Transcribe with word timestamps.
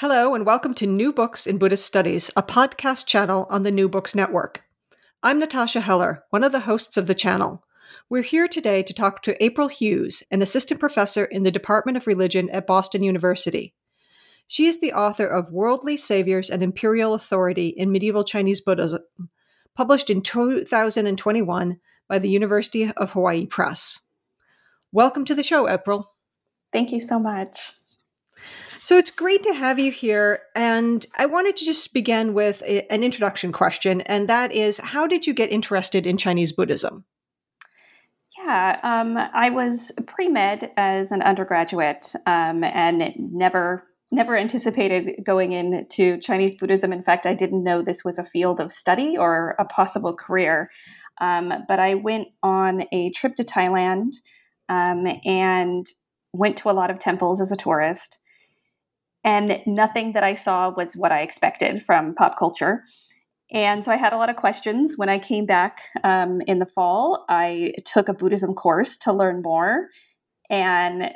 Hello, 0.00 0.34
and 0.34 0.46
welcome 0.46 0.72
to 0.76 0.86
New 0.86 1.12
Books 1.12 1.46
in 1.46 1.58
Buddhist 1.58 1.84
Studies, 1.84 2.30
a 2.34 2.42
podcast 2.42 3.04
channel 3.04 3.46
on 3.50 3.64
the 3.64 3.70
New 3.70 3.86
Books 3.86 4.14
Network. 4.14 4.62
I'm 5.22 5.38
Natasha 5.38 5.82
Heller, 5.82 6.24
one 6.30 6.42
of 6.42 6.52
the 6.52 6.60
hosts 6.60 6.96
of 6.96 7.06
the 7.06 7.14
channel. 7.14 7.66
We're 8.08 8.22
here 8.22 8.48
today 8.48 8.82
to 8.82 8.94
talk 8.94 9.22
to 9.24 9.44
April 9.44 9.68
Hughes, 9.68 10.22
an 10.30 10.40
assistant 10.40 10.80
professor 10.80 11.26
in 11.26 11.42
the 11.42 11.50
Department 11.50 11.98
of 11.98 12.06
Religion 12.06 12.48
at 12.48 12.66
Boston 12.66 13.02
University. 13.02 13.74
She 14.46 14.64
is 14.64 14.80
the 14.80 14.94
author 14.94 15.26
of 15.26 15.52
Worldly 15.52 15.98
Saviors 15.98 16.48
and 16.48 16.62
Imperial 16.62 17.12
Authority 17.12 17.68
in 17.68 17.92
Medieval 17.92 18.24
Chinese 18.24 18.62
Buddhism, 18.62 19.02
published 19.76 20.08
in 20.08 20.22
2021 20.22 21.78
by 22.08 22.18
the 22.18 22.30
University 22.30 22.90
of 22.90 23.10
Hawaii 23.10 23.44
Press. 23.44 24.00
Welcome 24.92 25.26
to 25.26 25.34
the 25.34 25.44
show, 25.44 25.68
April. 25.68 26.14
Thank 26.72 26.90
you 26.90 27.00
so 27.00 27.18
much. 27.18 27.60
So 28.82 28.96
it's 28.96 29.10
great 29.10 29.42
to 29.42 29.52
have 29.52 29.78
you 29.78 29.92
here. 29.92 30.40
And 30.54 31.04
I 31.18 31.26
wanted 31.26 31.54
to 31.56 31.66
just 31.66 31.92
begin 31.92 32.32
with 32.32 32.62
a, 32.62 32.90
an 32.90 33.04
introduction 33.04 33.52
question, 33.52 34.00
and 34.02 34.26
that 34.28 34.52
is 34.52 34.78
how 34.78 35.06
did 35.06 35.26
you 35.26 35.34
get 35.34 35.52
interested 35.52 36.06
in 36.06 36.16
Chinese 36.16 36.52
Buddhism? 36.52 37.04
Yeah, 38.38 38.80
um, 38.82 39.18
I 39.18 39.50
was 39.50 39.92
pre 40.06 40.28
med 40.28 40.70
as 40.78 41.12
an 41.12 41.20
undergraduate 41.20 42.14
um, 42.26 42.64
and 42.64 43.12
never 43.16 43.84
never 44.10 44.36
anticipated 44.36 45.24
going 45.24 45.52
into 45.52 46.18
Chinese 46.18 46.54
Buddhism. 46.54 46.92
In 46.92 47.02
fact, 47.02 47.26
I 47.26 47.34
didn't 47.34 47.62
know 47.62 47.82
this 47.82 48.02
was 48.02 48.18
a 48.18 48.24
field 48.24 48.60
of 48.60 48.72
study 48.72 49.16
or 49.16 49.54
a 49.58 49.64
possible 49.64 50.16
career. 50.16 50.70
Um, 51.20 51.52
but 51.68 51.78
I 51.78 51.94
went 51.94 52.28
on 52.42 52.84
a 52.92 53.12
trip 53.12 53.36
to 53.36 53.44
Thailand 53.44 54.14
um, 54.68 55.06
and 55.24 55.86
went 56.32 56.56
to 56.56 56.70
a 56.70 56.72
lot 56.72 56.90
of 56.90 56.98
temples 56.98 57.40
as 57.40 57.52
a 57.52 57.56
tourist 57.56 58.18
and 59.24 59.60
nothing 59.66 60.12
that 60.12 60.24
I 60.24 60.34
saw 60.34 60.70
was 60.70 60.94
what 60.94 61.12
I 61.12 61.20
expected 61.20 61.84
from 61.84 62.14
pop 62.14 62.38
culture. 62.38 62.84
And 63.52 63.84
so 63.84 63.90
I 63.90 63.96
had 63.96 64.12
a 64.12 64.16
lot 64.16 64.30
of 64.30 64.36
questions. 64.36 64.94
When 64.96 65.08
I 65.08 65.18
came 65.18 65.44
back 65.44 65.80
um, 66.04 66.40
in 66.46 66.60
the 66.60 66.66
fall, 66.66 67.24
I 67.28 67.72
took 67.84 68.08
a 68.08 68.14
Buddhism 68.14 68.54
course 68.54 68.96
to 68.98 69.12
learn 69.12 69.42
more 69.42 69.88
and 70.48 71.10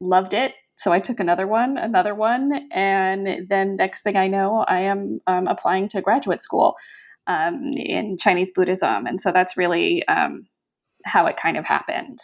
loved 0.00 0.32
it. 0.32 0.52
So 0.78 0.92
I 0.92 1.00
took 1.00 1.20
another 1.20 1.46
one, 1.46 1.78
another 1.78 2.14
one, 2.14 2.68
and 2.70 3.48
then 3.48 3.76
next 3.76 4.02
thing 4.02 4.16
I 4.16 4.28
know, 4.28 4.64
I 4.68 4.80
am 4.80 5.20
um, 5.26 5.46
applying 5.46 5.88
to 5.90 6.02
graduate 6.02 6.42
school 6.42 6.76
um, 7.26 7.72
in 7.74 8.18
Chinese 8.18 8.50
Buddhism. 8.54 9.06
And 9.06 9.20
so 9.20 9.32
that's 9.32 9.56
really 9.56 10.06
um, 10.06 10.46
how 11.04 11.26
it 11.26 11.36
kind 11.36 11.56
of 11.56 11.64
happened. 11.64 12.20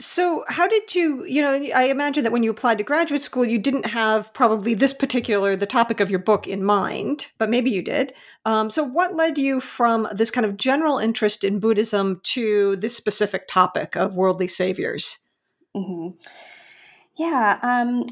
So, 0.00 0.44
how 0.48 0.68
did 0.68 0.94
you, 0.94 1.24
you 1.24 1.42
know, 1.42 1.52
I 1.74 1.84
imagine 1.84 2.22
that 2.22 2.32
when 2.32 2.44
you 2.44 2.50
applied 2.50 2.78
to 2.78 2.84
graduate 2.84 3.20
school, 3.20 3.44
you 3.44 3.58
didn't 3.58 3.86
have 3.86 4.32
probably 4.32 4.74
this 4.74 4.92
particular, 4.92 5.56
the 5.56 5.66
topic 5.66 5.98
of 5.98 6.08
your 6.08 6.20
book 6.20 6.46
in 6.46 6.62
mind, 6.62 7.26
but 7.36 7.50
maybe 7.50 7.70
you 7.70 7.82
did. 7.82 8.12
Um, 8.44 8.70
so, 8.70 8.84
what 8.84 9.16
led 9.16 9.38
you 9.38 9.60
from 9.60 10.06
this 10.12 10.30
kind 10.30 10.46
of 10.46 10.56
general 10.56 10.98
interest 10.98 11.42
in 11.42 11.58
Buddhism 11.58 12.20
to 12.24 12.76
this 12.76 12.96
specific 12.96 13.48
topic 13.48 13.96
of 13.96 14.14
worldly 14.14 14.46
saviors? 14.46 15.18
Mm-hmm. 15.76 16.16
Yeah. 17.16 17.58
Um, 17.62 18.06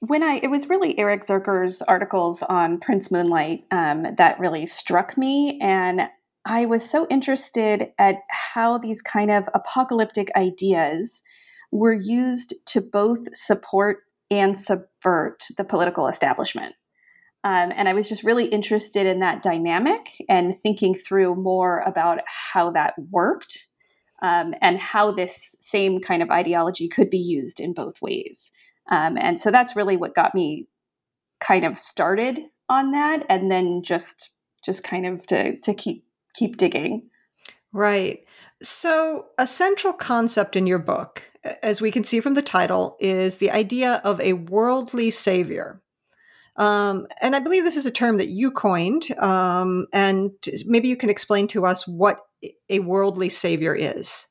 when 0.00 0.22
I, 0.22 0.40
it 0.42 0.48
was 0.48 0.68
really 0.68 0.98
Eric 0.98 1.24
Zürcher's 1.24 1.80
articles 1.82 2.42
on 2.42 2.80
Prince 2.80 3.10
Moonlight 3.10 3.64
um, 3.70 4.06
that 4.18 4.40
really 4.40 4.66
struck 4.66 5.16
me. 5.16 5.58
And 5.62 6.08
I 6.46 6.66
was 6.66 6.88
so 6.88 7.06
interested 7.10 7.88
at 7.98 8.16
how 8.28 8.78
these 8.78 9.00
kind 9.00 9.30
of 9.30 9.48
apocalyptic 9.54 10.30
ideas 10.36 11.22
were 11.72 11.94
used 11.94 12.54
to 12.66 12.80
both 12.80 13.34
support 13.34 13.98
and 14.30 14.58
subvert 14.58 15.44
the 15.56 15.64
political 15.64 16.06
establishment. 16.06 16.74
Um, 17.44 17.72
and 17.76 17.88
I 17.88 17.92
was 17.92 18.08
just 18.08 18.24
really 18.24 18.46
interested 18.46 19.06
in 19.06 19.20
that 19.20 19.42
dynamic 19.42 20.10
and 20.28 20.56
thinking 20.62 20.94
through 20.94 21.34
more 21.34 21.80
about 21.80 22.20
how 22.26 22.70
that 22.72 22.94
worked 23.10 23.66
um, 24.22 24.54
and 24.62 24.78
how 24.78 25.12
this 25.12 25.54
same 25.60 26.00
kind 26.00 26.22
of 26.22 26.30
ideology 26.30 26.88
could 26.88 27.10
be 27.10 27.18
used 27.18 27.60
in 27.60 27.74
both 27.74 28.00
ways. 28.00 28.50
Um, 28.90 29.18
and 29.18 29.38
so 29.38 29.50
that's 29.50 29.76
really 29.76 29.96
what 29.96 30.14
got 30.14 30.34
me 30.34 30.68
kind 31.40 31.64
of 31.64 31.78
started 31.78 32.40
on 32.68 32.92
that, 32.92 33.26
and 33.28 33.50
then 33.50 33.82
just 33.84 34.30
just 34.64 34.82
kind 34.82 35.04
of 35.04 35.26
to 35.26 35.58
to 35.60 35.74
keep 35.74 36.04
keep 36.34 36.56
digging. 36.56 37.08
Right. 37.72 38.24
So, 38.62 39.26
a 39.38 39.46
central 39.46 39.92
concept 39.92 40.56
in 40.56 40.66
your 40.66 40.78
book, 40.78 41.22
as 41.62 41.80
we 41.80 41.90
can 41.90 42.04
see 42.04 42.20
from 42.20 42.34
the 42.34 42.42
title, 42.42 42.96
is 43.00 43.38
the 43.38 43.50
idea 43.50 44.00
of 44.04 44.20
a 44.20 44.34
worldly 44.34 45.10
savior. 45.10 45.82
Um, 46.56 47.08
and 47.20 47.34
I 47.34 47.40
believe 47.40 47.64
this 47.64 47.76
is 47.76 47.86
a 47.86 47.90
term 47.90 48.16
that 48.18 48.28
you 48.28 48.52
coined. 48.52 49.10
Um, 49.18 49.86
and 49.92 50.30
maybe 50.66 50.88
you 50.88 50.96
can 50.96 51.10
explain 51.10 51.48
to 51.48 51.66
us 51.66 51.86
what 51.86 52.20
a 52.70 52.78
worldly 52.78 53.28
savior 53.28 53.74
is. 53.74 54.28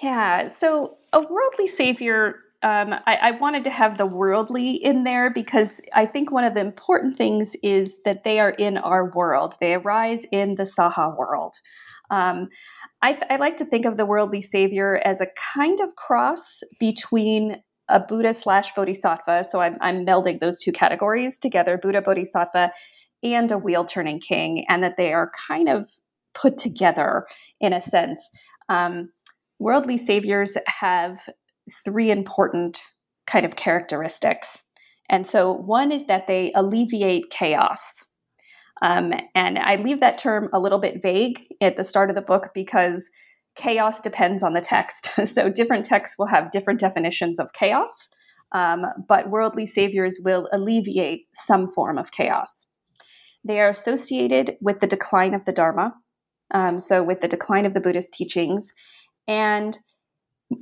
Yeah. 0.00 0.48
So, 0.52 0.96
a 1.12 1.20
worldly 1.20 1.68
savior 1.68 2.36
um, 2.64 2.94
I, 3.06 3.16
I, 3.16 3.30
wanted 3.32 3.62
to 3.64 3.70
have 3.70 3.98
the 3.98 4.06
worldly 4.06 4.70
in 4.70 5.04
there 5.04 5.28
because 5.28 5.82
I 5.92 6.06
think 6.06 6.32
one 6.32 6.44
of 6.44 6.54
the 6.54 6.60
important 6.60 7.18
things 7.18 7.54
is 7.62 7.98
that 8.06 8.24
they 8.24 8.40
are 8.40 8.52
in 8.52 8.78
our 8.78 9.12
world. 9.14 9.56
They 9.60 9.74
arise 9.74 10.24
in 10.32 10.54
the 10.54 10.62
Saha 10.62 11.14
world. 11.14 11.56
Um, 12.10 12.48
I, 13.02 13.18
I, 13.28 13.36
like 13.36 13.58
to 13.58 13.66
think 13.66 13.84
of 13.84 13.98
the 13.98 14.06
worldly 14.06 14.40
savior 14.40 14.98
as 15.04 15.20
a 15.20 15.26
kind 15.54 15.78
of 15.80 15.94
cross 15.96 16.62
between 16.80 17.62
a 17.90 18.00
Buddha 18.00 18.32
slash 18.32 18.74
Bodhisattva. 18.74 19.44
So 19.50 19.60
I'm, 19.60 19.76
I'm 19.82 20.06
melding 20.06 20.40
those 20.40 20.58
two 20.58 20.72
categories 20.72 21.36
together 21.36 21.76
Buddha, 21.76 22.00
Bodhisattva, 22.00 22.72
and 23.22 23.50
a 23.52 23.58
wheel 23.58 23.84
turning 23.84 24.20
king, 24.20 24.64
and 24.70 24.82
that 24.82 24.96
they 24.96 25.12
are 25.12 25.30
kind 25.48 25.68
of 25.68 25.90
put 26.34 26.56
together 26.56 27.26
in 27.60 27.74
a 27.74 27.82
sense. 27.82 28.26
Um, 28.70 29.10
worldly 29.58 29.98
saviors 29.98 30.56
have 30.66 31.18
three 31.84 32.10
important 32.10 32.80
kind 33.26 33.46
of 33.46 33.56
characteristics. 33.56 34.62
And 35.08 35.26
so, 35.26 35.52
one 35.52 35.92
is 35.92 36.06
that 36.06 36.26
they 36.26 36.52
alleviate 36.54 37.30
chaos. 37.30 37.80
Um, 38.82 39.12
and 39.34 39.58
I 39.58 39.76
leave 39.76 40.00
that 40.00 40.18
term 40.18 40.48
a 40.52 40.58
little 40.58 40.78
bit 40.80 41.02
vague 41.02 41.44
at 41.60 41.76
the 41.76 41.84
start 41.84 42.10
of 42.10 42.16
the 42.16 42.22
book 42.22 42.50
because 42.54 43.10
chaos 43.54 44.00
depends 44.00 44.42
on 44.42 44.54
the 44.54 44.60
text. 44.60 45.10
so, 45.26 45.50
different 45.50 45.84
texts 45.84 46.16
will 46.18 46.26
have 46.26 46.50
different 46.50 46.80
definitions 46.80 47.38
of 47.38 47.52
chaos, 47.52 48.08
um, 48.52 48.86
but 49.08 49.30
worldly 49.30 49.66
saviors 49.66 50.18
will 50.22 50.48
alleviate 50.52 51.26
some 51.34 51.68
form 51.68 51.98
of 51.98 52.10
chaos. 52.10 52.66
They 53.46 53.60
are 53.60 53.70
associated 53.70 54.56
with 54.62 54.80
the 54.80 54.86
decline 54.86 55.34
of 55.34 55.44
the 55.44 55.52
Dharma, 55.52 55.94
um, 56.52 56.80
so 56.80 57.02
with 57.02 57.20
the 57.20 57.28
decline 57.28 57.66
of 57.66 57.74
the 57.74 57.80
Buddhist 57.80 58.12
teachings, 58.14 58.72
and 59.28 59.78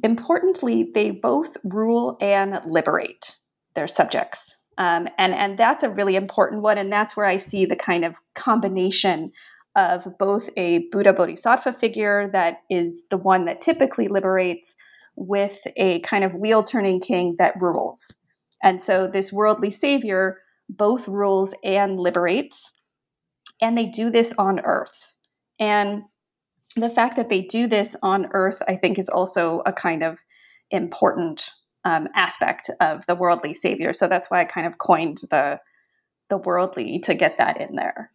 importantly, 0.03 0.91
they 0.95 1.11
both 1.11 1.57
rule 1.65 2.17
and 2.21 2.61
liberate 2.67 3.37
their 3.75 3.89
subjects. 3.89 4.57
Um, 4.79 5.09
and, 5.19 5.35
and 5.35 5.59
that's 5.59 5.83
a 5.83 5.91
really 5.91 6.17
important 6.17 6.63
one. 6.63 6.79
And 6.79 6.93
that's 6.93 7.17
where 7.17 7.27
I 7.27 7.37
see 7.37 7.67
the 7.67 7.77
kind 7.77 8.05
of 8.05 8.15
combination 8.35 9.33
of 9.77 10.07
both 10.19 10.49
a 10.57 10.87
Buddha 10.91 11.13
Bodhisattva 11.13 11.75
figure 11.75 12.29
that 12.33 12.59
is 12.69 13.03
the 13.11 13.17
one 13.17 13.47
that 13.47 13.61
typically 13.61 14.09
liberates 14.09 14.77
with 15.17 15.59
a 15.77 16.01
kind 16.01 16.25
of 16.25 16.35
wheel 16.35 16.63
turning 16.63 17.01
king 17.01 17.37
that 17.39 17.61
rules. 17.61 18.13
And 18.63 18.81
so 18.81 19.09
this 19.13 19.33
worldly 19.33 19.71
savior 19.71 20.39
both 20.69 21.09
rules 21.09 21.53
and 21.65 21.99
liberates. 21.99 22.71
And 23.61 23.77
they 23.77 23.87
do 23.87 24.11
this 24.11 24.33
on 24.39 24.61
earth. 24.61 24.99
And 25.61 26.03
the 26.77 26.91
fact 26.91 27.17
that 27.17 27.29
they 27.29 27.43
do 27.43 27.67
this 27.67 27.97
on 28.03 28.29
Earth, 28.33 28.63
I 28.67 28.77
think, 28.77 28.99
is 28.99 29.09
also 29.09 29.63
a 29.67 29.73
kind 29.73 30.03
of 30.03 30.19
important 30.71 31.51
um, 31.85 32.09
aspect 32.15 32.71
of 32.81 33.05
the 33.07 33.15
worldly 33.15 33.55
savior. 33.55 33.93
So 33.93 34.09
that's 34.09 34.31
why 34.31 34.41
I 34.41 34.45
kind 34.45 34.67
of 34.67 34.79
coined 34.79 35.23
the 35.31 35.61
the 36.31 36.39
worldly 36.39 36.99
to 37.01 37.15
get 37.15 37.37
that 37.37 37.61
in 37.61 37.77
there. 37.77 38.11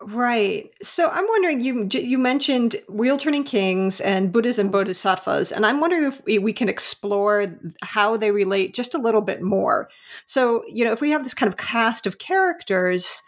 Right. 0.00 0.70
So 0.82 1.08
I'm 1.10 1.26
wondering 1.28 1.60
you 1.60 1.88
you 1.90 2.18
mentioned 2.18 2.76
wheel 2.88 3.16
turning 3.16 3.44
kings 3.44 4.00
and 4.00 4.30
Buddhas 4.30 4.58
and 4.58 4.70
bodhisattvas 4.70 5.52
and 5.52 5.66
I'm 5.66 5.80
wondering 5.80 6.04
if 6.04 6.22
we 6.24 6.52
can 6.52 6.68
explore 6.68 7.46
how 7.82 8.16
they 8.16 8.30
relate 8.30 8.74
just 8.74 8.94
a 8.94 8.98
little 8.98 9.22
bit 9.22 9.42
more. 9.42 9.88
So, 10.26 10.64
you 10.68 10.84
know, 10.84 10.92
if 10.92 11.00
we 11.00 11.10
have 11.10 11.24
this 11.24 11.34
kind 11.34 11.48
of 11.48 11.56
cast 11.56 12.06
of 12.06 12.18
characters 12.18 13.22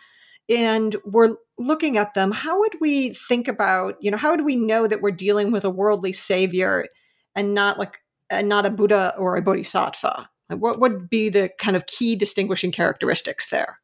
and 0.49 0.97
we're 1.05 1.37
looking 1.59 1.97
at 1.97 2.15
them, 2.15 2.31
how 2.31 2.59
would 2.61 2.77
we 2.81 3.11
think 3.15 3.49
about, 3.49 3.97
you 4.01 4.11
know, 4.11 4.17
how 4.17 4.31
would 4.31 4.45
we 4.45 4.57
know 4.57 4.87
that 4.87 5.01
we're 5.01 5.11
dealing 5.11 5.51
with 5.51 5.65
a 5.65 5.71
worldly 5.71 6.13
savior 6.13 6.87
and 7.35 7.55
not 7.55 7.79
like 7.79 7.99
and 8.31 8.49
not 8.49 8.67
a 8.67 8.71
Buddha 8.71 9.15
or 9.19 9.37
a 9.37 9.43
bodhisattva? 9.43 10.29
What 10.51 10.81
would 10.81 11.11
be 11.11 11.29
the 11.29 11.51
kind 11.59 11.77
of 11.77 11.87
key 11.87 12.17
distinguishing 12.17 12.73
characteristics 12.73 13.51
there? 13.51 13.79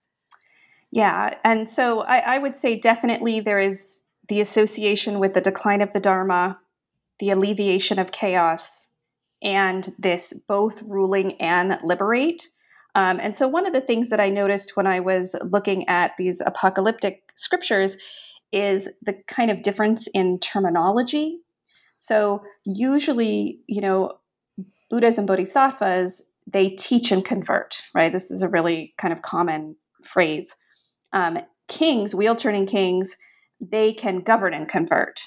Yeah, 0.91 1.35
and 1.45 1.69
so 1.69 2.01
I, 2.01 2.37
I, 2.37 2.39
would 2.39 2.57
say 2.57 2.79
definitely 2.79 3.41
there 3.41 3.59
is 3.59 4.01
the 4.29 4.41
association 4.41 5.19
with 5.19 5.35
the 5.35 5.41
decline 5.41 5.83
of 5.83 5.93
the 5.93 5.99
Dharma, 5.99 6.61
the 7.19 7.31
alleviation 7.31 7.99
of 7.99 8.13
chaos, 8.13 8.87
and 9.43 9.93
this 9.99 10.33
both 10.47 10.81
ruling 10.83 11.33
and 11.41 11.79
liberate. 11.83 12.49
Um, 12.95 13.19
and 13.21 13.37
so, 13.37 13.49
one 13.49 13.67
of 13.67 13.73
the 13.73 13.81
things 13.81 14.11
that 14.11 14.21
I 14.21 14.31
noticed 14.31 14.77
when 14.77 14.87
I 14.87 15.01
was 15.01 15.35
looking 15.43 15.89
at 15.89 16.13
these 16.19 16.41
apocalyptic 16.45 17.33
scriptures 17.35 17.97
is 18.53 18.89
the 19.03 19.15
kind 19.27 19.51
of 19.51 19.63
difference 19.63 20.07
in 20.15 20.39
terminology. 20.39 21.39
So, 21.99 22.43
usually, 22.65 23.59
you 23.67 23.81
know, 23.81 24.13
Buddhas 24.91 25.19
and 25.19 25.27
Bodhisattvas, 25.27 26.23
they 26.47 26.71
teach 26.71 27.11
and 27.11 27.25
convert, 27.25 27.77
right? 27.95 28.13
This 28.13 28.31
is 28.31 28.43
a 28.43 28.49
really 28.49 28.95
kind 28.99 29.13
of 29.13 29.23
common 29.23 29.77
phrase 30.03 30.55
um, 31.15 31.39
kings, 31.69 32.15
wheel 32.15 32.37
turning 32.37 32.67
kings, 32.67 33.17
they 33.61 33.95
can 33.95 34.21
govern 34.21 34.53
and 34.53 34.69
convert. 34.69 35.23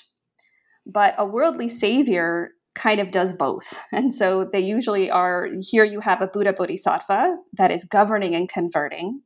But 0.86 1.16
a 1.18 1.26
worldly 1.26 1.70
savior 1.70 2.52
kind 2.78 3.00
of 3.00 3.12
does 3.12 3.34
both. 3.34 3.74
And 3.92 4.14
so 4.14 4.50
they 4.52 4.60
usually 4.60 5.10
are 5.10 5.50
here 5.60 5.84
you 5.84 6.00
have 6.02 6.22
a 6.22 6.28
Buddha 6.28 6.54
Bodhisattva 6.54 7.38
that 7.58 7.72
is 7.72 7.84
governing 7.86 8.36
and 8.36 8.48
converting 8.48 9.22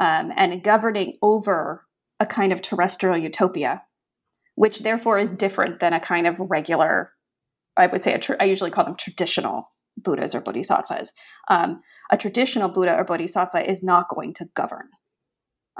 um, 0.00 0.32
and 0.36 0.62
governing 0.62 1.16
over 1.22 1.86
a 2.20 2.26
kind 2.26 2.52
of 2.52 2.60
terrestrial 2.60 3.16
utopia, 3.16 3.82
which 4.56 4.80
therefore 4.80 5.18
is 5.18 5.32
different 5.32 5.80
than 5.80 5.92
a 5.92 6.00
kind 6.00 6.26
of 6.26 6.36
regular, 6.38 7.12
I 7.76 7.86
would 7.86 8.02
say, 8.02 8.16
tr- 8.18 8.34
I 8.38 8.44
usually 8.44 8.70
call 8.70 8.84
them 8.84 8.96
traditional 8.96 9.72
Buddhas 9.96 10.34
or 10.34 10.40
Bodhisattvas. 10.40 11.12
Um, 11.48 11.80
a 12.10 12.16
traditional 12.16 12.68
Buddha 12.68 12.94
or 12.96 13.04
Bodhisattva 13.04 13.70
is 13.70 13.82
not 13.82 14.08
going 14.08 14.34
to 14.34 14.48
govern 14.54 14.88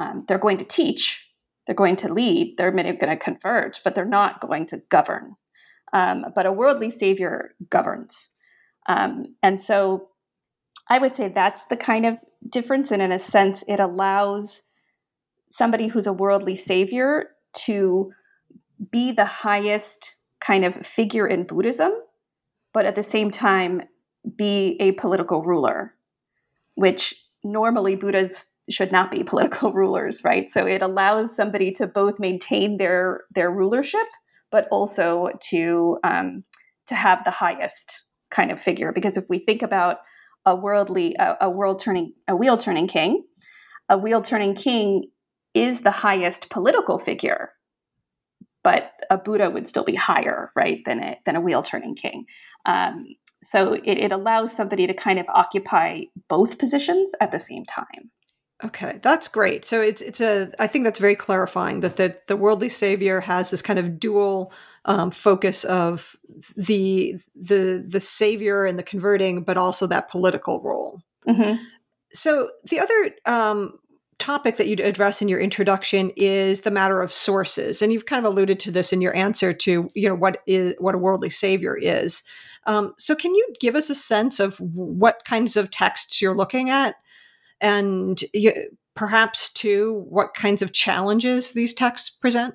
um, 0.00 0.24
they're 0.26 0.38
going 0.38 0.58
to 0.58 0.64
teach, 0.64 1.24
they're 1.66 1.76
going 1.76 1.96
to 1.96 2.12
lead, 2.12 2.54
they're 2.56 2.70
going 2.70 2.96
to 2.96 3.16
convert, 3.16 3.80
but 3.84 3.94
they're 3.94 4.04
not 4.04 4.40
going 4.40 4.66
to 4.66 4.82
govern. 4.90 5.36
Um, 5.92 6.26
but 6.34 6.46
a 6.46 6.52
worldly 6.52 6.90
savior 6.90 7.54
governs. 7.68 8.28
Um, 8.86 9.36
and 9.42 9.60
so 9.60 10.08
I 10.88 10.98
would 10.98 11.14
say 11.14 11.28
that's 11.28 11.62
the 11.70 11.76
kind 11.76 12.06
of 12.06 12.16
difference. 12.48 12.90
And 12.90 13.02
in 13.02 13.12
a 13.12 13.18
sense, 13.18 13.62
it 13.68 13.78
allows 13.78 14.62
somebody 15.50 15.88
who's 15.88 16.06
a 16.06 16.12
worldly 16.12 16.56
savior 16.56 17.28
to 17.54 18.12
be 18.90 19.12
the 19.12 19.24
highest 19.24 20.10
kind 20.40 20.64
of 20.64 20.86
figure 20.86 21.26
in 21.26 21.44
Buddhism, 21.44 21.92
but 22.72 22.86
at 22.86 22.96
the 22.96 23.02
same 23.02 23.30
time 23.30 23.82
be 24.36 24.76
a 24.80 24.92
political 24.92 25.42
ruler, 25.42 25.94
which 26.74 27.14
normally 27.44 27.96
Buddha's 27.96 28.48
should 28.70 28.92
not 28.92 29.10
be 29.10 29.22
political 29.24 29.72
rulers, 29.72 30.24
right? 30.24 30.50
So 30.50 30.66
it 30.66 30.82
allows 30.82 31.36
somebody 31.36 31.72
to 31.72 31.86
both 31.86 32.18
maintain 32.18 32.78
their 32.78 33.22
their 33.34 33.50
rulership, 33.50 34.06
but 34.52 34.68
also 34.70 35.30
to 35.50 35.98
um, 36.04 36.44
to 36.86 36.94
have 36.94 37.24
the 37.24 37.30
highest 37.30 37.92
kind 38.30 38.52
of 38.52 38.60
figure. 38.60 38.92
Because 38.92 39.16
if 39.16 39.24
we 39.28 39.40
think 39.40 39.62
about 39.62 39.96
a 40.46 40.54
worldly 40.54 41.16
a, 41.18 41.36
a 41.42 41.50
world 41.50 41.80
turning 41.80 42.12
a 42.28 42.36
wheel 42.36 42.56
turning 42.56 42.86
king, 42.86 43.24
a 43.88 43.98
wheel 43.98 44.22
turning 44.22 44.54
king 44.54 45.10
is 45.54 45.80
the 45.80 45.90
highest 45.90 46.48
political 46.50 46.98
figure, 46.98 47.50
but 48.62 48.92
a 49.10 49.18
Buddha 49.18 49.50
would 49.50 49.68
still 49.68 49.84
be 49.84 49.96
higher, 49.96 50.52
right, 50.54 50.80
than 50.86 51.02
a 51.02 51.18
than 51.26 51.36
a 51.36 51.40
wheel 51.40 51.62
turning 51.62 51.96
king. 51.96 52.26
Um, 52.66 53.06
so 53.44 53.72
it, 53.72 53.98
it 53.98 54.12
allows 54.12 54.54
somebody 54.54 54.86
to 54.86 54.94
kind 54.94 55.18
of 55.18 55.26
occupy 55.28 56.02
both 56.28 56.58
positions 56.58 57.12
at 57.20 57.32
the 57.32 57.40
same 57.40 57.64
time. 57.64 58.10
Okay, 58.64 59.00
that's 59.02 59.26
great. 59.26 59.64
So 59.64 59.80
it's 59.80 60.00
it's 60.00 60.20
a 60.20 60.52
I 60.58 60.66
think 60.66 60.84
that's 60.84 61.00
very 61.00 61.16
clarifying 61.16 61.80
that 61.80 61.96
the 61.96 62.16
the 62.28 62.36
worldly 62.36 62.68
savior 62.68 63.20
has 63.20 63.50
this 63.50 63.62
kind 63.62 63.78
of 63.78 63.98
dual 63.98 64.52
um, 64.84 65.10
focus 65.10 65.64
of 65.64 66.16
the 66.56 67.16
the 67.34 67.84
the 67.86 68.00
savior 68.00 68.64
and 68.64 68.78
the 68.78 68.84
converting, 68.84 69.42
but 69.42 69.56
also 69.56 69.86
that 69.88 70.10
political 70.10 70.60
role. 70.60 71.02
Mm-hmm. 71.26 71.62
So 72.12 72.50
the 72.68 72.78
other 72.78 73.10
um, 73.26 73.78
topic 74.18 74.56
that 74.58 74.68
you 74.68 74.76
address 74.84 75.20
in 75.20 75.28
your 75.28 75.40
introduction 75.40 76.12
is 76.16 76.62
the 76.62 76.70
matter 76.70 77.00
of 77.00 77.12
sources, 77.12 77.82
and 77.82 77.92
you've 77.92 78.06
kind 78.06 78.24
of 78.24 78.32
alluded 78.32 78.60
to 78.60 78.70
this 78.70 78.92
in 78.92 79.00
your 79.00 79.14
answer 79.16 79.52
to 79.52 79.90
you 79.94 80.08
know 80.08 80.14
what 80.14 80.40
is 80.46 80.74
what 80.78 80.94
a 80.94 80.98
worldly 80.98 81.30
savior 81.30 81.76
is. 81.76 82.22
Um, 82.66 82.94
so 82.96 83.16
can 83.16 83.34
you 83.34 83.52
give 83.58 83.74
us 83.74 83.90
a 83.90 83.94
sense 83.94 84.38
of 84.38 84.58
what 84.58 85.24
kinds 85.24 85.56
of 85.56 85.70
texts 85.70 86.22
you're 86.22 86.36
looking 86.36 86.70
at? 86.70 86.94
And 87.62 88.22
you, 88.34 88.52
perhaps 88.94 89.50
too 89.52 90.04
what 90.08 90.34
kinds 90.34 90.60
of 90.60 90.72
challenges 90.72 91.52
these 91.52 91.72
texts 91.72 92.10
present 92.10 92.54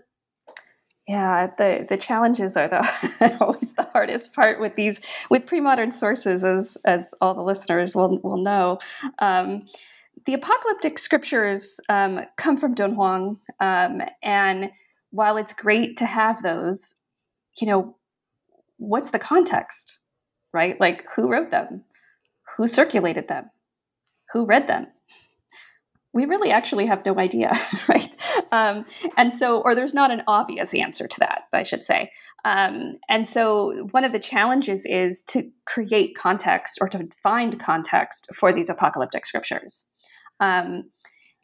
yeah 1.08 1.48
the 1.58 1.86
the 1.90 1.98
challenges 1.98 2.56
are 2.56 2.68
the 2.68 3.38
always 3.42 3.74
the 3.74 3.88
hardest 3.94 4.34
part 4.34 4.60
with 4.60 4.76
these 4.76 5.00
with 5.32 5.48
pre-modern 5.48 5.92
sources 5.92 6.44
as 6.44 6.78
as 6.86 7.06
all 7.22 7.34
the 7.34 7.42
listeners 7.42 7.96
will 7.96 8.20
will 8.20 8.38
know 8.38 8.78
um, 9.20 9.64
the 10.26 10.34
apocalyptic 10.34 11.00
scriptures 11.00 11.80
um, 11.90 12.22
come 12.36 12.58
from 12.58 12.76
Dunhuang, 12.76 13.38
um, 13.60 14.02
and 14.24 14.70
while 15.12 15.38
it's 15.38 15.54
great 15.54 15.98
to 15.98 16.06
have 16.06 16.44
those, 16.44 16.96
you 17.62 17.68
know, 17.68 17.96
what's 18.78 19.12
the 19.12 19.20
context, 19.20 19.94
right? 20.54 20.80
Like, 20.80 21.06
who 21.16 21.30
wrote 21.30 21.52
them? 21.52 21.84
Who 22.58 22.68
circulated 22.68 23.28
them? 23.28 23.50
Who 24.34 24.46
read 24.46 24.68
them? 24.68 24.88
We 26.18 26.26
really 26.26 26.50
actually 26.50 26.88
have 26.88 27.06
no 27.06 27.20
idea, 27.20 27.52
right? 27.88 28.12
Um, 28.52 28.86
and 29.18 29.32
so, 29.32 29.62
or 29.62 29.76
there's 29.76 29.94
not 29.94 30.10
an 30.10 30.24
obvious 30.26 30.74
answer 30.74 31.08
to 31.08 31.20
that, 31.20 31.44
I 31.54 31.62
should 31.62 31.86
say. 31.86 32.12
Um, 32.44 32.98
and 33.08 33.30
so, 33.30 33.88
one 33.92 34.04
of 34.04 34.14
the 34.14 34.20
challenges 34.20 34.84
is 34.84 35.22
to 35.28 35.48
create 35.68 36.18
context 36.18 36.80
or 36.82 36.90
to 36.90 37.08
find 37.22 37.60
context 37.60 38.30
for 38.36 38.52
these 38.52 38.68
apocalyptic 38.68 39.28
scriptures. 39.28 39.84
Um, 40.40 40.90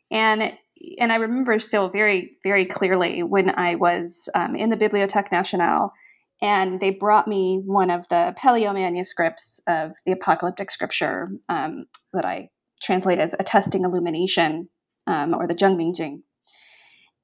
and 0.09 0.53
and 0.99 1.11
I 1.11 1.17
remember 1.17 1.59
still 1.59 1.89
very 1.89 2.37
very 2.43 2.65
clearly 2.65 3.21
when 3.21 3.51
I 3.51 3.75
was 3.75 4.27
um, 4.33 4.55
in 4.55 4.71
the 4.71 4.75
Bibliothèque 4.75 5.31
Nationale, 5.31 5.93
and 6.41 6.79
they 6.79 6.89
brought 6.89 7.27
me 7.27 7.61
one 7.63 7.91
of 7.91 8.07
the 8.09 8.33
Pelliot 8.43 8.73
manuscripts 8.73 9.59
of 9.67 9.91
the 10.07 10.13
apocalyptic 10.13 10.71
scripture 10.71 11.29
um, 11.47 11.85
that 12.11 12.25
I 12.25 12.49
translate 12.83 13.19
as 13.19 13.33
attesting 13.39 13.83
illumination 13.83 14.69
um, 15.07 15.33
or 15.33 15.47
the 15.47 15.55
Zheng 15.55 15.95
Jing. 15.95 16.23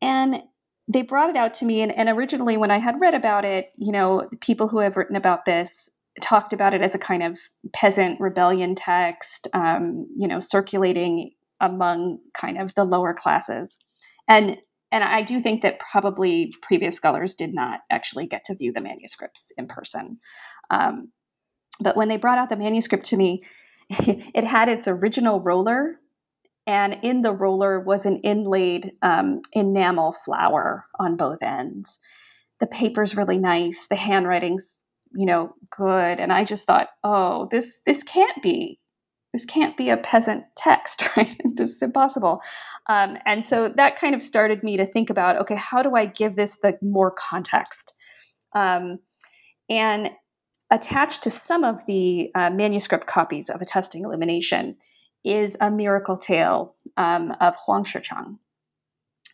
And 0.02 0.38
they 0.92 1.04
brought 1.04 1.30
it 1.30 1.36
out 1.36 1.54
to 1.56 1.66
me. 1.66 1.82
And, 1.82 1.96
and 1.96 2.10
originally, 2.10 2.58
when 2.58 2.72
I 2.72 2.80
had 2.80 3.00
read 3.00 3.14
about 3.14 3.46
it, 3.46 3.68
you 3.78 3.92
know, 3.92 4.30
people 4.42 4.68
who 4.68 4.80
have 4.80 4.98
written 4.98 5.16
about 5.16 5.46
this 5.46 5.90
talked 6.22 6.52
about 6.52 6.74
it 6.74 6.82
as 6.82 6.96
a 6.96 7.00
kind 7.00 7.24
of 7.24 7.38
peasant 7.74 8.20
rebellion 8.20 8.76
text, 8.76 9.48
um, 9.54 10.08
you 10.18 10.28
know, 10.28 10.40
circulating 10.40 11.32
among 11.62 12.20
kind 12.34 12.58
of 12.60 12.74
the 12.76 12.84
lower 12.84 13.14
classes. 13.14 13.78
And 14.28 14.58
and 14.92 15.04
I 15.04 15.22
do 15.22 15.40
think 15.40 15.62
that 15.62 15.80
probably 15.80 16.52
previous 16.64 16.96
scholars 16.96 17.36
did 17.36 17.54
not 17.54 17.82
actually 17.92 18.26
get 18.26 18.44
to 18.46 18.56
view 18.56 18.74
the 18.74 18.82
manuscripts 18.82 19.52
in 19.56 19.68
person. 19.68 20.18
Um, 20.72 21.12
but 21.80 21.96
when 21.96 22.08
they 22.08 22.18
brought 22.18 22.40
out 22.40 22.50
the 22.50 22.56
manuscript 22.56 23.06
to 23.06 23.18
me, 23.18 23.42
it 24.00 24.46
had 24.46 24.70
its 24.70 24.88
original 24.88 25.42
roller, 25.42 26.00
and 26.68 26.98
in 27.02 27.22
the 27.22 27.34
roller 27.34 27.80
was 27.80 28.06
an 28.06 28.20
inlaid 28.24 28.92
um, 29.02 29.42
enamel 29.54 30.16
flower 30.24 30.86
on 31.00 31.18
both 31.18 31.42
ends. 31.42 32.00
The 32.60 32.68
paper's 32.68 33.16
really 33.16 33.38
nice. 33.38 33.88
The 33.90 33.96
handwriting's, 33.96 34.80
you 35.14 35.26
know, 35.26 35.54
good. 35.76 36.20
And 36.20 36.32
I 36.32 36.44
just 36.44 36.68
thought, 36.68 36.90
oh, 37.04 37.48
this 37.52 37.80
this 37.86 38.04
can't 38.04 38.44
be 38.44 38.80
this 39.34 39.46
can't 39.46 39.78
be 39.78 39.90
a 39.90 39.98
peasant 39.98 40.44
text, 40.56 41.04
right? 41.18 41.40
this 41.56 41.72
is 41.72 41.82
impossible. 41.82 42.42
Um, 42.88 43.18
and 43.26 43.46
so 43.46 43.72
that 43.76 44.00
kind 44.00 44.16
of 44.16 44.24
started 44.24 44.64
me 44.64 44.78
to 44.78 44.86
think 44.86 45.10
about, 45.10 45.38
okay, 45.42 45.56
how 45.56 45.84
do 45.84 45.96
I 45.96 46.06
give 46.06 46.36
this 46.36 46.58
the 46.62 46.78
more 46.82 47.12
context? 47.12 47.94
Um, 48.56 49.00
and 49.70 50.10
attached 50.72 51.24
to 51.24 51.32
some 51.32 51.64
of 51.64 51.80
the 51.88 52.32
uh, 52.36 52.50
manuscript 52.50 53.08
copies 53.08 53.50
of 53.50 53.62
A 53.62 53.66
Testing 53.66 54.04
Illumination 54.04 54.78
is 55.26 55.58
a 55.60 55.70
miracle 55.72 56.18
tale 56.18 56.76
um, 56.98 57.34
of 57.42 57.56
Huang 57.66 57.84
Shichang. 57.84 58.38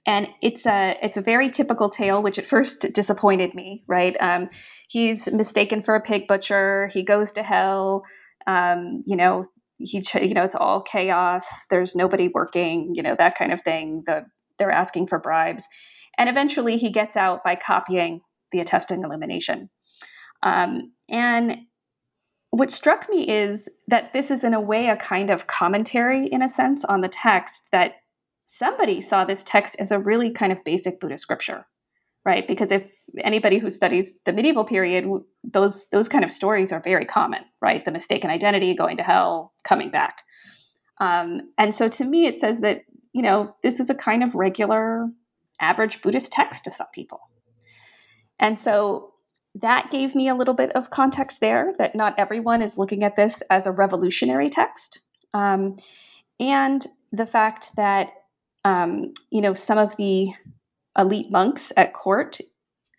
and 0.05 0.27
it's 0.41 0.65
a 0.65 0.97
it's 1.01 1.17
a 1.17 1.21
very 1.21 1.49
typical 1.49 1.89
tale, 1.89 2.21
which 2.21 2.37
at 2.39 2.45
first 2.47 2.85
disappointed 2.93 3.53
me. 3.55 3.83
Right, 3.87 4.15
um, 4.19 4.49
he's 4.89 5.27
mistaken 5.31 5.83
for 5.83 5.95
a 5.95 6.01
pig 6.01 6.27
butcher. 6.27 6.89
He 6.93 7.03
goes 7.03 7.31
to 7.33 7.43
hell. 7.43 8.03
Um, 8.47 9.03
you 9.05 9.15
know, 9.15 9.47
he 9.77 10.03
you 10.21 10.33
know 10.33 10.43
it's 10.43 10.55
all 10.55 10.81
chaos. 10.81 11.45
There's 11.69 11.95
nobody 11.95 12.29
working. 12.33 12.93
You 12.95 13.03
know 13.03 13.15
that 13.17 13.37
kind 13.37 13.51
of 13.51 13.61
thing. 13.63 14.03
The 14.05 14.25
they're 14.59 14.71
asking 14.71 15.07
for 15.07 15.19
bribes, 15.19 15.65
and 16.17 16.29
eventually 16.29 16.77
he 16.77 16.91
gets 16.91 17.15
out 17.15 17.43
by 17.43 17.55
copying 17.55 18.21
the 18.51 18.59
attesting 18.59 19.03
illumination. 19.03 19.69
Um, 20.43 20.91
and 21.09 21.57
what 22.51 22.71
struck 22.71 23.09
me 23.09 23.27
is 23.27 23.67
that 23.87 24.13
this 24.13 24.31
is 24.31 24.43
in 24.43 24.53
a 24.53 24.61
way 24.61 24.87
a 24.87 24.95
kind 24.95 25.29
of 25.29 25.47
commentary 25.47 26.27
in 26.27 26.41
a 26.41 26.49
sense 26.49 26.85
on 26.85 27.01
the 27.01 27.09
text 27.09 27.63
that 27.71 27.95
somebody 28.45 29.01
saw 29.01 29.25
this 29.25 29.43
text 29.43 29.75
as 29.79 29.91
a 29.91 29.99
really 29.99 30.31
kind 30.31 30.51
of 30.51 30.63
basic 30.63 30.99
Buddhist 30.99 31.23
scripture, 31.23 31.65
right? 32.23 32.47
Because 32.47 32.71
if 32.71 32.83
anybody 33.23 33.57
who 33.57 33.69
studies 33.69 34.13
the 34.25 34.31
medieval 34.31 34.63
period, 34.63 35.05
those 35.43 35.87
those 35.91 36.07
kind 36.07 36.23
of 36.23 36.31
stories 36.31 36.71
are 36.71 36.79
very 36.79 37.05
common, 37.05 37.41
right? 37.61 37.83
The 37.83 37.91
mistaken 37.91 38.29
identity, 38.29 38.75
going 38.75 38.97
to 38.97 39.03
hell, 39.03 39.53
coming 39.63 39.91
back. 39.91 40.21
Um, 40.99 41.51
and 41.57 41.75
so 41.75 41.89
to 41.89 42.05
me, 42.05 42.25
it 42.25 42.39
says 42.39 42.61
that 42.61 42.83
you 43.13 43.21
know 43.21 43.55
this 43.63 43.79
is 43.79 43.89
a 43.89 43.95
kind 43.95 44.23
of 44.23 44.33
regular, 44.33 45.07
average 45.59 46.01
Buddhist 46.01 46.31
text 46.31 46.63
to 46.63 46.71
some 46.71 46.87
people. 46.93 47.19
And 48.39 48.59
so 48.59 49.14
that 49.61 49.89
gave 49.91 50.15
me 50.15 50.27
a 50.27 50.35
little 50.35 50.53
bit 50.53 50.71
of 50.71 50.89
context 50.89 51.39
there 51.39 51.73
that 51.77 51.95
not 51.95 52.13
everyone 52.17 52.61
is 52.61 52.77
looking 52.77 53.03
at 53.03 53.15
this 53.15 53.41
as 53.49 53.65
a 53.65 53.71
revolutionary 53.71 54.49
text. 54.49 54.99
Um, 55.33 55.77
and 56.39 56.85
the 57.11 57.25
fact 57.25 57.71
that 57.77 58.09
um, 58.65 59.13
you 59.29 59.41
know, 59.41 59.53
some 59.53 59.77
of 59.77 59.95
the 59.97 60.31
elite 60.97 61.31
monks 61.31 61.71
at 61.77 61.93
court 61.93 62.39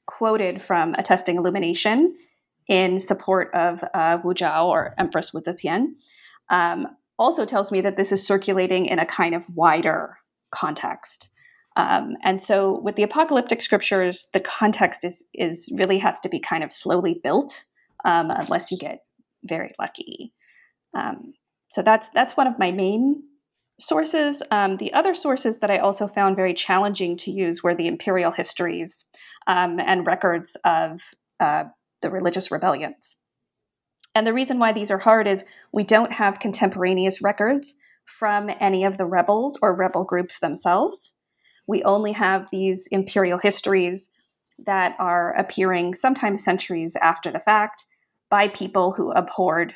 quoted 0.07 0.63
from 0.63 0.95
attesting 0.95 1.37
illumination 1.37 2.15
in 2.69 3.01
support 3.01 3.53
of 3.53 3.83
uh, 3.93 4.19
Wu 4.23 4.33
Zhao 4.33 4.67
or 4.67 4.95
Empress 4.97 5.35
Wu 5.35 5.41
Zetian 5.41 5.95
um, 6.51 6.87
also 7.19 7.45
tells 7.45 7.73
me 7.73 7.81
that 7.81 7.97
this 7.97 8.13
is 8.13 8.25
circulating 8.25 8.87
in 8.87 9.01
a 9.01 9.07
kind 9.07 9.35
of 9.35 9.43
wider 9.55 10.19
context. 10.53 11.29
Um, 11.77 12.17
and 12.25 12.43
so 12.43 12.81
with 12.81 12.97
the 12.97 13.03
apocalyptic 13.03 13.61
scriptures, 13.61 14.27
the 14.33 14.41
context 14.41 15.05
is, 15.05 15.23
is 15.35 15.69
really 15.73 15.99
has 15.99 16.19
to 16.21 16.29
be 16.29 16.41
kind 16.41 16.65
of 16.65 16.73
slowly 16.73 17.21
built 17.23 17.65
um, 18.05 18.31
unless 18.31 18.71
you 18.71 18.79
get 18.79 19.01
very 19.45 19.73
lucky. 19.79 20.33
Um, 20.97 21.35
so 21.73 21.83
that's 21.83 22.09
that's 22.15 22.37
one 22.37 22.47
of 22.47 22.59
my 22.59 22.73
main 22.73 23.23
sources. 23.79 24.43
Um, 24.51 24.79
the 24.79 24.95
other 24.95 25.15
sources 25.15 25.59
that 25.59 25.71
I 25.71 25.79
also 25.79 26.09
found 26.09 26.37
very 26.37 26.55
challenging 26.55 27.17
to 27.19 27.31
use 27.31 27.63
were 27.63 27.75
the 27.75 27.87
imperial 27.87 28.33
histories 28.33 29.05
um, 29.47 29.79
and 29.79 30.07
records 30.07 30.57
of 30.65 31.01
uh, 31.41 31.65
the 32.01 32.11
religious 32.11 32.51
rebellions. 32.51 33.17
And 34.15 34.27
the 34.27 34.33
reason 34.33 34.59
why 34.59 34.73
these 34.73 34.91
are 34.91 34.99
hard 34.99 35.27
is 35.27 35.45
we 35.73 35.85
don't 35.85 36.13
have 36.13 36.39
contemporaneous 36.39 37.21
records 37.21 37.75
from 38.07 38.49
any 38.61 38.85
of 38.85 38.97
the 38.97 39.05
rebels 39.05 39.59
or 39.61 39.75
rebel 39.75 40.05
groups 40.05 40.39
themselves. 40.39 41.13
We 41.67 41.83
only 41.83 42.13
have 42.13 42.47
these 42.51 42.87
imperial 42.91 43.39
histories 43.39 44.09
that 44.65 44.97
are 44.99 45.35
appearing 45.37 45.95
sometimes 45.95 46.43
centuries 46.43 46.97
after 47.03 47.31
the 47.31 47.41
fact 47.41 47.85
by 48.31 48.49
people 48.49 48.93
who 48.93 49.13
abhorred 49.13 49.75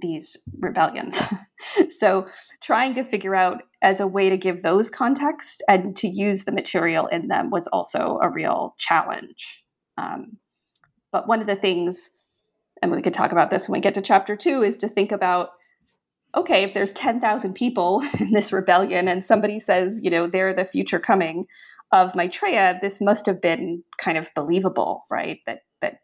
these 0.00 0.36
rebellions. 0.58 1.20
so, 1.98 2.26
trying 2.62 2.94
to 2.94 3.04
figure 3.04 3.34
out 3.34 3.62
as 3.82 4.00
a 4.00 4.06
way 4.06 4.28
to 4.28 4.36
give 4.36 4.62
those 4.62 4.90
context 4.90 5.62
and 5.68 5.96
to 5.96 6.08
use 6.08 6.44
the 6.44 6.52
material 6.52 7.06
in 7.06 7.28
them 7.28 7.50
was 7.50 7.66
also 7.68 8.18
a 8.22 8.28
real 8.28 8.74
challenge. 8.78 9.62
Um, 9.96 10.38
but 11.12 11.28
one 11.28 11.40
of 11.40 11.46
the 11.46 11.56
things, 11.56 12.10
and 12.82 12.90
we 12.90 13.02
could 13.02 13.14
talk 13.14 13.32
about 13.32 13.50
this 13.50 13.68
when 13.68 13.78
we 13.78 13.82
get 13.82 13.94
to 13.94 14.02
chapter 14.02 14.36
two, 14.36 14.62
is 14.62 14.76
to 14.78 14.88
think 14.88 15.12
about 15.12 15.50
okay, 16.36 16.64
if 16.64 16.74
there's 16.74 16.92
10,000 16.92 17.54
people 17.54 18.06
in 18.20 18.32
this 18.32 18.52
rebellion 18.52 19.08
and 19.08 19.24
somebody 19.24 19.58
says, 19.58 19.98
you 20.02 20.10
know, 20.10 20.26
they're 20.26 20.54
the 20.54 20.64
future 20.64 21.00
coming 21.00 21.46
of 21.92 22.14
Maitreya, 22.14 22.78
this 22.82 23.00
must 23.00 23.26
have 23.26 23.40
been 23.40 23.82
kind 23.98 24.18
of 24.18 24.28
believable, 24.34 25.06
right? 25.08 25.38
That 25.46 25.60
that 25.80 26.00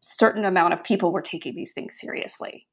certain 0.00 0.44
amount 0.44 0.72
of 0.72 0.82
people 0.82 1.12
were 1.12 1.22
taking 1.22 1.54
these 1.54 1.72
things 1.72 1.98
seriously. 2.00 2.66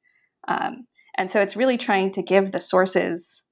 Um, 0.48 0.86
and 1.18 1.30
so 1.30 1.40
it's 1.40 1.56
really 1.56 1.78
trying 1.78 2.12
to 2.12 2.22
give 2.22 2.52
the 2.52 2.60
sources 2.60 3.42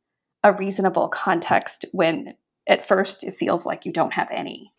a 0.43 0.53
reasonable 0.53 1.09
context 1.09 1.85
when 1.93 2.35
at 2.67 2.89
first 2.89 3.25
it 3.25 3.39
feels 3.39 3.67
like 3.67 3.85
you 3.85 3.93
don't 3.93 4.13
have 4.13 4.29
any. 4.31 4.73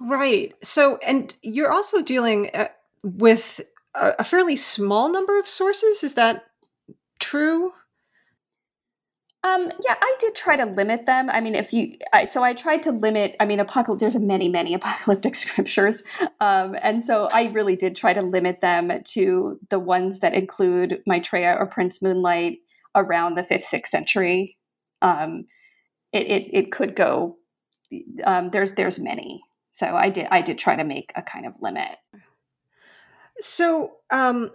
Right. 0.00 0.52
So, 0.62 0.96
and 0.98 1.36
you're 1.42 1.70
also 1.70 2.02
dealing 2.02 2.50
uh, 2.54 2.68
with 3.02 3.60
a, 3.94 4.12
a 4.18 4.24
fairly 4.24 4.56
small 4.56 5.10
number 5.10 5.38
of 5.38 5.48
sources. 5.48 6.02
Is 6.02 6.14
that 6.14 6.44
true? 7.20 7.72
Um, 9.44 9.72
yeah, 9.84 9.96
I 10.00 10.16
did 10.20 10.36
try 10.36 10.56
to 10.56 10.66
limit 10.66 11.04
them. 11.04 11.28
I 11.28 11.40
mean, 11.40 11.56
if 11.56 11.72
you, 11.72 11.96
I, 12.12 12.26
so 12.26 12.44
I 12.44 12.54
tried 12.54 12.84
to 12.84 12.92
limit. 12.92 13.34
I 13.40 13.44
mean, 13.44 13.58
apocalyptic. 13.58 14.12
There's 14.12 14.22
many, 14.22 14.48
many 14.48 14.72
apocalyptic 14.74 15.34
scriptures, 15.34 16.02
um, 16.40 16.76
and 16.80 17.04
so 17.04 17.24
I 17.24 17.44
really 17.46 17.74
did 17.74 17.96
try 17.96 18.12
to 18.12 18.22
limit 18.22 18.60
them 18.60 18.90
to 19.04 19.58
the 19.68 19.80
ones 19.80 20.20
that 20.20 20.32
include 20.34 21.02
Maitreya 21.06 21.56
or 21.58 21.66
Prince 21.66 22.00
Moonlight 22.00 22.58
around 22.94 23.34
the 23.34 23.42
fifth, 23.42 23.64
sixth 23.64 23.90
century. 23.90 24.58
Um, 25.00 25.46
it, 26.12 26.26
it, 26.26 26.50
it 26.52 26.72
could 26.72 26.94
go. 26.94 27.36
Um, 28.24 28.50
there's 28.50 28.74
there's 28.74 29.00
many, 29.00 29.42
so 29.72 29.86
I 29.86 30.08
did 30.08 30.28
I 30.30 30.40
did 30.40 30.58
try 30.58 30.76
to 30.76 30.84
make 30.84 31.12
a 31.16 31.22
kind 31.22 31.46
of 31.46 31.54
limit. 31.60 31.98
So, 33.40 33.94
um, 34.10 34.50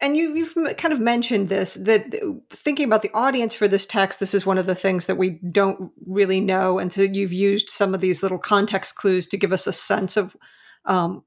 and 0.00 0.16
you, 0.16 0.44
have 0.44 0.76
kind 0.76 0.94
of 0.94 1.00
mentioned 1.00 1.48
this 1.48 1.74
that 1.74 2.14
thinking 2.50 2.86
about 2.86 3.02
the 3.02 3.10
audience 3.14 3.54
for 3.54 3.68
this 3.68 3.86
text 3.86 4.20
this 4.20 4.34
is 4.34 4.46
one 4.46 4.58
of 4.58 4.66
the 4.66 4.74
things 4.74 5.06
that 5.06 5.16
we 5.16 5.30
don't 5.50 5.92
really 6.06 6.40
know 6.40 6.78
until 6.78 7.04
you've 7.04 7.32
used 7.32 7.68
some 7.68 7.94
of 7.94 8.00
these 8.00 8.22
little 8.22 8.38
context 8.38 8.96
clues 8.96 9.26
to 9.26 9.36
give 9.36 9.52
us 9.52 9.66
a 9.66 9.72
sense 9.72 10.16
of 10.16 10.36
um, 10.84 11.24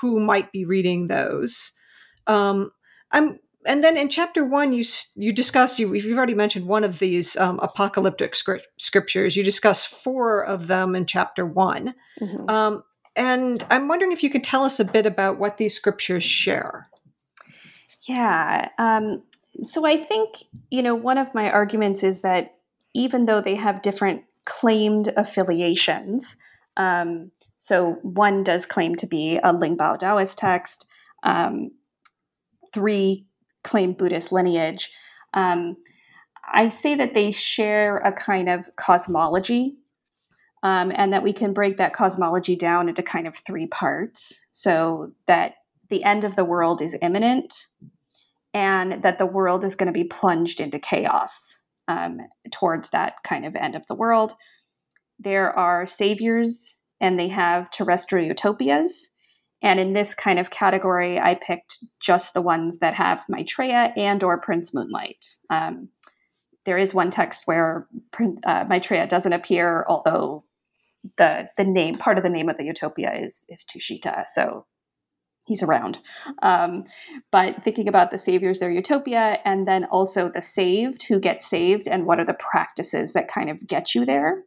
who 0.00 0.18
might 0.18 0.50
be 0.52 0.64
reading 0.64 1.06
those. 1.06 1.72
Um, 2.26 2.72
i'm 3.12 3.38
and 3.66 3.84
then 3.84 3.98
in 3.98 4.08
chapter 4.08 4.44
one 4.44 4.72
you 4.72 4.84
you 5.16 5.32
discuss 5.32 5.78
you, 5.78 5.92
you've 5.92 6.16
already 6.16 6.34
mentioned 6.34 6.66
one 6.66 6.84
of 6.84 6.98
these 6.98 7.36
um, 7.36 7.60
apocalyptic 7.62 8.34
script, 8.34 8.66
scriptures. 8.78 9.36
You 9.36 9.44
discuss 9.44 9.84
four 9.84 10.42
of 10.42 10.66
them 10.66 10.94
in 10.94 11.04
chapter 11.04 11.44
one. 11.44 11.94
Mm-hmm. 12.20 12.48
Um, 12.48 12.82
and 13.16 13.66
i'm 13.70 13.88
wondering 13.88 14.12
if 14.12 14.22
you 14.22 14.30
could 14.30 14.44
tell 14.44 14.62
us 14.62 14.78
a 14.78 14.84
bit 14.84 15.04
about 15.04 15.36
what 15.36 15.56
these 15.56 15.74
scriptures 15.74 16.22
share 16.22 16.89
yeah. 18.10 18.68
Um, 18.78 19.22
so 19.62 19.86
I 19.86 20.04
think, 20.04 20.44
you 20.70 20.82
know, 20.82 20.96
one 20.96 21.16
of 21.16 21.32
my 21.32 21.48
arguments 21.50 22.02
is 22.02 22.22
that 22.22 22.56
even 22.92 23.26
though 23.26 23.40
they 23.40 23.54
have 23.54 23.82
different 23.82 24.22
claimed 24.44 25.12
affiliations, 25.16 26.36
um, 26.76 27.30
so 27.58 27.98
one 28.02 28.42
does 28.42 28.66
claim 28.66 28.96
to 28.96 29.06
be 29.06 29.36
a 29.36 29.52
Lingbao 29.52 30.00
Taoist 30.00 30.36
text, 30.36 30.86
um, 31.22 31.70
three 32.72 33.26
claim 33.62 33.92
Buddhist 33.92 34.32
lineage. 34.32 34.90
Um, 35.34 35.76
I 36.52 36.70
say 36.70 36.96
that 36.96 37.14
they 37.14 37.30
share 37.30 37.98
a 37.98 38.12
kind 38.12 38.48
of 38.48 38.64
cosmology, 38.74 39.76
um, 40.64 40.90
and 40.96 41.12
that 41.12 41.22
we 41.22 41.32
can 41.32 41.52
break 41.52 41.78
that 41.78 41.94
cosmology 41.94 42.56
down 42.56 42.88
into 42.88 43.04
kind 43.04 43.28
of 43.28 43.36
three 43.46 43.68
parts. 43.68 44.40
So 44.50 45.12
that 45.26 45.54
the 45.90 46.02
end 46.02 46.24
of 46.24 46.34
the 46.36 46.44
world 46.44 46.80
is 46.80 46.96
imminent, 47.02 47.66
and 48.52 49.02
that 49.02 49.18
the 49.18 49.26
world 49.26 49.64
is 49.64 49.74
going 49.74 49.86
to 49.86 49.92
be 49.92 50.04
plunged 50.04 50.60
into 50.60 50.78
chaos 50.78 51.58
um, 51.88 52.18
towards 52.50 52.90
that 52.90 53.14
kind 53.24 53.44
of 53.44 53.56
end 53.56 53.74
of 53.74 53.86
the 53.86 53.94
world. 53.94 54.34
There 55.18 55.56
are 55.56 55.86
saviors, 55.86 56.76
and 57.00 57.18
they 57.18 57.28
have 57.28 57.70
terrestrial 57.70 58.26
utopias. 58.26 59.08
And 59.62 59.78
in 59.78 59.92
this 59.92 60.14
kind 60.14 60.38
of 60.38 60.50
category, 60.50 61.18
I 61.18 61.34
picked 61.34 61.78
just 62.00 62.32
the 62.32 62.40
ones 62.40 62.78
that 62.78 62.94
have 62.94 63.20
Maitreya 63.28 63.92
and 63.96 64.22
or 64.22 64.40
Prince 64.40 64.72
Moonlight. 64.72 65.36
Um, 65.50 65.88
there 66.64 66.78
is 66.78 66.94
one 66.94 67.10
text 67.10 67.46
where 67.46 67.86
uh, 68.44 68.64
Maitreya 68.68 69.06
doesn't 69.06 69.32
appear, 69.32 69.84
although 69.88 70.44
the 71.16 71.48
the 71.56 71.64
name 71.64 71.96
part 71.96 72.18
of 72.18 72.24
the 72.24 72.30
name 72.30 72.48
of 72.48 72.58
the 72.58 72.64
utopia 72.64 73.14
is 73.14 73.46
is 73.48 73.64
Tushita. 73.64 74.24
So 74.28 74.66
he's 75.50 75.62
around. 75.62 75.98
Um, 76.42 76.84
but 77.30 77.62
thinking 77.62 77.88
about 77.88 78.10
the 78.10 78.18
saviors, 78.18 78.60
their 78.60 78.70
utopia, 78.70 79.38
and 79.44 79.68
then 79.68 79.84
also 79.84 80.30
the 80.34 80.42
saved, 80.42 81.04
who 81.08 81.20
get 81.20 81.42
saved, 81.42 81.86
and 81.86 82.06
what 82.06 82.18
are 82.18 82.24
the 82.24 82.38
practices 82.50 83.12
that 83.12 83.28
kind 83.28 83.50
of 83.50 83.66
get 83.66 83.94
you 83.94 84.06
there. 84.06 84.44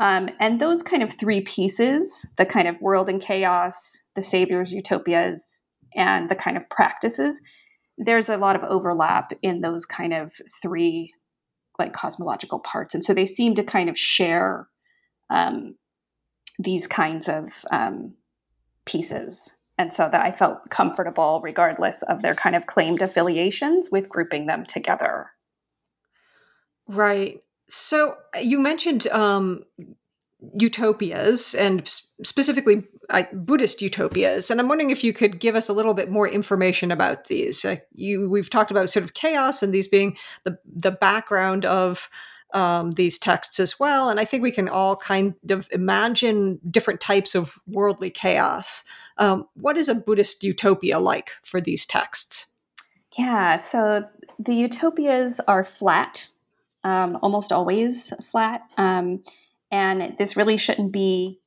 Um, 0.00 0.30
and 0.40 0.60
those 0.60 0.82
kind 0.82 1.02
of 1.02 1.14
three 1.14 1.42
pieces 1.42 2.26
the 2.36 2.46
kind 2.46 2.66
of 2.66 2.80
world 2.80 3.08
and 3.08 3.20
chaos, 3.20 3.76
the 4.16 4.22
saviors, 4.22 4.72
utopias, 4.72 5.58
and 5.94 6.28
the 6.28 6.34
kind 6.34 6.56
of 6.56 6.68
practices 6.70 7.40
there's 7.98 8.28
a 8.28 8.36
lot 8.36 8.56
of 8.56 8.62
overlap 8.64 9.32
in 9.42 9.60
those 9.60 9.84
kind 9.86 10.12
of 10.12 10.32
three 10.60 11.12
like 11.78 11.92
cosmological 11.92 12.60
parts. 12.60 12.94
And 12.94 13.04
so 13.04 13.14
they 13.14 13.26
seem 13.26 13.54
to 13.54 13.64
kind 13.64 13.88
of 13.88 13.98
share 13.98 14.68
um, 15.30 15.76
these 16.58 16.86
kinds 16.86 17.28
of 17.28 17.46
um, 17.70 18.14
pieces. 18.84 19.50
And 19.78 19.92
so 19.92 20.08
that 20.10 20.24
I 20.24 20.30
felt 20.32 20.68
comfortable, 20.70 21.40
regardless 21.42 22.02
of 22.02 22.22
their 22.22 22.34
kind 22.34 22.54
of 22.54 22.66
claimed 22.66 23.02
affiliations, 23.02 23.88
with 23.90 24.08
grouping 24.08 24.46
them 24.46 24.66
together. 24.66 25.30
Right. 26.86 27.42
So 27.70 28.16
uh, 28.36 28.40
you 28.40 28.60
mentioned 28.60 29.06
um, 29.08 29.64
utopias 30.54 31.54
and 31.54 31.88
specifically 32.22 32.84
uh, 33.10 33.24
Buddhist 33.32 33.80
utopias, 33.80 34.50
and 34.50 34.60
I'm 34.60 34.68
wondering 34.68 34.90
if 34.90 35.02
you 35.02 35.12
could 35.12 35.40
give 35.40 35.54
us 35.54 35.68
a 35.68 35.72
little 35.72 35.94
bit 35.94 36.10
more 36.10 36.28
information 36.28 36.90
about 36.90 37.28
these. 37.28 37.64
Uh, 37.64 37.76
you, 37.92 38.28
we've 38.28 38.50
talked 38.50 38.70
about 38.70 38.90
sort 38.90 39.04
of 39.04 39.14
chaos 39.14 39.62
and 39.62 39.72
these 39.72 39.88
being 39.88 40.16
the 40.44 40.58
the 40.66 40.90
background 40.90 41.64
of 41.64 42.10
um, 42.52 42.90
these 42.92 43.18
texts 43.18 43.58
as 43.58 43.78
well, 43.80 44.10
and 44.10 44.20
I 44.20 44.24
think 44.24 44.42
we 44.42 44.50
can 44.50 44.68
all 44.68 44.96
kind 44.96 45.34
of 45.48 45.68
imagine 45.72 46.60
different 46.70 47.00
types 47.00 47.34
of 47.34 47.54
worldly 47.66 48.10
chaos. 48.10 48.84
Um, 49.22 49.46
what 49.54 49.76
is 49.76 49.88
a 49.88 49.94
Buddhist 49.94 50.42
utopia 50.42 50.98
like 50.98 51.30
for 51.44 51.60
these 51.60 51.86
texts? 51.86 52.48
Yeah, 53.16 53.58
so 53.58 54.02
the 54.36 54.52
utopias 54.52 55.40
are 55.46 55.64
flat, 55.64 56.26
um, 56.82 57.16
almost 57.22 57.52
always 57.52 58.12
flat. 58.32 58.62
Um, 58.76 59.22
and 59.70 60.16
this 60.18 60.36
really 60.36 60.56
shouldn't 60.56 60.90
be 60.90 61.38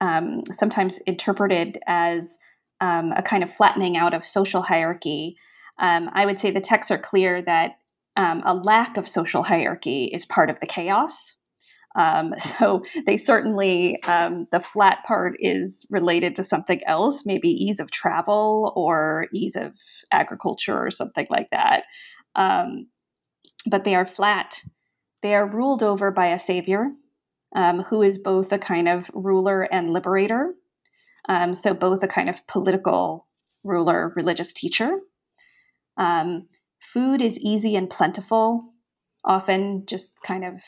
um, 0.00 0.44
sometimes 0.52 0.98
interpreted 1.06 1.80
as 1.88 2.38
um, 2.80 3.10
a 3.16 3.22
kind 3.22 3.42
of 3.42 3.52
flattening 3.52 3.96
out 3.96 4.14
of 4.14 4.24
social 4.24 4.62
hierarchy. 4.62 5.36
Um, 5.80 6.10
I 6.14 6.26
would 6.26 6.38
say 6.38 6.52
the 6.52 6.60
texts 6.60 6.92
are 6.92 6.98
clear 6.98 7.42
that 7.42 7.78
a 8.16 8.54
lack 8.54 8.96
of 8.96 9.08
social 9.08 9.42
hierarchy 9.42 10.04
is 10.04 10.24
part 10.24 10.50
of 10.50 10.60
the 10.60 10.68
chaos. 10.68 11.34
Um, 11.94 12.34
so 12.58 12.84
they 13.06 13.16
certainly, 13.16 14.02
um, 14.02 14.46
the 14.52 14.60
flat 14.72 14.98
part 15.06 15.36
is 15.38 15.86
related 15.90 16.36
to 16.36 16.44
something 16.44 16.80
else, 16.86 17.24
maybe 17.24 17.48
ease 17.48 17.80
of 17.80 17.90
travel 17.90 18.72
or 18.76 19.26
ease 19.32 19.56
of 19.56 19.72
agriculture 20.12 20.76
or 20.76 20.90
something 20.90 21.26
like 21.30 21.48
that. 21.50 21.84
but 22.34 23.84
they 23.84 23.94
are 23.94 24.06
flat. 24.06 24.60
They 25.22 25.34
are 25.34 25.48
ruled 25.48 25.82
over 25.82 26.10
by 26.10 26.26
a 26.26 26.38
savior 26.38 26.90
um, 27.54 27.82
who 27.84 28.02
is 28.02 28.18
both 28.18 28.52
a 28.52 28.58
kind 28.58 28.88
of 28.88 29.10
ruler 29.14 29.62
and 29.62 29.92
liberator. 29.92 30.54
Um, 31.28 31.54
so, 31.54 31.72
both 31.72 32.02
a 32.02 32.08
kind 32.08 32.28
of 32.28 32.46
political 32.46 33.26
ruler, 33.62 34.12
religious 34.14 34.52
teacher. 34.52 34.98
Um, 35.96 36.48
food 36.92 37.22
is 37.22 37.38
easy 37.38 37.76
and 37.76 37.88
plentiful, 37.88 38.74
often 39.24 39.84
just 39.86 40.12
kind 40.26 40.44
of 40.44 40.60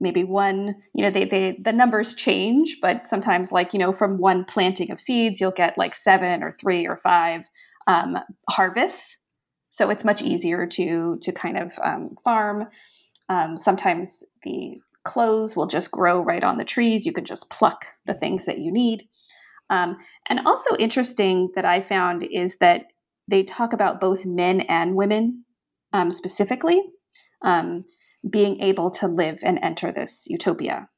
maybe 0.00 0.24
one, 0.24 0.76
you 0.94 1.04
know, 1.04 1.10
they, 1.10 1.24
they, 1.24 1.58
the 1.62 1.72
numbers 1.72 2.14
change, 2.14 2.76
but 2.80 3.08
sometimes, 3.08 3.52
like, 3.52 3.72
you 3.72 3.78
know, 3.78 3.92
from 3.92 4.18
one 4.18 4.44
planting 4.44 4.90
of 4.90 5.00
seeds, 5.00 5.40
you'll 5.40 5.50
get 5.50 5.78
like 5.78 5.94
seven 5.94 6.42
or 6.42 6.52
three 6.52 6.86
or 6.86 7.00
five 7.02 7.42
um, 7.86 8.18
harvests. 8.50 9.16
So, 9.70 9.90
it's 9.90 10.04
much 10.04 10.22
easier 10.22 10.66
to, 10.66 11.18
to 11.22 11.32
kind 11.32 11.58
of 11.58 11.72
um, 11.82 12.16
farm. 12.24 12.68
Um, 13.28 13.56
sometimes 13.56 14.24
the 14.42 14.78
clothes 15.04 15.56
will 15.56 15.66
just 15.66 15.90
grow 15.90 16.20
right 16.20 16.44
on 16.44 16.58
the 16.58 16.64
trees. 16.64 17.06
You 17.06 17.12
can 17.12 17.24
just 17.24 17.50
pluck 17.50 17.86
the 18.06 18.14
things 18.14 18.44
that 18.46 18.58
you 18.58 18.72
need. 18.72 19.08
Um, 19.70 19.96
and 20.28 20.40
also 20.46 20.76
interesting 20.78 21.50
that 21.54 21.64
I 21.64 21.82
found 21.82 22.26
is 22.30 22.56
that 22.60 22.82
they 23.28 23.42
talk 23.42 23.72
about 23.72 24.00
both 24.00 24.24
men 24.24 24.62
and 24.62 24.94
women 24.94 25.44
um, 25.92 26.10
specifically 26.10 26.82
um, 27.42 27.84
being 28.28 28.60
able 28.60 28.90
to 28.90 29.06
live 29.06 29.38
and 29.42 29.58
enter 29.62 29.92
this 29.92 30.24
utopia, 30.26 30.88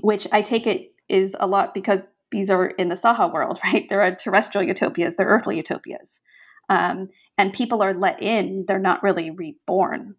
which 0.00 0.26
I 0.32 0.42
take 0.42 0.66
it 0.66 0.92
is 1.08 1.34
a 1.38 1.46
lot 1.46 1.74
because 1.74 2.00
these 2.30 2.50
are 2.50 2.66
in 2.66 2.88
the 2.88 2.94
Saha 2.94 3.32
world, 3.32 3.58
right? 3.64 3.86
There 3.88 4.02
are 4.02 4.14
terrestrial 4.14 4.66
utopias, 4.66 5.16
they're 5.16 5.26
earthly 5.26 5.56
utopias. 5.56 6.20
Um, 6.68 7.08
and 7.36 7.52
people 7.52 7.82
are 7.82 7.94
let 7.94 8.22
in, 8.22 8.64
they're 8.68 8.78
not 8.78 9.02
really 9.02 9.30
reborn. 9.30 10.14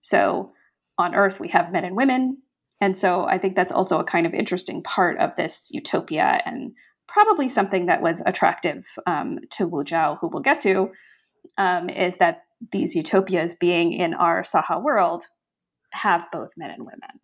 So 0.00 0.52
on 0.98 1.14
Earth, 1.14 1.40
we 1.40 1.48
have 1.48 1.72
men 1.72 1.84
and 1.84 1.96
women. 1.96 2.38
And 2.80 2.96
so 2.96 3.24
I 3.24 3.38
think 3.38 3.56
that's 3.56 3.72
also 3.72 3.98
a 3.98 4.04
kind 4.04 4.26
of 4.26 4.34
interesting 4.34 4.82
part 4.82 5.18
of 5.18 5.34
this 5.36 5.68
utopia 5.70 6.42
and 6.44 6.72
probably 7.08 7.48
something 7.48 7.86
that 7.86 8.02
was 8.02 8.22
attractive 8.26 8.84
um, 9.06 9.38
to 9.50 9.66
Wu 9.66 9.82
Zhao, 9.82 10.18
who 10.20 10.28
we'll 10.28 10.42
get 10.42 10.60
to, 10.62 10.90
um, 11.56 11.88
is 11.88 12.16
that 12.18 12.42
these 12.72 12.94
utopias 12.94 13.54
being 13.54 13.92
in 13.92 14.14
our 14.14 14.42
Saha 14.42 14.82
world 14.82 15.26
have 15.92 16.24
both 16.32 16.50
men 16.56 16.70
and 16.70 16.86
women. 16.86 17.20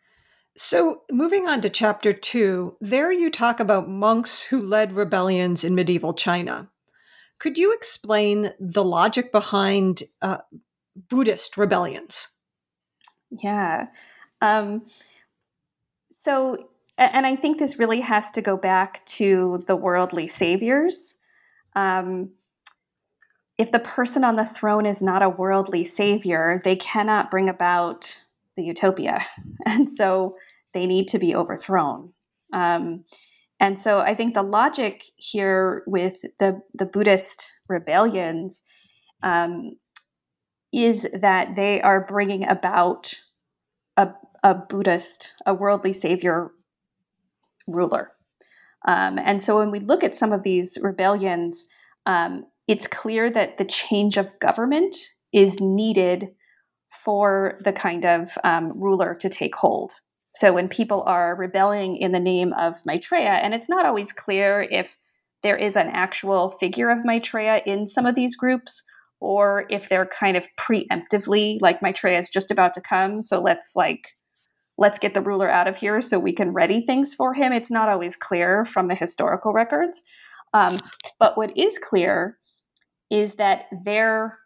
So, 0.56 1.02
moving 1.10 1.48
on 1.48 1.60
to 1.62 1.70
chapter 1.70 2.12
two, 2.12 2.76
there 2.80 3.10
you 3.10 3.28
talk 3.30 3.58
about 3.58 3.88
monks 3.88 4.40
who 4.40 4.60
led 4.60 4.92
rebellions 4.92 5.64
in 5.64 5.74
medieval 5.74 6.14
China. 6.14 6.70
Could 7.40 7.58
you 7.58 7.72
explain 7.72 8.52
the 8.60 8.84
logic 8.84 9.32
behind 9.32 10.04
uh, 10.22 10.38
Buddhist 11.08 11.56
rebellions? 11.56 12.28
Yeah. 13.30 13.86
Um, 14.40 14.86
so, 16.10 16.68
and 16.96 17.26
I 17.26 17.34
think 17.34 17.58
this 17.58 17.78
really 17.78 18.00
has 18.00 18.30
to 18.32 18.40
go 18.40 18.56
back 18.56 19.04
to 19.06 19.64
the 19.66 19.74
worldly 19.74 20.28
saviors. 20.28 21.14
Um, 21.74 22.30
if 23.58 23.72
the 23.72 23.80
person 23.80 24.22
on 24.22 24.36
the 24.36 24.46
throne 24.46 24.86
is 24.86 25.02
not 25.02 25.22
a 25.22 25.28
worldly 25.28 25.84
savior, 25.84 26.60
they 26.64 26.76
cannot 26.76 27.30
bring 27.30 27.48
about 27.48 28.18
the 28.56 28.64
utopia. 28.64 29.26
And 29.66 29.90
so 29.90 30.36
they 30.74 30.86
need 30.86 31.08
to 31.08 31.18
be 31.18 31.34
overthrown. 31.34 32.12
Um, 32.52 33.04
and 33.60 33.80
so 33.80 34.00
I 34.00 34.14
think 34.14 34.34
the 34.34 34.42
logic 34.42 35.04
here 35.16 35.84
with 35.86 36.18
the, 36.38 36.60
the 36.74 36.84
Buddhist 36.84 37.46
rebellions 37.68 38.62
um, 39.22 39.76
is 40.72 41.06
that 41.14 41.56
they 41.56 41.80
are 41.80 42.04
bringing 42.04 42.46
about 42.46 43.14
a, 43.96 44.08
a 44.42 44.54
Buddhist, 44.54 45.30
a 45.46 45.54
worldly 45.54 45.92
savior 45.92 46.50
ruler. 47.66 48.12
Um, 48.86 49.18
and 49.18 49.42
so 49.42 49.58
when 49.58 49.70
we 49.70 49.80
look 49.80 50.04
at 50.04 50.16
some 50.16 50.32
of 50.32 50.42
these 50.42 50.76
rebellions, 50.82 51.64
um, 52.06 52.44
it's 52.68 52.86
clear 52.86 53.30
that 53.30 53.56
the 53.56 53.64
change 53.64 54.16
of 54.16 54.38
government 54.40 54.96
is 55.32 55.58
needed 55.60 56.28
for 57.04 57.58
the 57.64 57.72
kind 57.72 58.04
of 58.04 58.30
um, 58.44 58.72
ruler 58.74 59.14
to 59.14 59.28
take 59.28 59.54
hold. 59.54 59.92
So 60.34 60.52
when 60.52 60.68
people 60.68 61.02
are 61.06 61.36
rebelling 61.36 61.96
in 61.96 62.12
the 62.12 62.20
name 62.20 62.52
of 62.54 62.84
Maitreya, 62.84 63.30
and 63.30 63.54
it's 63.54 63.68
not 63.68 63.86
always 63.86 64.12
clear 64.12 64.66
if 64.70 64.96
there 65.42 65.56
is 65.56 65.76
an 65.76 65.88
actual 65.88 66.56
figure 66.58 66.90
of 66.90 67.04
Maitreya 67.04 67.62
in 67.66 67.86
some 67.86 68.06
of 68.06 68.14
these 68.14 68.34
groups, 68.34 68.82
or 69.20 69.66
if 69.70 69.88
they're 69.88 70.06
kind 70.06 70.36
of 70.36 70.46
preemptively 70.58 71.58
like 71.60 71.82
Maitreya 71.82 72.18
is 72.18 72.28
just 72.28 72.50
about 72.50 72.74
to 72.74 72.80
come, 72.80 73.22
so 73.22 73.40
let's 73.40 73.72
like 73.76 74.08
let's 74.76 74.98
get 74.98 75.14
the 75.14 75.20
ruler 75.20 75.48
out 75.48 75.68
of 75.68 75.76
here 75.76 76.02
so 76.02 76.18
we 76.18 76.32
can 76.32 76.52
ready 76.52 76.84
things 76.84 77.14
for 77.14 77.32
him. 77.32 77.52
It's 77.52 77.70
not 77.70 77.88
always 77.88 78.16
clear 78.16 78.64
from 78.64 78.88
the 78.88 78.96
historical 78.96 79.52
records, 79.52 80.02
um, 80.52 80.78
but 81.20 81.36
what 81.36 81.56
is 81.56 81.78
clear 81.78 82.38
is 83.08 83.34
that 83.34 83.66
their 83.84 84.38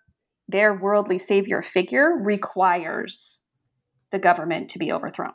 their 0.49 0.75
worldly 0.75 1.19
savior 1.19 1.63
figure 1.63 2.17
requires 2.19 3.39
the 4.11 4.19
government 4.19 4.71
to 4.71 4.79
be 4.79 4.91
overthrown, 4.91 5.35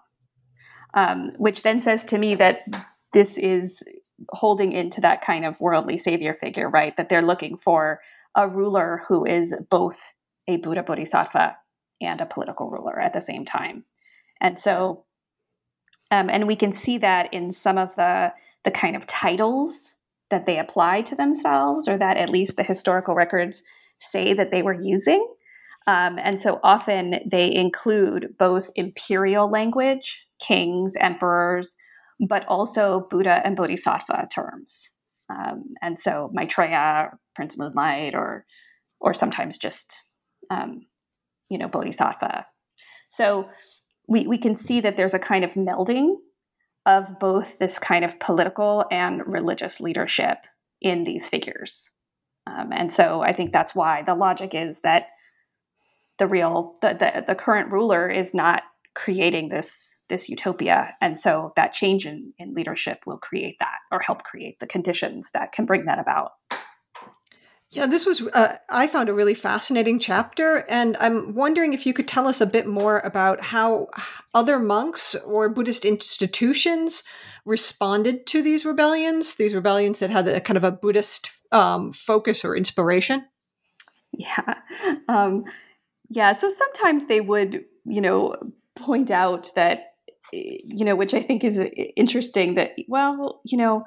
um, 0.94 1.32
which 1.38 1.64
then 1.64 1.80
says 1.80 2.04
to 2.06 2.18
me 2.18 2.36
that 2.36 2.62
this 3.14 3.38
is 3.38 3.84
holding 4.32 4.72
into 4.72 5.02
that 5.02 5.22
kind 5.22 5.46
of 5.46 5.60
worldly 5.60 5.98
savior 5.98 6.36
figure, 6.40 6.70
right? 6.70 6.98
That 6.98 7.10
they're 7.10 7.22
looking 7.22 7.58
for 7.58 8.02
a 8.36 8.48
ruler 8.48 9.04
who 9.08 9.26
is 9.26 9.54
both 9.70 9.98
a 10.48 10.58
Buddha 10.58 10.84
Bodhisattva 10.84 11.58
and 12.02 12.20
a 12.20 12.26
political 12.26 12.70
ruler 12.70 13.00
at 13.00 13.14
the 13.14 13.22
same 13.22 13.46
time. 13.46 13.86
And 14.42 14.60
so, 14.60 15.06
um, 16.12 16.30
and 16.30 16.48
we 16.48 16.56
can 16.56 16.74
see 16.74 16.98
that 16.98 17.34
in 17.34 17.52
some 17.52 17.78
of 17.78 17.96
the 17.96 18.34
the 18.66 18.72
kind 18.72 18.96
of 18.96 19.06
titles 19.06 19.96
that 20.30 20.46
they 20.46 20.58
apply 20.58 21.02
to 21.02 21.16
themselves, 21.16 21.88
or 21.88 21.98
that 21.98 22.18
at 22.18 22.30
least 22.30 22.56
the 22.56 22.64
historical 22.64 23.14
records 23.14 23.62
say 24.12 24.34
that 24.34 24.52
they 24.52 24.62
were 24.62 24.78
using. 24.80 25.28
Um, 25.86 26.18
and 26.24 26.40
so 26.40 26.60
often 26.64 27.16
they 27.30 27.54
include 27.54 28.36
both 28.40 28.70
imperial 28.76 29.50
language, 29.50 30.24
kings, 30.40 30.96
emperors, 31.00 31.76
but 32.28 32.46
also 32.48 33.08
Buddha 33.10 33.42
and 33.44 33.56
Bodhisattva 33.56 34.30
terms. 34.34 34.90
Um, 35.30 35.74
and 35.82 36.00
so 36.00 36.30
Maitreya, 36.34 37.12
Prince 37.36 37.58
Moonlight, 37.58 38.16
or 38.16 38.46
or 39.00 39.14
sometimes 39.14 39.58
just 39.58 39.94
um, 40.50 40.86
you 41.50 41.58
know 41.58 41.68
Bodhisattva. 41.68 42.46
So 43.10 43.50
we 44.08 44.28
we 44.28 44.38
can 44.38 44.56
see 44.56 44.82
that 44.82 44.96
there's 44.96 45.14
a 45.14 45.20
kind 45.20 45.44
of 45.44 45.52
melding 45.52 46.16
of 46.86 47.20
both 47.20 47.58
this 47.60 47.80
kind 47.80 48.04
of 48.04 48.20
political 48.20 48.86
and 48.92 49.22
religious 49.26 49.80
leadership 49.80 50.40
in 50.82 51.06
these 51.06 51.28
figures. 51.28 51.90
Um, 52.46 52.72
and 52.72 52.92
so 52.92 53.22
I 53.22 53.34
think 53.34 53.52
that's 53.52 53.74
why 53.74 54.04
the 54.04 54.16
logic 54.16 54.54
is 54.54 54.80
that 54.82 55.08
the 56.20 56.28
real 56.28 56.76
the, 56.82 56.90
the, 56.90 57.24
the 57.28 57.36
current 57.36 57.72
ruler 57.72 58.10
is 58.10 58.34
not 58.34 58.64
creating 58.94 59.50
this 59.50 59.96
this 60.10 60.30
utopia. 60.30 60.96
And 61.02 61.20
so 61.20 61.54
that 61.56 61.74
change 61.74 62.06
in, 62.06 62.34
in 62.38 62.54
leadership 62.54 63.00
will 63.06 63.18
create 63.18 63.56
that 63.60 63.78
or 63.92 64.00
help 64.00 64.24
create 64.24 64.60
the 64.60 64.68
conditions 64.68 65.32
that 65.34 65.54
can 65.54 65.66
bring 65.66 65.86
that 65.86 65.98
about. 65.98 66.34
Yeah, 67.72 67.88
this 67.88 68.06
was, 68.06 68.22
uh, 68.22 68.58
I 68.70 68.86
found 68.86 69.10
a 69.10 69.14
really 69.14 69.34
fascinating 69.34 69.98
chapter. 69.98 70.58
And 70.70 70.96
I'm 71.00 71.34
wondering 71.34 71.74
if 71.74 71.88
you 71.88 71.94
could 71.94 72.08
tell 72.08 72.28
us 72.28 72.40
a 72.40 72.46
bit 72.46 72.68
more 72.68 73.00
about 73.00 73.42
how 73.42 73.88
other 74.36 74.60
monks 74.60 75.16
or 75.26 75.50
Buddhist 75.50 75.84
institutions 75.84 77.04
responded 77.46 78.28
to 78.28 78.44
these 78.44 78.64
rebellions, 78.64 79.36
these 79.36 79.56
rebellions 79.56 80.00
that 80.00 80.12
had 80.12 80.28
a 80.28 80.40
kind 80.40 80.58
of 80.58 80.64
a 80.64 80.72
Buddhist 80.72 81.32
um, 81.54 81.94
focus 81.94 82.44
or 82.44 82.56
inspiration. 82.56 83.26
Yeah. 84.12 84.56
Um, 85.08 85.46
yeah. 86.10 86.34
So 86.34 86.52
sometimes 86.56 87.08
they 87.08 87.22
would, 87.22 87.64
you 87.86 88.02
know, 88.02 88.36
point 88.76 89.12
out 89.12 89.52
that, 89.56 89.94
you 90.32 90.84
know, 90.84 90.96
which 90.96 91.14
I 91.14 91.22
think 91.22 91.44
is 91.44 91.60
interesting 91.96 92.56
that, 92.56 92.72
well, 92.88 93.42
you 93.46 93.58
know, 93.58 93.84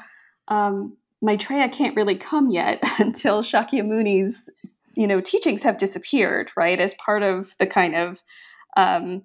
um, 0.49 0.97
Maitreya 1.23 1.69
can't 1.69 1.97
really 1.97 2.17
come 2.17 2.51
yet 2.51 2.81
until 2.99 3.43
Shakyamuni's, 3.43 4.49
you 4.95 5.07
know, 5.07 5.21
teachings 5.21 5.63
have 5.63 5.79
disappeared, 5.79 6.51
right? 6.57 6.81
As 6.81 6.95
part 6.95 7.23
of 7.23 7.51
the 7.59 7.67
kind 7.67 7.95
of, 7.95 8.19
um, 8.77 9.23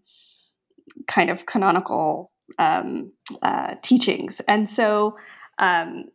kind 1.07 1.29
of 1.29 1.45
canonical 1.45 2.31
um, 2.59 3.11
uh, 3.41 3.75
teachings. 3.81 4.41
And 4.47 4.69
so, 4.69 5.17
um, 5.57 6.05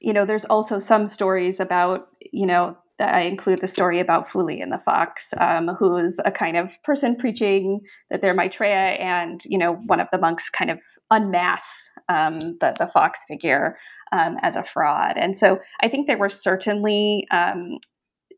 you 0.00 0.12
know, 0.12 0.24
there's 0.24 0.44
also 0.44 0.78
some 0.78 1.08
stories 1.08 1.60
about, 1.60 2.08
you 2.32 2.46
know, 2.46 2.76
I 2.98 3.22
include 3.22 3.60
the 3.60 3.68
story 3.68 4.00
about 4.00 4.30
Fu 4.30 4.42
Li 4.42 4.60
and 4.60 4.72
the 4.72 4.80
fox, 4.84 5.34
um, 5.38 5.68
who's 5.78 6.18
a 6.24 6.30
kind 6.30 6.56
of 6.56 6.70
person 6.82 7.16
preaching 7.16 7.80
that 8.10 8.22
they're 8.22 8.34
Maitreya, 8.34 8.96
and 8.98 9.42
you 9.44 9.58
know, 9.58 9.74
one 9.86 10.00
of 10.00 10.08
the 10.12 10.18
monks 10.18 10.48
kind 10.48 10.70
of 10.70 10.78
unmasks 11.10 11.90
um, 12.08 12.40
the 12.40 12.74
the 12.78 12.88
fox 12.92 13.20
figure 13.28 13.76
um, 14.12 14.36
as 14.42 14.56
a 14.56 14.64
fraud. 14.72 15.16
And 15.16 15.36
so, 15.36 15.58
I 15.80 15.88
think 15.88 16.06
there 16.06 16.18
were 16.18 16.30
certainly, 16.30 17.26
um, 17.30 17.78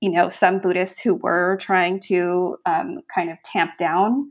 you 0.03 0.11
know, 0.11 0.29
some 0.29 0.59
Buddhists 0.59 1.01
who 1.01 1.15
were 1.15 1.59
trying 1.61 2.01
to 2.09 2.57
um, 2.67 3.01
kind 3.15 3.31
of 3.31 3.39
tamp 3.45 3.77
down 3.79 4.31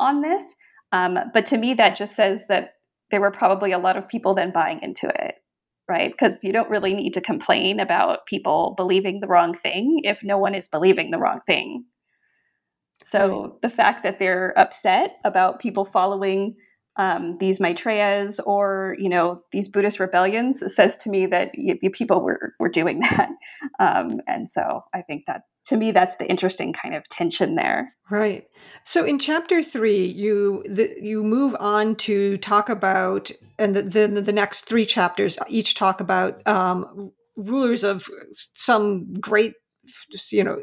on 0.00 0.22
this. 0.22 0.42
Um, 0.90 1.18
but 1.32 1.46
to 1.46 1.58
me, 1.58 1.74
that 1.74 1.96
just 1.96 2.16
says 2.16 2.40
that 2.48 2.74
there 3.10 3.20
were 3.20 3.30
probably 3.30 3.72
a 3.72 3.78
lot 3.78 3.96
of 3.96 4.08
people 4.08 4.34
then 4.34 4.52
buying 4.52 4.80
into 4.82 5.08
it 5.08 5.36
right? 5.88 6.12
Because 6.12 6.42
you 6.42 6.52
don't 6.52 6.70
really 6.70 6.94
need 6.94 7.14
to 7.14 7.20
complain 7.20 7.80
about 7.80 8.26
people 8.26 8.74
believing 8.76 9.20
the 9.20 9.26
wrong 9.26 9.54
thing 9.54 10.00
if 10.04 10.22
no 10.22 10.38
one 10.38 10.54
is 10.54 10.68
believing 10.68 11.10
the 11.10 11.18
wrong 11.18 11.40
thing. 11.46 11.84
So 13.06 13.42
right. 13.42 13.62
the 13.62 13.70
fact 13.70 14.02
that 14.02 14.18
they're 14.18 14.52
upset 14.58 15.16
about 15.24 15.60
people 15.60 15.84
following 15.84 16.56
um, 16.98 17.36
these 17.38 17.60
Maitreyas 17.60 18.40
or 18.44 18.96
you 18.98 19.08
know 19.08 19.42
these 19.52 19.68
Buddhist 19.68 20.00
rebellions 20.00 20.62
says 20.74 20.96
to 20.98 21.08
me 21.08 21.26
that 21.26 21.50
you, 21.54 21.78
you 21.80 21.90
people 21.90 22.20
were 22.20 22.54
were 22.58 22.68
doing 22.68 23.00
that, 23.10 23.30
um, 23.78 24.20
and 24.26 24.50
so 24.50 24.82
I 24.92 25.02
think 25.02 25.24
that 25.26 25.42
to 25.66 25.76
me 25.76 25.92
that's 25.92 26.16
the 26.16 26.28
interesting 26.28 26.72
kind 26.72 26.94
of 26.94 27.08
tension 27.08 27.54
there. 27.54 27.94
Right. 28.10 28.46
So 28.84 29.04
in 29.04 29.18
chapter 29.18 29.62
three, 29.62 30.06
you 30.06 30.64
the, 30.68 30.94
you 31.00 31.22
move 31.22 31.54
on 31.60 31.94
to 31.96 32.36
talk 32.38 32.68
about, 32.68 33.30
and 33.58 33.74
then 33.74 34.14
the, 34.14 34.20
the 34.20 34.32
next 34.32 34.62
three 34.62 34.84
chapters 34.84 35.38
each 35.48 35.74
talk 35.74 36.00
about 36.00 36.46
um, 36.46 37.12
rulers 37.36 37.84
of 37.84 38.06
some 38.32 39.14
great 39.14 39.54
you 40.30 40.44
know 40.44 40.60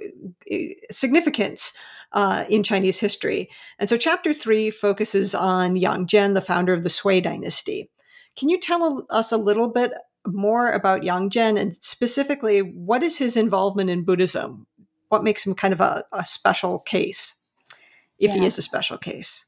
significance 0.92 1.78
uh, 2.14 2.46
in 2.50 2.64
Chinese 2.64 3.00
history. 3.00 3.50
And 3.80 3.90
so, 3.90 3.98
chapter 3.98 4.34
three 4.34 4.72
focuses 4.72 5.36
on 5.36 5.76
Yang 5.76 6.08
Jian, 6.08 6.34
the 6.34 6.42
founder 6.42 6.74
of 6.74 6.84
the 6.84 6.90
Sui 6.90 7.22
dynasty. 7.22 7.90
Can 8.36 8.50
you 8.50 8.60
tell 8.60 9.06
us 9.10 9.32
a 9.32 9.38
little 9.38 9.72
bit 9.72 9.92
more 10.28 10.72
about 10.72 11.04
Yang 11.04 11.30
Jian 11.32 11.60
and 11.60 11.76
specifically 11.84 12.60
what 12.60 13.04
is 13.04 13.18
his 13.18 13.38
involvement 13.38 13.90
in 13.90 14.04
Buddhism? 14.04 14.68
What 15.10 15.24
makes 15.24 15.46
him 15.46 15.54
kind 15.54 15.74
of 15.74 15.82
a, 15.82 16.04
a 16.12 16.26
special 16.26 16.80
case, 16.80 17.36
if 18.20 18.34
yeah. 18.34 18.42
he 18.42 18.46
is 18.46 18.58
a 18.58 18.62
special 18.62 18.98
case? 18.98 19.46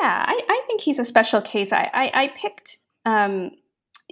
Yeah, 0.00 0.24
I, 0.26 0.40
I, 0.48 0.62
think 0.66 0.80
he's 0.80 0.98
a 0.98 1.04
special 1.04 1.40
case. 1.40 1.72
I, 1.72 1.90
I, 1.94 2.22
I 2.22 2.28
picked 2.36 2.78
um, 3.06 3.52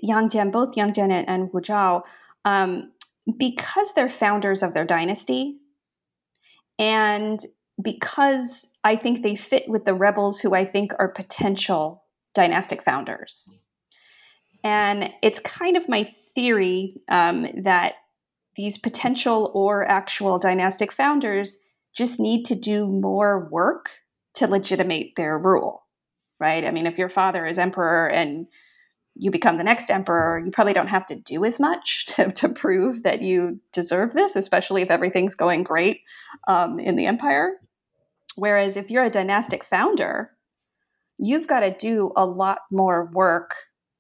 Yang 0.01 0.31
Jian, 0.31 0.53
both 0.53 0.77
Yang 0.77 0.95
Jian 0.95 1.11
and, 1.11 1.29
and 1.29 1.53
Wu 1.53 1.61
Zhao, 1.61 2.03
um, 2.45 2.93
because 3.39 3.89
they're 3.95 4.09
founders 4.09 4.63
of 4.63 4.75
their 4.75 4.85
dynasty. 4.85 5.59
And 6.79 7.45
because 7.81 8.67
I 8.85 8.97
think 8.97 9.23
they 9.23 9.37
fit 9.37 9.69
with 9.69 9.85
the 9.85 9.95
rebels 9.95 10.41
who 10.41 10.55
I 10.55 10.65
think 10.65 10.93
are 10.99 11.09
potential 11.09 12.05
dynastic 12.35 12.85
founders. 12.85 13.49
And 14.65 15.11
it's 15.23 15.39
kind 15.41 15.77
of 15.77 15.89
my 15.89 16.13
theory 16.35 17.01
um, 17.09 17.47
that 17.65 17.95
these 18.57 18.79
potential 18.79 19.51
or 19.55 19.89
actual 19.89 20.39
dynastic 20.39 20.93
founders 20.93 21.57
just 21.95 22.21
need 22.21 22.45
to 22.45 22.55
do 22.55 22.87
more 22.87 23.49
work 23.51 23.91
to 24.35 24.47
legitimate 24.47 25.13
their 25.17 25.39
rule, 25.39 25.85
right? 26.39 26.65
I 26.65 26.71
mean, 26.71 26.87
if 26.87 26.99
your 26.99 27.09
father 27.09 27.47
is 27.47 27.59
emperor 27.59 28.09
and 28.09 28.47
you 29.15 29.31
become 29.31 29.59
the 29.59 29.65
next 29.65 29.91
emperor, 29.91 30.43
you 30.45 30.51
probably 30.51 30.73
don't 30.73 30.89
have 30.89 31.07
to 31.07 31.17
do 31.17 31.45
as 31.45 31.61
much 31.61 32.07
to, 32.09 32.33
to 32.33 32.49
prove 32.49 33.03
that 33.03 33.23
you 33.23 33.61
deserve 33.73 34.13
this, 34.15 34.37
especially 34.37 34.83
if 34.83 34.91
everything's 34.91 35.35
going 35.35 35.63
great 35.63 36.01
um, 36.49 36.79
in 36.79 36.97
the 36.97 37.07
empire. 37.07 37.55
Whereas 38.37 38.77
if 38.77 38.91
you're 38.91 39.05
a 39.05 39.11
dynastic 39.11 39.65
founder, 39.65 40.31
you've 41.19 41.47
got 41.47 41.61
to 41.61 41.77
do 41.77 42.13
a 42.17 42.25
lot 42.25 42.61
more 42.71 43.11
work 43.13 43.55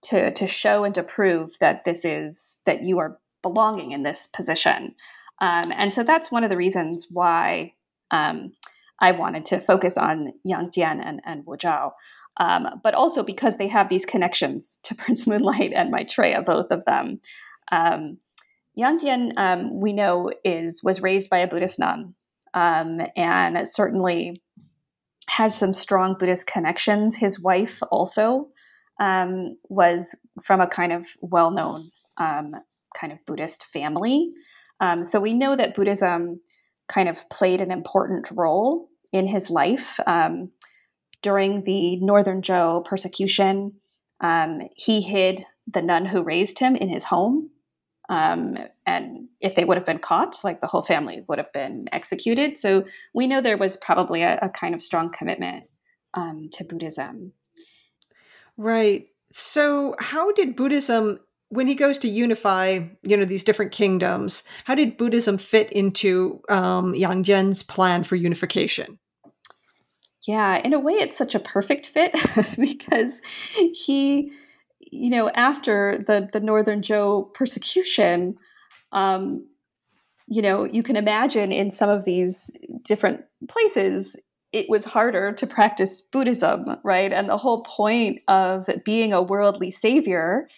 to, 0.05 0.33
to 0.33 0.46
show 0.46 0.85
and 0.85 0.94
to 0.94 1.03
prove 1.03 1.53
that 1.61 1.85
this 1.85 2.05
is 2.05 2.59
that 2.64 2.83
you 2.83 2.98
are 2.98 3.18
belonging 3.42 3.92
in 3.92 4.03
this 4.03 4.27
position. 4.27 4.94
Um, 5.40 5.72
and 5.77 5.92
so 5.92 6.03
that's 6.03 6.31
one 6.31 6.44
of 6.44 6.51
the 6.51 6.57
reasons 6.57 7.07
why 7.11 7.75
um, 8.11 8.53
I 9.01 9.12
wanted 9.12 9.44
to 9.46 9.61
focus 9.61 9.98
on 9.98 10.33
Yang 10.44 10.70
Jian 10.70 11.01
and, 11.05 11.20
and 11.25 11.44
Wu 11.44 11.57
Zhao 11.57 11.92
um, 12.38 12.81
but 12.83 12.95
also 12.95 13.23
because 13.23 13.57
they 13.57 13.68
have 13.68 13.88
these 13.88 14.05
connections 14.05 14.79
to 14.85 14.95
Prince 14.97 15.27
Moonlight 15.27 15.73
and 15.75 15.90
Maitreya, 15.90 16.42
both 16.42 16.71
of 16.71 16.85
them. 16.85 17.21
Um, 17.71 18.18
Yang 18.75 18.99
Jian, 19.01 19.33
um, 19.37 19.81
we 19.81 19.92
know, 19.92 20.31
is 20.45 20.83
was 20.83 21.03
raised 21.03 21.29
by 21.29 21.38
a 21.38 21.47
Buddhist 21.47 21.79
nun, 21.79 22.14
um, 22.55 23.01
and 23.16 23.68
certainly 23.68 24.40
has 25.29 25.55
some 25.55 25.75
strong 25.75 26.16
Buddhist 26.18 26.47
connections. 26.47 27.16
His 27.16 27.38
wife 27.38 27.79
also 27.90 28.49
um, 28.99 29.59
was 29.68 30.14
from 30.42 30.61
a 30.61 30.66
kind 30.66 30.92
of 30.92 31.05
well-known 31.21 31.90
um, 32.16 32.55
kind 32.99 33.12
of 33.12 33.18
Buddhist 33.27 33.66
family, 33.73 34.31
so 35.03 35.21
we 35.21 35.35
know 35.35 35.55
that 35.55 35.77
Buddhism 35.77 36.40
kind 36.88 37.09
of 37.09 37.16
played 37.31 37.61
an 37.61 37.71
important 37.71 38.27
role 38.33 38.88
in 39.12 39.27
his 39.27 39.51
life. 39.51 40.01
Um, 40.07 40.51
during 41.22 41.62
the 41.62 41.96
Northern 41.96 42.42
Zhou 42.42 42.85
persecution, 42.85 43.72
um, 44.20 44.62
he 44.74 45.00
hid 45.00 45.44
the 45.72 45.82
nun 45.82 46.06
who 46.06 46.22
raised 46.22 46.58
him 46.58 46.76
in 46.76 46.88
his 46.88 47.04
home. 47.04 47.50
Um, 48.08 48.58
and 48.85 49.28
if 49.40 49.54
they 49.54 49.64
would 49.64 49.76
have 49.76 49.87
been 49.87 49.98
caught, 49.98 50.42
like 50.44 50.61
the 50.61 50.66
whole 50.66 50.85
family 50.85 51.24
would 51.28 51.38
have 51.38 51.52
been 51.52 51.87
executed. 51.92 52.58
So 52.58 52.85
we 53.14 53.26
know 53.26 53.40
there 53.40 53.56
was 53.56 53.76
probably 53.76 54.22
a, 54.22 54.38
a 54.42 54.48
kind 54.48 54.74
of 54.74 54.82
strong 54.82 55.11
commitment 55.11 55.64
um, 56.14 56.48
to 56.52 56.64
Buddhism. 56.64 57.32
Right. 58.56 59.06
So, 59.32 59.94
how 59.98 60.32
did 60.32 60.56
Buddhism, 60.56 61.18
when 61.48 61.66
he 61.66 61.74
goes 61.74 61.98
to 62.00 62.08
unify, 62.08 62.80
you 63.02 63.16
know, 63.16 63.24
these 63.24 63.44
different 63.44 63.72
kingdoms, 63.72 64.42
how 64.64 64.74
did 64.74 64.98
Buddhism 64.98 65.38
fit 65.38 65.72
into 65.72 66.42
um, 66.50 66.94
Yang 66.94 67.24
Jian's 67.24 67.62
plan 67.62 68.02
for 68.04 68.16
unification? 68.16 68.98
Yeah, 70.26 70.61
in 70.64 70.72
a 70.72 70.78
way, 70.78 70.94
it's 70.94 71.18
such 71.18 71.35
a 71.35 71.40
perfect 71.40 71.87
fit 71.87 72.14
because 72.58 73.20
he, 73.54 74.32
you 74.78 75.11
know, 75.11 75.30
after 75.30 76.04
the 76.06 76.28
the 76.32 76.40
Northern 76.40 76.80
Zhou 76.80 77.32
persecution, 77.35 78.37
um, 78.92 79.46
you 80.28 80.42
know, 80.42 80.64
you 80.64 80.82
can 80.82 80.96
imagine 80.96 81.50
in 81.50 81.70
some 81.70 81.90
of 81.90 82.04
these 82.04 82.50
different 82.85 83.22
places, 83.48 84.16
it 84.52 84.66
was 84.68 84.85
harder 84.85 85.32
to 85.32 85.46
practice 85.46 86.00
Buddhism, 86.00 86.76
right? 86.85 87.12
And 87.12 87.28
the 87.28 87.37
whole 87.38 87.64
point 87.64 88.20
of 88.28 88.68
being 88.85 89.12
a 89.12 89.22
worldly 89.22 89.70
savior 89.70 90.48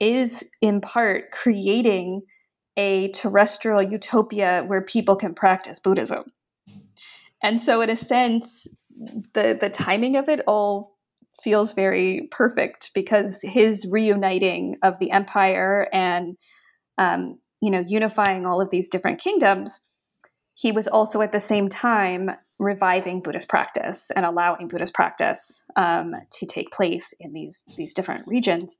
is, 0.00 0.44
in 0.62 0.80
part, 0.80 1.30
creating 1.30 2.22
a 2.76 3.10
terrestrial 3.12 3.82
utopia 3.82 4.64
where 4.66 4.82
people 4.82 5.16
can 5.16 5.34
practice 5.34 5.78
Buddhism. 5.78 6.24
And 7.42 7.62
so, 7.62 7.82
in 7.82 7.90
a 7.90 7.96
sense, 7.96 8.66
the 9.34 9.58
the 9.60 9.70
timing 9.70 10.16
of 10.16 10.28
it 10.28 10.40
all 10.46 10.96
feels 11.42 11.72
very 11.72 12.28
perfect 12.30 12.90
because 12.94 13.38
his 13.42 13.86
reuniting 13.86 14.76
of 14.82 14.98
the 14.98 15.10
empire 15.10 15.88
and 15.92 16.36
um, 16.98 17.38
you 17.60 17.70
know 17.70 17.82
unifying 17.86 18.46
all 18.46 18.60
of 18.60 18.70
these 18.70 18.88
different 18.88 19.20
kingdoms 19.20 19.80
he 20.54 20.70
was 20.72 20.86
also 20.86 21.20
at 21.20 21.32
the 21.32 21.40
same 21.40 21.68
time 21.68 22.30
reviving 22.58 23.20
Buddhist 23.20 23.48
practice 23.48 24.10
and 24.14 24.24
allowing 24.24 24.68
Buddhist 24.68 24.94
practice 24.94 25.62
um, 25.76 26.14
to 26.32 26.46
take 26.46 26.70
place 26.70 27.12
in 27.18 27.32
these 27.32 27.64
these 27.76 27.92
different 27.92 28.26
regions. 28.26 28.76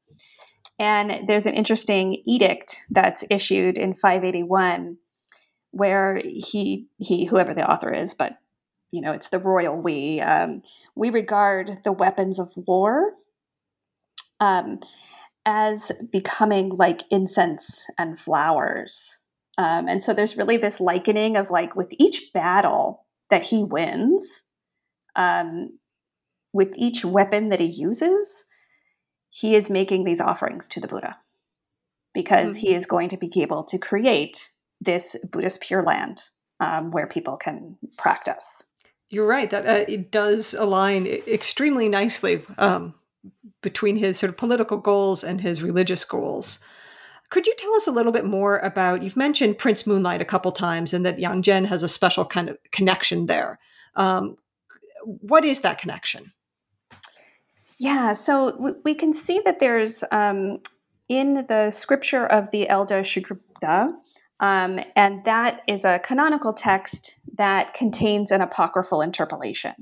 And 0.79 1.29
there's 1.29 1.46
an 1.46 1.55
interesting 1.55 2.22
edict 2.27 2.77
that's 2.90 3.24
issued 3.31 3.77
in 3.77 3.94
581 3.94 4.98
where 5.70 6.20
he 6.24 6.87
he 6.98 7.27
whoever 7.27 7.55
the 7.55 7.68
author 7.68 7.92
is, 7.92 8.14
but 8.14 8.35
you 8.94 9.00
know 9.00 9.12
it's 9.12 9.28
the 9.28 9.38
royal 9.38 9.76
we 9.76 10.20
um, 10.20 10.62
we 10.94 11.11
regard 11.11 11.78
the 11.85 11.92
weapons 11.92 12.38
of 12.38 12.52
war 12.54 13.12
um, 14.40 14.80
as 15.44 15.92
becoming 16.12 16.70
like 16.70 17.02
incense 17.11 17.83
and 17.98 18.18
flowers. 18.18 19.16
Um, 19.57 19.88
and 19.88 20.02
so 20.02 20.12
there's 20.12 20.37
really 20.37 20.57
this 20.57 20.80
likening 20.80 21.37
of 21.37 21.50
like 21.50 21.76
with 21.76 21.88
each 21.92 22.30
battle 22.33 23.07
that 23.30 23.44
he 23.44 23.62
wins, 23.62 24.42
um, 25.16 25.78
with 26.52 26.72
each 26.76 27.04
weapon 27.04 27.50
that 27.50 27.61
he 27.61 27.66
uses, 27.66 28.44
he 29.30 29.54
is 29.54 29.70
making 29.70 30.04
these 30.04 30.20
offerings 30.20 30.68
to 30.68 30.80
the 30.80 30.88
Buddha 30.88 31.16
because 32.12 32.54
mm-hmm. 32.54 32.66
he 32.66 32.74
is 32.74 32.87
going 32.87 33.09
to 33.09 33.16
be 33.16 33.30
able 33.42 33.64
to 33.64 33.78
create 33.78 34.50
this 34.80 35.16
Buddhist 35.30 35.61
pure 35.61 35.83
land 35.83 36.22
um, 36.61 36.90
where 36.90 37.07
people 37.07 37.37
can 37.37 37.76
practice. 37.98 38.62
You're 39.14 39.27
right 39.27 39.48
that 39.50 39.66
uh, 39.66 39.85
it 39.87 40.11
does 40.11 40.55
align 40.55 41.07
extremely 41.07 41.88
nicely 41.88 42.42
um, 42.59 42.94
between 43.62 43.96
his 43.96 44.18
sort 44.18 44.31
of 44.31 44.37
political 44.37 44.77
goals 44.77 45.22
and 45.22 45.40
his 45.40 45.62
religious 45.62 46.05
goals. 46.05 46.59
Could 47.31 47.46
you 47.46 47.55
tell 47.57 47.72
us 47.74 47.87
a 47.87 47.92
little 47.92 48.11
bit 48.11 48.24
more 48.24 48.59
about? 48.59 49.03
You've 49.03 49.16
mentioned 49.16 49.59
Prince 49.59 49.87
Moonlight 49.87 50.20
a 50.20 50.24
couple 50.24 50.50
times, 50.50 50.92
and 50.92 51.07
that 51.07 51.20
Yang 51.20 51.42
Jian 51.42 51.66
has 51.66 51.83
a 51.83 51.88
special 51.88 52.24
kind 52.24 52.48
of 52.48 52.59
connection 52.72 53.27
there. 53.27 53.61
Um, 53.94 54.37
what 55.05 55.44
is 55.44 55.61
that 55.61 55.79
connection? 55.79 56.33
Yeah, 57.79 58.14
so 58.14 58.77
we 58.85 58.94
can 58.94 59.14
see 59.14 59.40
that 59.44 59.61
there's 59.61 60.03
um, 60.11 60.59
in 61.09 61.46
the 61.48 61.70
scripture 61.70 62.27
of 62.27 62.50
the 62.50 62.68
Elder 62.68 63.03
Shrigupta, 63.03 63.92
um, 64.40 64.81
and 64.96 65.24
that 65.24 65.62
is 65.68 65.85
a 65.85 66.00
canonical 66.00 66.53
text 66.53 67.14
that 67.37 67.75
contains 67.75 68.31
an 68.31 68.40
apocryphal 68.40 69.01
interpolation. 69.01 69.75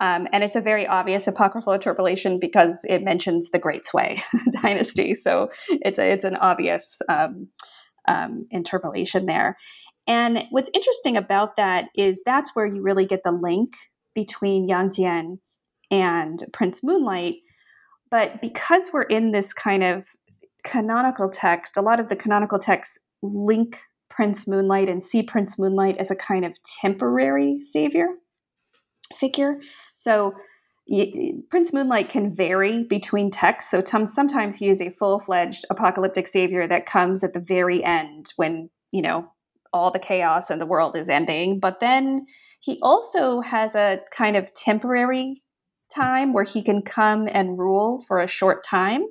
Um, 0.00 0.28
and 0.32 0.44
it's 0.44 0.56
a 0.56 0.60
very 0.60 0.86
obvious 0.86 1.26
apocryphal 1.26 1.72
interpolation 1.72 2.38
because 2.38 2.76
it 2.84 3.02
mentions 3.02 3.50
the 3.50 3.58
Great 3.58 3.84
Sui 3.84 4.22
dynasty. 4.62 5.14
So 5.14 5.48
it's 5.68 5.98
a, 5.98 6.12
it's 6.12 6.24
an 6.24 6.36
obvious 6.36 7.00
um, 7.08 7.48
um, 8.06 8.46
interpolation 8.50 9.26
there. 9.26 9.56
And 10.06 10.44
what's 10.50 10.70
interesting 10.72 11.16
about 11.16 11.56
that 11.56 11.86
is 11.94 12.20
that's 12.24 12.50
where 12.54 12.64
you 12.64 12.80
really 12.80 13.06
get 13.06 13.22
the 13.24 13.32
link 13.32 13.74
between 14.14 14.68
Yang 14.68 14.90
Jian 14.90 15.38
and 15.90 16.44
Prince 16.52 16.80
Moonlight. 16.82 17.34
But 18.10 18.40
because 18.40 18.90
we're 18.92 19.02
in 19.02 19.32
this 19.32 19.52
kind 19.52 19.82
of 19.82 20.04
canonical 20.64 21.28
text, 21.28 21.76
a 21.76 21.82
lot 21.82 22.00
of 22.00 22.08
the 22.08 22.16
canonical 22.16 22.58
texts 22.58 22.98
link 23.22 23.78
Prince 24.18 24.48
Moonlight 24.48 24.88
and 24.88 25.04
see 25.04 25.22
Prince 25.22 25.60
Moonlight 25.60 25.96
as 25.98 26.10
a 26.10 26.16
kind 26.16 26.44
of 26.44 26.52
temporary 26.82 27.60
savior 27.60 28.08
figure. 29.20 29.60
So 29.94 30.34
Prince 31.50 31.72
Moonlight 31.72 32.08
can 32.08 32.34
vary 32.34 32.82
between 32.82 33.30
texts. 33.30 33.70
So 33.70 33.80
t- 33.80 34.06
sometimes 34.06 34.56
he 34.56 34.70
is 34.70 34.80
a 34.80 34.90
full 34.98 35.20
fledged 35.20 35.66
apocalyptic 35.70 36.26
savior 36.26 36.66
that 36.66 36.84
comes 36.84 37.22
at 37.22 37.32
the 37.32 37.38
very 37.38 37.84
end 37.84 38.32
when, 38.34 38.70
you 38.90 39.02
know, 39.02 39.30
all 39.72 39.92
the 39.92 40.00
chaos 40.00 40.50
and 40.50 40.60
the 40.60 40.66
world 40.66 40.96
is 40.96 41.08
ending. 41.08 41.60
But 41.60 41.78
then 41.78 42.26
he 42.58 42.80
also 42.82 43.40
has 43.40 43.76
a 43.76 44.00
kind 44.12 44.36
of 44.36 44.52
temporary 44.52 45.44
time 45.94 46.32
where 46.32 46.42
he 46.42 46.60
can 46.60 46.82
come 46.82 47.28
and 47.32 47.56
rule 47.56 48.04
for 48.08 48.18
a 48.18 48.26
short 48.26 48.64
time 48.64 49.04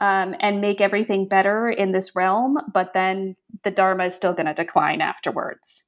um, 0.00 0.34
and 0.40 0.60
make 0.60 0.80
everything 0.80 1.28
better 1.28 1.68
in 1.68 1.92
this 1.92 2.16
realm. 2.16 2.56
But 2.72 2.92
then 2.94 3.36
the 3.64 3.70
Dharma 3.70 4.06
is 4.06 4.14
still 4.14 4.32
going 4.32 4.46
to 4.46 4.54
decline 4.54 5.00
afterwards. 5.00 5.84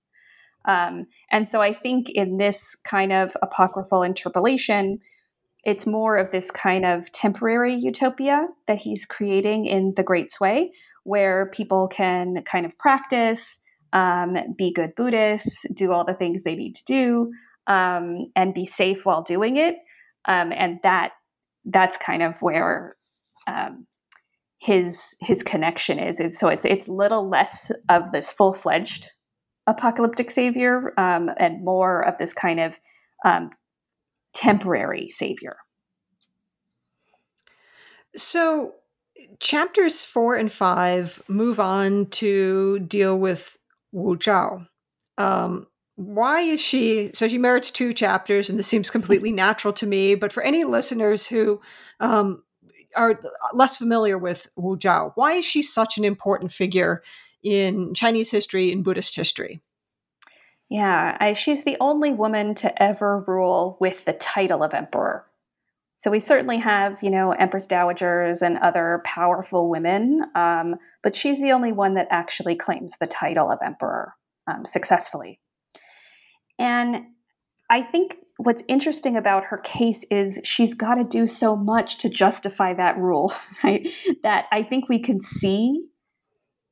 Um, 0.64 1.06
and 1.30 1.48
so 1.48 1.60
I 1.60 1.74
think 1.74 2.08
in 2.10 2.36
this 2.36 2.76
kind 2.84 3.12
of 3.12 3.36
apocryphal 3.42 4.02
interpolation, 4.02 4.98
it's 5.64 5.86
more 5.86 6.16
of 6.16 6.30
this 6.30 6.50
kind 6.50 6.84
of 6.84 7.10
temporary 7.12 7.74
utopia 7.74 8.48
that 8.66 8.78
he's 8.78 9.04
creating 9.04 9.66
in 9.66 9.94
the 9.96 10.02
Great 10.02 10.32
Sui, 10.32 10.70
where 11.04 11.50
people 11.52 11.88
can 11.88 12.42
kind 12.50 12.64
of 12.64 12.76
practice, 12.78 13.58
um, 13.92 14.36
be 14.56 14.72
good 14.72 14.94
Buddhists, 14.96 15.64
do 15.72 15.92
all 15.92 16.04
the 16.04 16.14
things 16.14 16.42
they 16.42 16.54
need 16.54 16.74
to 16.74 16.84
do, 16.84 17.32
um, 17.66 18.30
and 18.36 18.54
be 18.54 18.66
safe 18.66 19.04
while 19.04 19.22
doing 19.22 19.56
it. 19.56 19.76
Um, 20.24 20.52
and 20.52 20.78
that 20.82 21.12
that's 21.64 21.96
kind 21.96 22.22
of 22.22 22.34
where 22.40 22.96
um, 23.46 23.86
his 24.62 25.16
his 25.20 25.42
connection 25.42 25.98
is. 25.98 26.20
is. 26.20 26.38
So 26.38 26.48
it's 26.48 26.64
it's 26.64 26.86
little 26.86 27.28
less 27.28 27.70
of 27.88 28.12
this 28.12 28.30
full 28.30 28.54
fledged 28.54 29.10
apocalyptic 29.66 30.30
savior 30.30 30.92
um, 30.98 31.30
and 31.36 31.64
more 31.64 32.06
of 32.06 32.14
this 32.18 32.32
kind 32.32 32.60
of 32.60 32.74
um, 33.24 33.50
temporary 34.34 35.08
savior. 35.08 35.56
So, 38.14 38.74
chapters 39.40 40.04
four 40.04 40.36
and 40.36 40.50
five 40.52 41.22
move 41.28 41.58
on 41.58 42.06
to 42.06 42.78
deal 42.80 43.18
with 43.18 43.56
Wu 43.90 44.16
Zhao. 44.16 44.66
Um, 45.18 45.66
why 45.96 46.40
is 46.40 46.60
she 46.60 47.10
so 47.14 47.26
she 47.26 47.38
merits 47.38 47.70
two 47.70 47.92
chapters 47.92 48.48
and 48.48 48.58
this 48.58 48.66
seems 48.66 48.90
completely 48.90 49.30
natural 49.30 49.72
to 49.74 49.86
me 49.86 50.14
but 50.14 50.32
for 50.32 50.42
any 50.42 50.64
listeners 50.64 51.26
who 51.26 51.60
um, 52.00 52.42
are 52.96 53.20
less 53.52 53.76
familiar 53.76 54.18
with 54.18 54.48
wu 54.56 54.76
zhao 54.76 55.12
why 55.14 55.32
is 55.32 55.44
she 55.44 55.62
such 55.62 55.98
an 55.98 56.04
important 56.04 56.52
figure 56.52 57.02
in 57.42 57.94
Chinese 57.94 58.30
history 58.30 58.72
and 58.72 58.84
Buddhist 58.84 59.16
history. 59.16 59.60
Yeah, 60.68 61.16
I, 61.20 61.34
she's 61.34 61.64
the 61.64 61.76
only 61.80 62.12
woman 62.12 62.54
to 62.56 62.82
ever 62.82 63.24
rule 63.26 63.76
with 63.80 64.04
the 64.06 64.14
title 64.14 64.62
of 64.62 64.72
emperor. 64.72 65.26
So 65.96 66.10
we 66.10 66.18
certainly 66.18 66.58
have, 66.58 66.96
you 67.02 67.10
know, 67.10 67.32
empress 67.32 67.66
dowagers 67.66 68.42
and 68.42 68.58
other 68.58 69.02
powerful 69.04 69.68
women, 69.68 70.22
um, 70.34 70.76
but 71.02 71.14
she's 71.14 71.40
the 71.40 71.52
only 71.52 71.72
one 71.72 71.94
that 71.94 72.08
actually 72.10 72.56
claims 72.56 72.94
the 72.98 73.06
title 73.06 73.50
of 73.50 73.58
emperor 73.64 74.14
um, 74.50 74.64
successfully. 74.64 75.40
And 76.58 77.04
I 77.70 77.82
think 77.82 78.16
what's 78.44 78.62
interesting 78.68 79.16
about 79.16 79.44
her 79.44 79.58
case 79.58 80.04
is 80.10 80.40
she's 80.42 80.74
got 80.74 80.96
to 80.96 81.04
do 81.04 81.26
so 81.26 81.54
much 81.54 81.98
to 81.98 82.08
justify 82.08 82.74
that 82.74 82.98
rule, 82.98 83.32
right? 83.64 83.86
That 84.22 84.46
I 84.50 84.62
think 84.62 84.88
we 84.88 85.00
can 85.00 85.20
see 85.20 85.84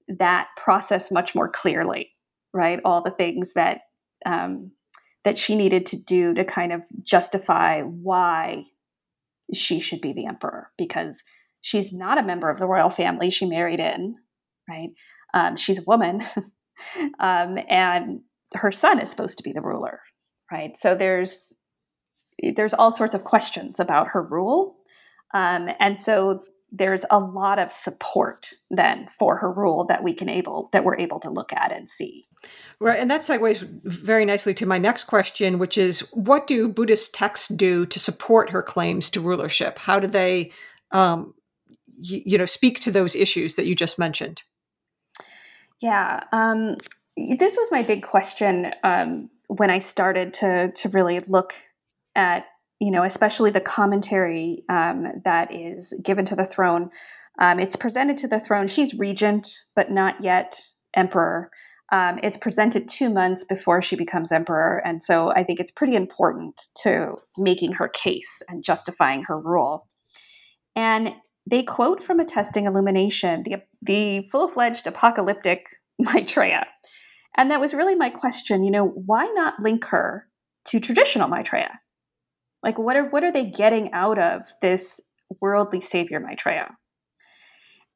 that 0.09 0.49
process 0.57 1.11
much 1.11 1.35
more 1.35 1.49
clearly, 1.49 2.11
right? 2.53 2.81
All 2.85 3.03
the 3.03 3.13
things 3.13 3.53
that 3.55 3.83
um, 4.27 4.73
that 5.25 5.39
she 5.39 5.55
needed 5.55 5.87
to 5.87 5.97
do 5.97 6.35
to 6.35 6.45
kind 6.45 6.73
of 6.73 6.83
justify 7.05 7.83
why 7.83 8.65
she 9.55 9.81
should 9.81 10.01
be 10.01 10.13
the 10.13 10.27
emperor, 10.27 10.71
because 10.77 11.23
she's 11.61 11.93
not 11.93 12.19
a 12.19 12.23
member 12.23 12.51
of 12.51 12.59
the 12.59 12.67
royal 12.67 12.91
family 12.91 13.31
she 13.31 13.47
married 13.47 13.81
in, 13.81 14.17
right? 14.69 14.91
Um, 15.35 15.57
she's 15.57 15.79
a 15.79 15.85
woman, 15.87 16.23
um, 17.21 17.59
and 17.69 18.21
her 18.55 18.73
son 18.73 18.99
is 18.99 19.11
supposed 19.11 19.39
to 19.39 19.45
be 19.45 19.53
the 19.53 19.61
ruler, 19.61 20.01
right? 20.51 20.77
So 20.77 20.97
there's 20.97 21.53
there's 22.57 22.75
all 22.75 22.91
sorts 22.91 23.15
of 23.15 23.25
questions 23.25 23.81
about 23.81 24.09
her 24.09 24.23
rule, 24.23 24.77
um, 25.33 25.69
and 25.79 25.99
so 25.99 26.45
there's 26.73 27.05
a 27.11 27.19
lot 27.19 27.59
of 27.59 27.73
support 27.73 28.51
then 28.71 29.09
for 29.19 29.37
her 29.37 29.51
rule 29.51 29.85
that 29.89 30.03
we 30.03 30.15
can 30.15 30.29
able 30.29 30.69
that 30.73 30.85
we're 30.85 30.99
able 30.99 31.19
to 31.21 31.31
look 31.31 31.53
at 31.53 31.73
and 31.73 31.89
see. 31.89 32.27
Right 32.79 32.99
and 32.99 33.11
that 33.11 33.23
segues 33.23 33.67
very 33.85 34.25
nicely 34.25 34.55
to 34.55 34.67
my 34.67 34.79
next 34.79 35.05
question 35.05 35.59
which 35.59 35.77
is 35.77 36.01
what 36.13 36.47
do 36.47 36.69
buddhist 36.69 37.15
texts 37.15 37.49
do 37.49 37.87
to 37.87 37.99
support 37.99 38.51
her 38.51 38.63
claims 38.63 39.11
to 39.11 39.21
rulership? 39.21 39.79
How 39.79 39.99
do 39.99 40.07
they 40.07 40.53
um, 40.93 41.35
y- 41.89 42.23
you 42.25 42.39
know 42.39 42.47
speak 42.47 42.81
to 42.81 42.91
those 42.91 43.15
issues 43.17 43.57
that 43.57 43.67
you 43.67 43.75
just 43.75 43.99
mentioned? 43.99 44.43
Yeah 45.81 46.23
um, 46.33 46.77
this 47.17 47.57
was 47.57 47.69
my 47.71 47.83
big 47.83 48.03
question 48.03 48.73
um, 48.85 49.29
when 49.49 49.69
i 49.71 49.81
started 49.81 50.33
to 50.33 50.71
to 50.73 50.89
really 50.91 51.21
look 51.27 51.55
at 52.15 52.45
you 52.81 52.91
know, 52.91 53.05
especially 53.05 53.51
the 53.51 53.61
commentary 53.61 54.65
um, 54.71 55.07
that 55.25 55.55
is 55.55 55.93
given 56.03 56.25
to 56.25 56.35
the 56.35 56.47
throne. 56.47 56.91
Um, 57.39 57.61
it's 57.61 57.77
presented 57.77 58.17
to 58.19 58.29
the 58.29 58.41
throne. 58.41 58.69
She's 58.69 58.95
regent, 58.95 59.53
but 59.77 59.91
not 59.91 60.23
yet 60.23 60.59
emperor. 60.97 61.51
Um, 61.93 62.19
it's 62.23 62.39
presented 62.39 62.89
two 62.89 63.11
months 63.11 63.45
before 63.45 63.83
she 63.83 63.97
becomes 63.97 64.33
emperor. 64.33 64.81
And 64.85 65.03
so 65.03 65.31
I 65.33 65.45
think 65.45 65.61
it's 65.61 65.71
pretty 65.71 65.95
important 65.95 66.61
to 66.83 67.17
making 67.37 67.73
her 67.73 67.89
case 67.89 68.43
and 68.49 68.65
justifying 68.65 69.25
her 69.25 69.39
rule. 69.39 69.89
And 70.75 71.11
they 71.51 71.63
quote 71.63 72.03
from 72.03 72.21
a 72.21 72.25
testing 72.25 72.67
illumination, 72.67 73.45
the, 73.45 73.57
the 73.83 74.29
full 74.31 74.49
fledged 74.49 74.87
apocalyptic 74.87 75.67
Maitreya. 75.99 76.67
And 77.37 77.51
that 77.51 77.61
was 77.61 77.75
really 77.75 77.95
my 77.95 78.11
question, 78.11 78.65
you 78.65 78.71
know, 78.71 78.87
why 78.87 79.25
not 79.35 79.61
link 79.61 79.85
her 79.87 80.27
to 80.67 80.81
traditional 80.81 81.29
Maitreya? 81.29 81.81
Like, 82.63 82.79
what 82.79 82.97
are 82.97 83.09
what 83.09 83.25
are 83.25 83.33
they 83.33 83.47
getting 83.47 83.93
out 83.93 84.19
of 84.19 84.43
this 84.61 85.01
worldly 85.41 85.81
savior 85.81 86.21
Maitreya? 86.21 86.77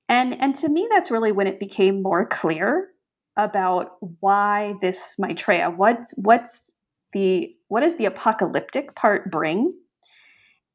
And 0.09 0.41
and 0.41 0.55
to 0.57 0.69
me, 0.69 0.89
that's 0.91 1.11
really 1.11 1.33
when 1.33 1.47
it 1.47 1.61
became 1.61 2.03
more 2.03 2.27
clear 2.27 2.89
about 3.37 3.93
why 4.21 4.75
this 4.81 5.15
Maitreya. 5.19 5.71
What 5.71 5.99
what's 6.15 6.71
the 7.13 7.55
what 7.69 7.81
does 7.81 7.97
the 7.97 8.07
apocalyptic 8.07 8.95
part 8.95 9.31
bring? 9.31 9.75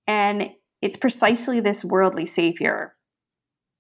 And 0.08 0.52
it's 0.82 0.98
precisely 0.98 1.60
this 1.60 1.84
worldly 1.84 2.26
savior. 2.26 2.96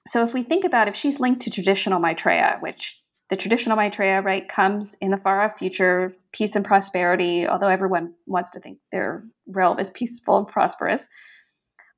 So 0.08 0.26
if 0.26 0.34
we 0.34 0.44
think 0.44 0.64
about 0.64 0.88
if 0.88 0.96
she's 0.96 1.20
linked 1.20 1.42
to 1.44 1.50
traditional 1.50 2.00
Maitreya, 2.00 2.58
which 2.62 2.98
the 3.30 3.38
traditional 3.38 3.78
Maitreya, 3.78 4.22
right, 4.22 4.48
comes 4.50 4.96
in 5.02 5.12
the 5.12 5.18
far 5.18 5.42
off 5.42 5.58
future, 5.60 6.16
peace 6.32 6.56
and 6.56 6.66
prosperity, 6.66 7.48
although 7.48 7.68
everyone 7.68 8.14
wants 8.26 8.50
to 8.52 8.60
think 8.60 8.80
their 8.92 9.24
realm 9.48 9.80
is 9.80 9.92
peaceful 9.92 10.38
and 10.38 10.48
prosperous. 10.48 11.04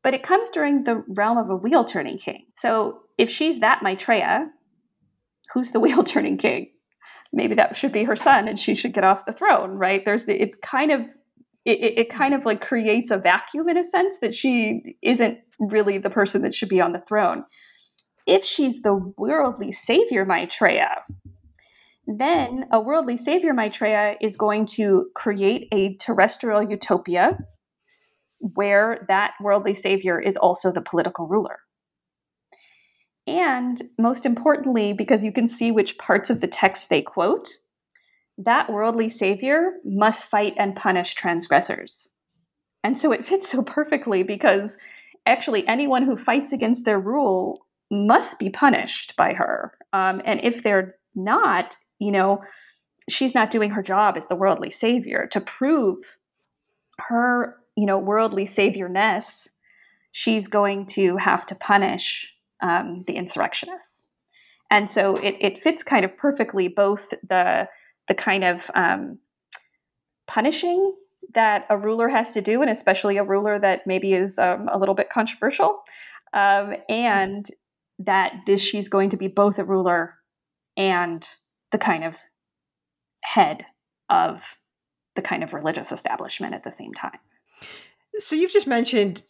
But 0.03 0.13
it 0.13 0.23
comes 0.23 0.49
during 0.49 0.83
the 0.83 1.03
realm 1.07 1.37
of 1.37 1.49
a 1.49 1.55
wheel 1.55 1.85
turning 1.85 2.17
king. 2.17 2.47
So 2.59 3.03
if 3.17 3.29
she's 3.29 3.59
that 3.59 3.81
Maitreya, 3.81 4.49
who's 5.53 5.71
the 5.71 5.79
wheel 5.81 6.03
turning 6.03 6.37
king? 6.37 6.71
Maybe 7.33 7.55
that 7.55 7.77
should 7.77 7.93
be 7.93 8.03
her 8.03 8.15
son 8.17 8.49
and 8.49 8.59
she 8.59 8.75
should 8.75 8.93
get 8.93 9.05
off 9.05 9.25
the 9.25 9.31
throne, 9.31 9.77
right? 9.77 10.03
There's 10.03 10.27
it 10.27 10.61
kind 10.61 10.91
of 10.91 11.01
it, 11.63 11.97
it 11.97 12.09
kind 12.09 12.33
of 12.33 12.43
like 12.43 12.59
creates 12.59 13.09
a 13.09 13.17
vacuum 13.17 13.69
in 13.69 13.77
a 13.77 13.83
sense 13.83 14.17
that 14.21 14.33
she 14.33 14.97
isn't 15.01 15.37
really 15.59 15.97
the 15.97 16.09
person 16.09 16.41
that 16.41 16.55
should 16.55 16.67
be 16.67 16.81
on 16.81 16.91
the 16.91 17.03
throne. 17.07 17.45
If 18.31 18.45
she's 18.45 18.81
the 18.81 18.93
worldly 19.17 19.73
savior 19.73 20.23
Maitreya, 20.23 21.03
then 22.07 22.63
a 22.71 22.79
worldly 22.79 23.17
savior 23.17 23.53
Maitreya 23.53 24.15
is 24.21 24.37
going 24.37 24.67
to 24.67 25.07
create 25.13 25.67
a 25.73 25.97
terrestrial 25.97 26.63
utopia 26.63 27.37
where 28.39 29.03
that 29.09 29.33
worldly 29.41 29.73
savior 29.73 30.17
is 30.17 30.37
also 30.37 30.71
the 30.71 30.79
political 30.79 31.27
ruler. 31.27 31.59
And 33.27 33.81
most 33.99 34.25
importantly, 34.25 34.93
because 34.93 35.25
you 35.25 35.33
can 35.33 35.49
see 35.49 35.69
which 35.69 35.97
parts 35.97 36.29
of 36.29 36.39
the 36.39 36.47
text 36.47 36.89
they 36.89 37.01
quote, 37.01 37.49
that 38.37 38.71
worldly 38.71 39.09
savior 39.09 39.73
must 39.83 40.23
fight 40.23 40.53
and 40.57 40.73
punish 40.73 41.15
transgressors. 41.15 42.07
And 42.81 42.97
so 42.97 43.11
it 43.11 43.27
fits 43.27 43.49
so 43.51 43.61
perfectly 43.61 44.23
because 44.23 44.77
actually 45.25 45.67
anyone 45.67 46.03
who 46.03 46.15
fights 46.15 46.53
against 46.53 46.85
their 46.85 46.97
rule 46.97 47.57
must 47.91 48.39
be 48.39 48.49
punished 48.49 49.13
by 49.17 49.33
her. 49.33 49.73
Um, 49.93 50.21
and 50.25 50.39
if 50.41 50.63
they're 50.63 50.95
not, 51.13 51.75
you 51.99 52.11
know, 52.11 52.41
she's 53.09 53.35
not 53.35 53.51
doing 53.51 53.71
her 53.71 53.83
job 53.83 54.15
as 54.17 54.27
the 54.27 54.35
worldly 54.35 54.71
savior 54.71 55.27
to 55.31 55.41
prove 55.41 55.97
her, 57.09 57.57
you 57.75 57.85
know, 57.85 57.99
worldly 57.99 58.45
saviorness. 58.45 59.47
She's 60.13 60.47
going 60.47 60.85
to 60.87 61.17
have 61.17 61.45
to 61.47 61.55
punish 61.55 62.33
um, 62.61 63.03
the 63.07 63.13
insurrectionists, 63.13 64.03
and 64.69 64.89
so 64.89 65.15
it, 65.15 65.35
it 65.39 65.63
fits 65.63 65.83
kind 65.83 66.05
of 66.05 66.17
perfectly 66.17 66.67
both 66.67 67.13
the 67.27 67.67
the 68.07 68.13
kind 68.13 68.43
of 68.43 68.69
um, 68.75 69.19
punishing 70.27 70.93
that 71.33 71.65
a 71.69 71.77
ruler 71.77 72.09
has 72.09 72.33
to 72.33 72.41
do, 72.41 72.61
and 72.61 72.69
especially 72.69 73.17
a 73.17 73.23
ruler 73.23 73.57
that 73.57 73.87
maybe 73.87 74.13
is 74.13 74.37
um, 74.37 74.69
a 74.71 74.77
little 74.77 74.95
bit 74.95 75.09
controversial, 75.09 75.81
um, 76.33 76.75
and 76.89 77.49
that 78.05 78.33
this 78.45 78.61
she's 78.61 78.89
going 78.89 79.09
to 79.09 79.17
be 79.17 79.27
both 79.27 79.59
a 79.59 79.63
ruler 79.63 80.15
and 80.77 81.27
the 81.71 81.77
kind 81.77 82.03
of 82.03 82.15
head 83.23 83.65
of 84.09 84.41
the 85.15 85.21
kind 85.21 85.43
of 85.43 85.53
religious 85.53 85.91
establishment 85.91 86.53
at 86.53 86.63
the 86.63 86.71
same 86.71 86.93
time. 86.93 87.19
So 88.19 88.35
you've 88.35 88.51
just 88.51 88.67
mentioned 88.67 89.23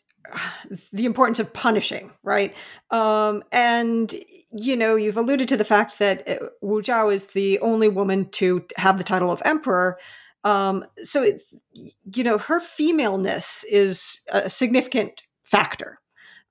the 0.94 1.06
importance 1.06 1.40
of 1.40 1.54
punishing, 1.54 2.12
right? 2.24 2.56
Um, 2.92 3.44
and 3.52 4.14
you 4.52 4.76
know, 4.76 4.96
you've 4.96 5.18
alluded 5.18 5.48
to 5.50 5.58
the 5.58 5.66
fact 5.66 6.00
that 6.00 6.28
uh, 6.28 6.48
Wu 6.62 6.82
Zhao 6.82 7.14
is 7.14 7.28
the 7.28 7.60
only 7.60 7.88
woman 7.88 8.30
to 8.32 8.66
have 8.78 8.98
the 8.98 9.04
title 9.04 9.32
of 9.32 9.42
emperor. 9.46 9.98
Um, 10.44 10.86
so, 11.04 11.24
it, 11.24 11.42
you 11.74 12.24
know, 12.24 12.38
her 12.38 12.60
femaleness 12.60 13.64
is 13.66 14.22
a 14.32 14.50
significant 14.50 15.22
factor. 15.44 16.00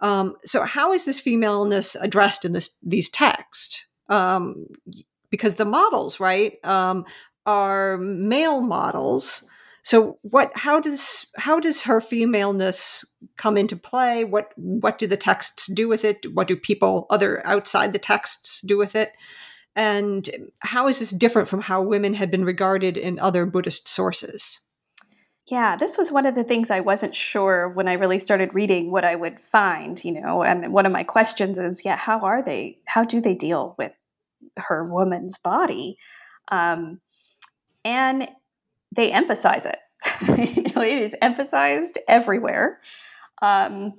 Um, 0.00 0.36
so, 0.44 0.64
how 0.64 0.92
is 0.92 1.04
this 1.04 1.20
femaleness 1.20 1.96
addressed 1.96 2.44
in 2.44 2.52
this 2.52 2.76
these 2.82 3.10
texts? 3.10 3.86
Um, 4.08 4.66
because 5.30 5.54
the 5.54 5.64
models, 5.64 6.18
right, 6.18 6.54
um, 6.64 7.04
are 7.46 7.98
male 7.98 8.60
models. 8.60 9.46
So 9.82 10.18
what 10.22 10.52
how 10.54 10.78
does 10.78 11.26
how 11.36 11.58
does 11.58 11.82
her 11.84 12.00
femaleness 12.00 13.04
come 13.36 13.56
into 13.56 13.76
play? 13.76 14.24
What 14.24 14.52
what 14.56 14.98
do 14.98 15.06
the 15.06 15.16
texts 15.16 15.66
do 15.66 15.88
with 15.88 16.04
it? 16.04 16.26
What 16.34 16.48
do 16.48 16.56
people 16.56 17.06
other 17.10 17.44
outside 17.46 17.92
the 17.92 17.98
texts 17.98 18.60
do 18.60 18.76
with 18.76 18.94
it? 18.94 19.12
And 19.74 20.28
how 20.58 20.88
is 20.88 20.98
this 20.98 21.10
different 21.10 21.48
from 21.48 21.62
how 21.62 21.82
women 21.82 22.14
had 22.14 22.30
been 22.30 22.44
regarded 22.44 22.96
in 22.96 23.18
other 23.18 23.46
Buddhist 23.46 23.88
sources? 23.88 24.60
Yeah, 25.50 25.76
this 25.76 25.98
was 25.98 26.12
one 26.12 26.26
of 26.26 26.36
the 26.36 26.44
things 26.44 26.70
I 26.70 26.80
wasn't 26.80 27.16
sure 27.16 27.68
when 27.68 27.88
I 27.88 27.94
really 27.94 28.20
started 28.20 28.54
reading 28.54 28.92
what 28.92 29.04
I 29.04 29.16
would 29.16 29.40
find, 29.40 30.02
you 30.04 30.12
know. 30.12 30.42
And 30.42 30.72
one 30.72 30.86
of 30.86 30.92
my 30.92 31.02
questions 31.02 31.58
is, 31.58 31.84
yeah, 31.84 31.96
how 31.96 32.20
are 32.20 32.42
they? 32.42 32.78
How 32.86 33.04
do 33.04 33.20
they 33.20 33.34
deal 33.34 33.74
with 33.76 33.92
her 34.56 34.84
woman's 34.84 35.38
body. 35.38 35.96
Um, 36.50 37.00
and 37.84 38.28
they 38.94 39.12
emphasize 39.12 39.66
it. 39.66 39.78
you 40.56 40.62
know, 40.62 40.82
it 40.82 41.02
is 41.02 41.14
emphasized 41.20 41.98
everywhere. 42.08 42.80
Um, 43.42 43.94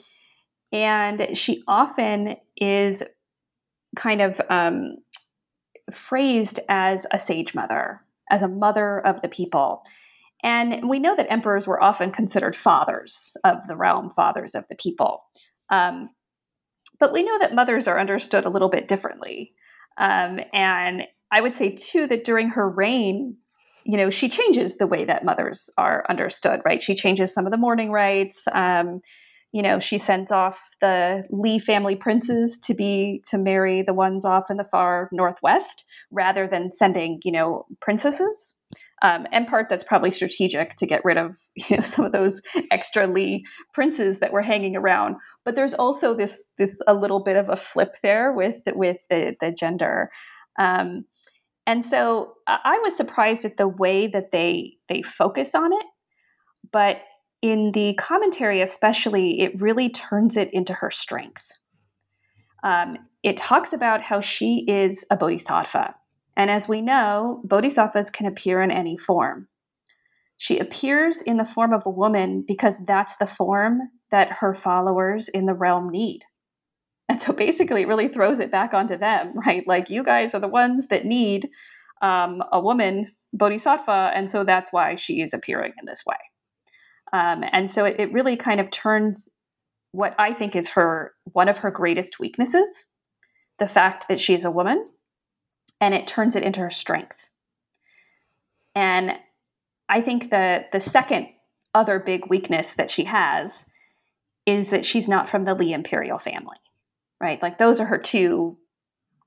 and 0.72 1.38
she 1.38 1.64
often 1.68 2.36
is 2.58 3.04
kind 3.96 4.22
of 4.22 4.40
um, 4.50 4.98
phrased 5.92 6.60
as 6.70 7.06
a 7.12 7.20
sage 7.20 7.54
mother, 7.54 8.02
as 8.30 8.42
a 8.42 8.48
mother 8.48 9.00
of 9.00 9.22
the 9.22 9.28
people. 9.28 9.84
And 10.44 10.90
we 10.90 11.00
know 11.00 11.16
that 11.16 11.32
emperors 11.32 11.68
were 11.68 11.82
often 11.82 12.12
considered 12.12 12.56
fathers 12.56 13.38
of 13.44 13.58
the 13.68 13.76
realm, 13.76 14.12
fathers 14.16 14.56
of 14.56 14.66
the 14.70 14.76
people. 14.76 15.24
Um, 15.70 16.10
but 17.00 17.14
we 17.14 17.24
know 17.24 17.38
that 17.40 17.56
mothers 17.56 17.88
are 17.88 18.00
understood 18.00 18.46
a 18.46 18.50
little 18.50 18.70
bit 18.70 18.88
differently. 18.88 19.54
Um, 19.98 20.40
and 20.54 21.04
I 21.32 21.42
would 21.42 21.56
say, 21.56 21.72
too, 21.72 22.08
that 22.08 22.24
during 22.24 22.50
her 22.50 22.70
reign, 22.70 23.38
you 23.84 23.98
know, 23.98 24.10
she 24.10 24.30
changes 24.30 24.78
the 24.78 24.88
way 24.88 25.06
that 25.06 25.26
mothers 25.26 25.70
are 25.78 26.06
understood, 26.10 26.62
right? 26.66 26.82
She 26.82 26.96
changes 26.96 27.34
some 27.34 27.46
of 27.46 27.52
the 27.52 27.58
mourning 27.58 27.92
rites. 27.92 28.44
Um, 28.52 29.02
you 29.52 29.62
know, 29.62 29.80
she 29.80 29.98
sends 29.98 30.32
off 30.32 30.58
the 30.80 31.24
Li 31.30 31.60
family 31.60 31.96
princes 31.96 32.58
to 32.60 32.74
be 32.74 33.22
to 33.30 33.38
marry 33.38 33.82
the 33.82 33.94
ones 33.94 34.24
off 34.24 34.50
in 34.50 34.58
the 34.58 34.68
far 34.72 35.10
northwest 35.12 35.84
rather 36.10 36.48
than 36.48 36.72
sending, 36.72 37.20
you 37.24 37.32
know, 37.32 37.66
princesses. 37.82 38.54
Um, 39.04 39.26
and 39.32 39.48
part 39.48 39.68
that's 39.68 39.84
probably 39.84 40.12
strategic 40.12 40.76
to 40.76 40.86
get 40.86 41.04
rid 41.04 41.18
of 41.18 41.32
you 41.56 41.78
know 41.78 41.84
some 41.84 42.06
of 42.06 42.12
those 42.12 42.42
extra 42.72 43.08
Li 43.08 43.44
princes 43.74 44.20
that 44.20 44.32
were 44.32 44.42
hanging 44.42 44.76
around. 44.76 45.16
But 45.44 45.56
there's 45.56 45.74
also 45.74 46.16
this 46.16 46.44
this 46.58 46.80
a 46.88 46.94
little 46.94 47.24
bit 47.24 47.38
of 47.38 47.50
a 47.50 47.58
flip 47.58 47.96
there 48.04 48.32
with 48.34 48.58
with 48.68 48.98
the 49.10 49.36
the 49.40 49.52
gender. 49.52 50.12
Um, 50.60 51.06
and 51.68 51.86
so 51.86 52.34
I 52.48 52.80
was 52.84 52.98
surprised 52.98 53.46
at 53.46 53.58
the 53.58 53.68
way 53.68 54.08
that 54.08 54.32
they 54.32 54.74
they 54.90 55.04
focus 55.04 55.56
on 55.56 55.72
it, 55.74 55.86
but 56.72 56.98
in 57.42 57.72
the 57.74 57.96
commentary 57.96 58.62
especially, 58.62 59.42
it 59.42 59.60
really 59.60 59.90
turns 59.90 60.38
it 60.38 60.50
into 60.54 60.74
her 60.74 60.92
strength. 60.92 61.44
Um, 62.64 62.98
it 63.24 63.38
talks 63.38 63.74
about 63.74 64.02
how 64.02 64.22
she 64.22 64.66
is 64.68 65.06
a 65.10 65.18
bodhisattva 65.18 65.96
and 66.36 66.50
as 66.50 66.68
we 66.68 66.82
know, 66.82 67.42
bodhisattvas 67.44 68.10
can 68.10 68.26
appear 68.26 68.62
in 68.62 68.72
any 68.72 68.98
form. 68.98 69.48
She 70.38 70.58
appears 70.58 71.22
in 71.22 71.38
the 71.38 71.46
form 71.46 71.74
of 71.74 71.84
a 71.86 71.90
woman 71.90 72.44
because 72.48 72.78
that's 72.88 73.16
the 73.18 73.28
form 73.28 73.80
that 74.10 74.32
her 74.40 74.56
followers 74.56 75.28
in 75.28 75.46
the 75.46 75.54
realm 75.54 75.90
need. 75.90 76.22
And 77.08 77.22
so 77.22 77.34
basically, 77.34 77.84
it 77.84 77.88
really 77.88 78.08
throws 78.08 78.40
it 78.40 78.52
back 78.52 78.74
onto 78.74 78.98
them, 78.98 79.34
right? 79.46 79.68
Like, 79.68 79.90
you 79.90 80.04
guys 80.04 80.34
are 80.34 80.40
the 80.40 80.48
ones 80.48 80.88
that 80.90 81.06
need 81.06 81.50
um, 82.02 82.42
a 82.52 82.60
woman 82.60 83.12
bodhisattva, 83.34 84.12
and 84.16 84.32
so 84.32 84.44
that's 84.44 84.74
why 84.74 84.96
she 84.96 85.22
is 85.22 85.34
appearing 85.34 85.74
in 85.80 85.86
this 85.86 86.04
way. 86.06 86.16
Um, 87.14 87.44
and 87.52 87.70
so 87.70 87.86
it, 87.86 88.00
it 88.00 88.14
really 88.14 88.38
kind 88.38 88.60
of 88.60 88.72
turns 88.72 89.30
what 89.92 90.16
I 90.18 90.34
think 90.34 90.56
is 90.56 90.70
her 90.70 91.14
one 91.26 91.50
of 91.50 91.58
her 91.58 91.72
greatest 91.72 92.20
weaknesses 92.20 92.86
the 93.60 93.68
fact 93.68 94.08
that 94.10 94.20
she 94.20 94.34
is 94.34 94.46
a 94.46 94.52
woman 94.52 94.88
and 95.82 95.96
it 95.96 96.08
turns 96.08 96.36
it 96.36 96.44
into 96.44 96.62
her 96.62 96.70
strength. 96.70 97.18
And 98.76 99.14
I 99.90 100.02
think 100.02 100.30
the 100.30 100.66
the 100.72 100.80
second 100.80 101.28
other 101.74 102.00
big 102.00 102.28
weakness 102.30 102.76
that 102.76 102.92
she 102.92 103.06
has 103.06 103.66
is 104.46 104.70
that 104.70 104.86
she's 104.86 105.08
not 105.08 105.30
from 105.30 105.44
the 105.44 105.54
Li 105.54 105.74
imperial 105.74 106.20
family, 106.20 106.58
right? 107.20 107.42
Like 107.42 107.58
those 107.58 107.80
are 107.80 107.86
her 107.86 107.98
two 107.98 108.58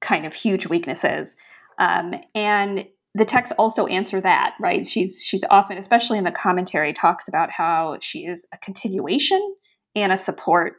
kind 0.00 0.24
of 0.24 0.34
huge 0.34 0.66
weaknesses. 0.66 1.34
Um, 1.78 2.14
and 2.34 2.86
the 3.14 3.24
texts 3.24 3.54
also 3.58 3.86
answer 3.86 4.20
that, 4.20 4.54
right? 4.60 4.86
She's 4.86 5.22
she's 5.22 5.44
often, 5.50 5.76
especially 5.76 6.18
in 6.18 6.24
the 6.24 6.32
commentary, 6.32 6.92
talks 6.92 7.28
about 7.28 7.50
how 7.50 7.98
she 8.00 8.20
is 8.20 8.46
a 8.52 8.58
continuation 8.58 9.54
and 9.94 10.12
a 10.12 10.18
support 10.18 10.74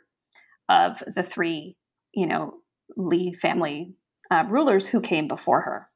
of 0.68 1.04
the 1.16 1.24
three, 1.24 1.78
you 2.14 2.26
know, 2.26 2.56
Li 2.98 3.36
family 3.42 3.96
uh, 4.32 4.44
rulers 4.50 4.88
who 4.88 5.02
came 5.02 5.28
before 5.28 5.62
her. 5.62 5.90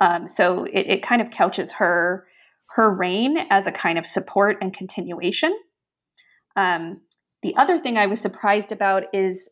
Um, 0.00 0.28
so 0.28 0.64
it, 0.64 0.86
it 0.88 1.02
kind 1.02 1.22
of 1.22 1.30
couches 1.30 1.72
her 1.72 2.26
her 2.74 2.90
reign 2.90 3.36
as 3.50 3.66
a 3.66 3.72
kind 3.72 3.98
of 3.98 4.06
support 4.06 4.56
and 4.62 4.72
continuation. 4.72 5.54
Um, 6.56 7.02
the 7.42 7.54
other 7.56 7.78
thing 7.78 7.98
I 7.98 8.06
was 8.06 8.20
surprised 8.20 8.72
about 8.72 9.04
is 9.12 9.48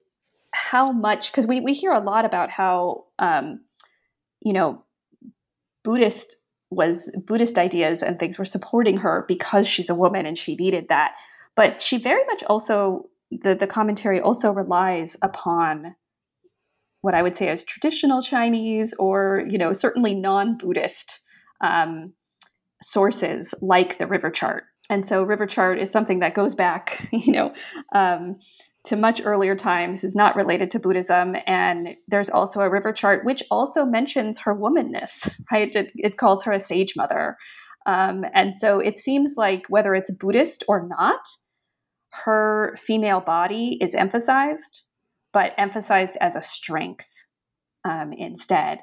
how 0.52 0.86
much 0.86 1.30
because 1.30 1.46
we 1.46 1.60
we 1.60 1.74
hear 1.74 1.92
a 1.92 2.00
lot 2.00 2.24
about 2.24 2.50
how 2.50 3.04
um, 3.18 3.60
you 4.40 4.52
know 4.52 4.84
Buddhist 5.84 6.36
was 6.70 7.10
Buddhist 7.26 7.58
ideas 7.58 8.02
and 8.02 8.18
things 8.18 8.38
were 8.38 8.44
supporting 8.44 8.98
her 8.98 9.24
because 9.28 9.66
she's 9.66 9.90
a 9.90 9.94
woman 9.94 10.24
and 10.24 10.38
she 10.38 10.56
needed 10.56 10.86
that. 10.88 11.12
But 11.56 11.82
she 11.82 11.98
very 11.98 12.24
much 12.26 12.42
also 12.44 13.10
the 13.30 13.54
the 13.54 13.66
commentary 13.66 14.20
also 14.20 14.50
relies 14.50 15.16
upon 15.22 15.96
what 17.02 17.14
I 17.14 17.22
would 17.22 17.36
say 17.36 17.48
as 17.48 17.64
traditional 17.64 18.22
Chinese 18.22 18.94
or 18.98 19.44
you 19.48 19.58
know 19.58 19.72
certainly 19.72 20.14
non-Buddhist 20.14 21.20
um, 21.60 22.04
sources 22.82 23.54
like 23.60 23.98
the 23.98 24.06
river 24.06 24.30
chart. 24.30 24.64
And 24.88 25.06
so 25.06 25.22
river 25.22 25.46
chart 25.46 25.78
is 25.78 25.90
something 25.90 26.18
that 26.18 26.34
goes 26.34 26.54
back, 26.54 27.08
you 27.12 27.32
know, 27.32 27.52
um, 27.94 28.38
to 28.84 28.96
much 28.96 29.20
earlier 29.24 29.54
times, 29.54 30.02
is 30.04 30.14
not 30.14 30.34
related 30.34 30.70
to 30.72 30.80
Buddhism. 30.80 31.36
And 31.46 31.90
there's 32.08 32.30
also 32.30 32.60
a 32.60 32.70
river 32.70 32.92
chart 32.92 33.24
which 33.24 33.42
also 33.50 33.84
mentions 33.84 34.40
her 34.40 34.54
womanness, 34.54 35.30
right? 35.52 35.74
It, 35.74 35.90
it 35.94 36.18
calls 36.18 36.44
her 36.44 36.52
a 36.52 36.60
sage 36.60 36.94
mother. 36.96 37.36
Um, 37.86 38.24
and 38.34 38.56
so 38.58 38.78
it 38.78 38.98
seems 38.98 39.34
like 39.36 39.64
whether 39.68 39.94
it's 39.94 40.10
Buddhist 40.10 40.64
or 40.68 40.86
not, 40.86 41.20
her 42.24 42.76
female 42.84 43.20
body 43.20 43.78
is 43.80 43.94
emphasized, 43.94 44.80
but 45.32 45.52
emphasized 45.58 46.16
as 46.20 46.36
a 46.36 46.42
strength 46.42 47.08
um, 47.84 48.12
instead. 48.12 48.80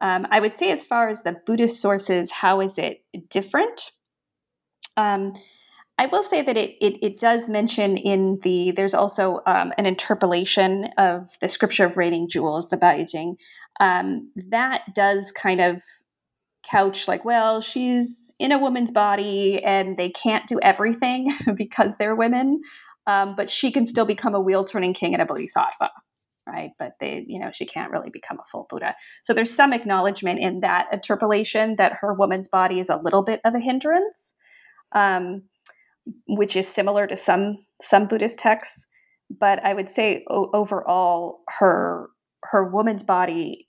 Um, 0.00 0.26
I 0.30 0.40
would 0.40 0.56
say, 0.56 0.70
as 0.70 0.84
far 0.84 1.08
as 1.08 1.22
the 1.22 1.36
Buddhist 1.46 1.80
sources, 1.80 2.30
how 2.30 2.60
is 2.60 2.78
it 2.78 3.02
different? 3.30 3.92
Um, 4.96 5.34
I 5.98 6.06
will 6.06 6.22
say 6.22 6.42
that 6.42 6.56
it, 6.56 6.76
it, 6.80 6.98
it 7.02 7.18
does 7.18 7.48
mention 7.48 7.96
in 7.96 8.38
the 8.42 8.72
there's 8.76 8.92
also 8.92 9.40
um, 9.46 9.72
an 9.78 9.86
interpolation 9.86 10.88
of 10.98 11.30
the 11.40 11.48
scripture 11.48 11.86
of 11.86 11.96
raining 11.96 12.28
jewels, 12.28 12.68
the 12.68 12.76
Baoyujing. 12.76 13.36
Um, 13.80 14.30
that 14.50 14.82
does 14.94 15.32
kind 15.32 15.60
of 15.60 15.80
couch 16.70 17.08
like, 17.08 17.24
well, 17.24 17.62
she's 17.62 18.32
in 18.38 18.52
a 18.52 18.58
woman's 18.58 18.90
body 18.90 19.62
and 19.64 19.96
they 19.96 20.10
can't 20.10 20.46
do 20.46 20.58
everything 20.62 21.32
because 21.56 21.92
they're 21.98 22.16
women, 22.16 22.60
um, 23.06 23.34
but 23.36 23.50
she 23.50 23.70
can 23.72 23.86
still 23.86 24.06
become 24.06 24.34
a 24.34 24.40
wheel 24.40 24.64
turning 24.64 24.94
king 24.94 25.12
and 25.14 25.22
a 25.22 25.26
bodhisattva 25.26 25.90
right? 26.46 26.70
But 26.78 26.92
they, 27.00 27.24
you 27.26 27.38
know, 27.38 27.50
she 27.52 27.66
can't 27.66 27.90
really 27.90 28.10
become 28.10 28.38
a 28.38 28.44
full 28.50 28.66
Buddha. 28.70 28.94
So 29.24 29.34
there's 29.34 29.52
some 29.52 29.72
acknowledgement 29.72 30.40
in 30.40 30.60
that 30.60 30.86
interpolation 30.92 31.74
that 31.76 31.94
her 32.00 32.14
woman's 32.14 32.48
body 32.48 32.78
is 32.80 32.88
a 32.88 33.00
little 33.02 33.22
bit 33.22 33.40
of 33.44 33.54
a 33.54 33.60
hindrance, 33.60 34.34
um, 34.94 35.42
which 36.28 36.56
is 36.56 36.68
similar 36.68 37.06
to 37.06 37.16
some 37.16 37.58
some 37.82 38.06
Buddhist 38.06 38.38
texts. 38.38 38.84
But 39.28 39.64
I 39.64 39.74
would 39.74 39.90
say 39.90 40.24
o- 40.30 40.50
overall, 40.54 41.40
her 41.58 42.10
her 42.44 42.64
woman's 42.64 43.02
body 43.02 43.68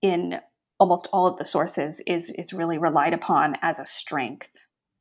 in 0.00 0.38
almost 0.78 1.08
all 1.12 1.26
of 1.26 1.38
the 1.38 1.44
sources 1.44 2.00
is 2.06 2.30
is 2.38 2.52
really 2.52 2.78
relied 2.78 3.12
upon 3.12 3.56
as 3.62 3.78
a 3.78 3.86
strength 3.86 4.48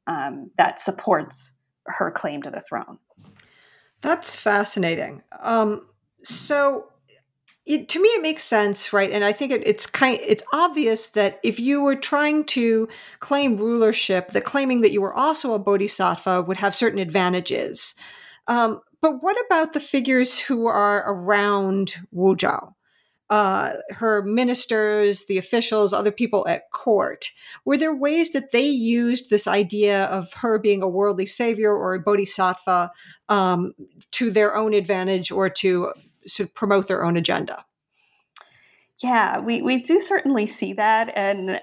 um, 0.08 0.50
that 0.58 0.82
supports 0.82 1.52
her 1.86 2.12
claim 2.12 2.42
to 2.42 2.50
the 2.50 2.64
throne. 2.68 2.98
That's 4.04 4.36
fascinating. 4.36 5.24
Um, 5.40 5.88
so 6.24 6.90
it, 7.66 7.88
to 7.90 8.02
me 8.02 8.10
it 8.10 8.22
makes 8.22 8.44
sense 8.44 8.92
right? 8.92 9.10
And 9.12 9.24
i 9.24 9.32
think 9.32 9.52
it, 9.54 9.64
it's 9.66 9.86
kind 9.86 10.20
it's 10.22 10.44
obvious 10.54 11.10
that 11.10 11.40
if 11.44 11.60
you 11.62 11.82
were 11.82 11.96
trying 11.96 12.44
to 12.48 12.90
claim 13.22 13.58
rulership 13.58 14.30
that 14.32 14.44
claiming 14.44 14.82
that 14.82 14.92
you 14.92 15.02
were 15.02 15.14
also 15.14 15.54
a 15.54 15.60
bodhisattva 15.60 16.44
would 16.44 16.58
have 16.58 16.76
certain 16.76 17.00
advantages. 17.00 17.96
Um, 18.48 18.82
but 19.02 19.24
what 19.24 19.38
about 19.48 19.74
the 19.74 19.80
figures 19.80 20.40
who 20.40 20.68
are 20.68 21.04
around 21.10 21.96
wu 22.12 22.36
zhao 22.36 22.74
uh, 23.30 23.74
her 23.90 24.22
ministers, 24.24 25.26
the 25.26 25.38
officials, 25.38 25.94
other 25.94 26.12
people 26.12 26.46
at 26.48 26.70
court. 26.72 27.30
Were 27.66 27.78
there 27.78 27.96
ways 27.96 28.32
that 28.32 28.52
they 28.52 28.68
used 28.68 29.30
this 29.30 29.48
idea 29.48 30.06
of 30.06 30.32
her 30.34 30.60
being 30.60 30.84
a 30.84 30.88
worldly 30.88 31.26
savior 31.26 31.74
or 31.74 31.96
a 31.96 32.00
bodhisattva 32.00 32.92
um, 33.30 33.74
to 34.12 34.30
their 34.30 34.56
own 34.56 34.74
advantage 34.74 35.32
or 35.32 35.50
to 35.50 35.94
sort 36.28 36.50
of 36.50 36.56
promote 36.56 36.88
their 36.88 37.04
own 37.04 37.18
agenda. 37.18 37.66
Yeah, 39.02 39.40
we, 39.40 39.62
we 39.62 39.82
do 39.82 40.00
certainly 40.00 40.48
see 40.48 40.74
that. 40.74 41.12
And 41.16 41.60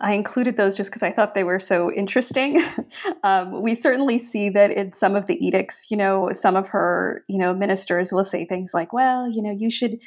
I 0.00 0.12
included 0.12 0.56
those 0.56 0.76
just 0.76 0.90
because 0.90 1.02
I 1.02 1.12
thought 1.12 1.34
they 1.34 1.44
were 1.44 1.60
so 1.60 1.90
interesting. 1.92 2.62
um, 3.24 3.62
we 3.62 3.74
certainly 3.74 4.18
see 4.18 4.50
that 4.50 4.70
in 4.70 4.92
some 4.92 5.16
of 5.16 5.26
the 5.26 5.34
edicts, 5.44 5.86
you 5.90 5.96
know, 5.96 6.30
some 6.32 6.56
of 6.56 6.68
her, 6.68 7.24
you 7.28 7.38
know, 7.38 7.54
ministers 7.54 8.12
will 8.12 8.24
say 8.24 8.44
things 8.44 8.72
like, 8.74 8.92
well, 8.92 9.30
you 9.30 9.42
know, 9.42 9.52
you 9.52 9.70
should, 9.70 9.98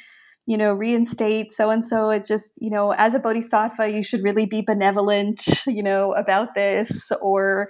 you 0.46 0.56
know, 0.56 0.72
reinstate 0.72 1.52
so 1.52 1.70
and 1.70 1.84
so. 1.84 2.10
It's 2.10 2.28
just, 2.28 2.52
you 2.56 2.70
know, 2.70 2.92
as 2.92 3.14
a 3.14 3.18
bodhisattva, 3.18 3.90
you 3.90 4.02
should 4.02 4.22
really 4.22 4.46
be 4.46 4.62
benevolent, 4.62 5.42
you 5.66 5.82
know, 5.82 6.12
about 6.14 6.54
this. 6.54 7.10
Or, 7.20 7.68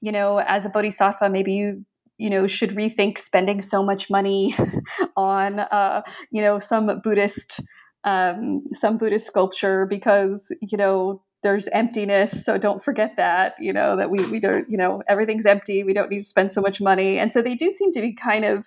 you 0.00 0.12
know, 0.12 0.38
as 0.38 0.64
a 0.64 0.68
bodhisattva, 0.68 1.28
maybe 1.28 1.52
you 1.52 1.84
you 2.16 2.30
know 2.30 2.46
should 2.46 2.70
rethink 2.70 3.18
spending 3.18 3.60
so 3.60 3.82
much 3.82 4.08
money 4.08 4.56
on 5.16 5.58
uh, 5.58 6.02
you 6.30 6.40
know 6.40 6.58
some 6.58 7.00
Buddhist 7.02 7.60
um, 8.04 8.64
some 8.72 8.98
Buddhist 8.98 9.26
sculpture 9.26 9.86
because 9.86 10.52
you 10.60 10.78
know 10.78 11.22
there's 11.42 11.68
emptiness 11.72 12.44
so 12.44 12.56
don't 12.56 12.84
forget 12.84 13.14
that 13.16 13.54
you 13.58 13.72
know 13.72 13.96
that 13.96 14.10
we 14.10 14.24
we 14.30 14.40
don't 14.40 14.68
you 14.70 14.76
know 14.76 15.02
everything's 15.08 15.46
empty 15.46 15.82
we 15.84 15.92
don't 15.92 16.10
need 16.10 16.20
to 16.20 16.24
spend 16.24 16.52
so 16.52 16.60
much 16.60 16.80
money 16.80 17.18
and 17.18 17.32
so 17.32 17.42
they 17.42 17.54
do 17.54 17.70
seem 17.70 17.92
to 17.92 18.00
be 18.00 18.14
kind 18.14 18.44
of 18.44 18.64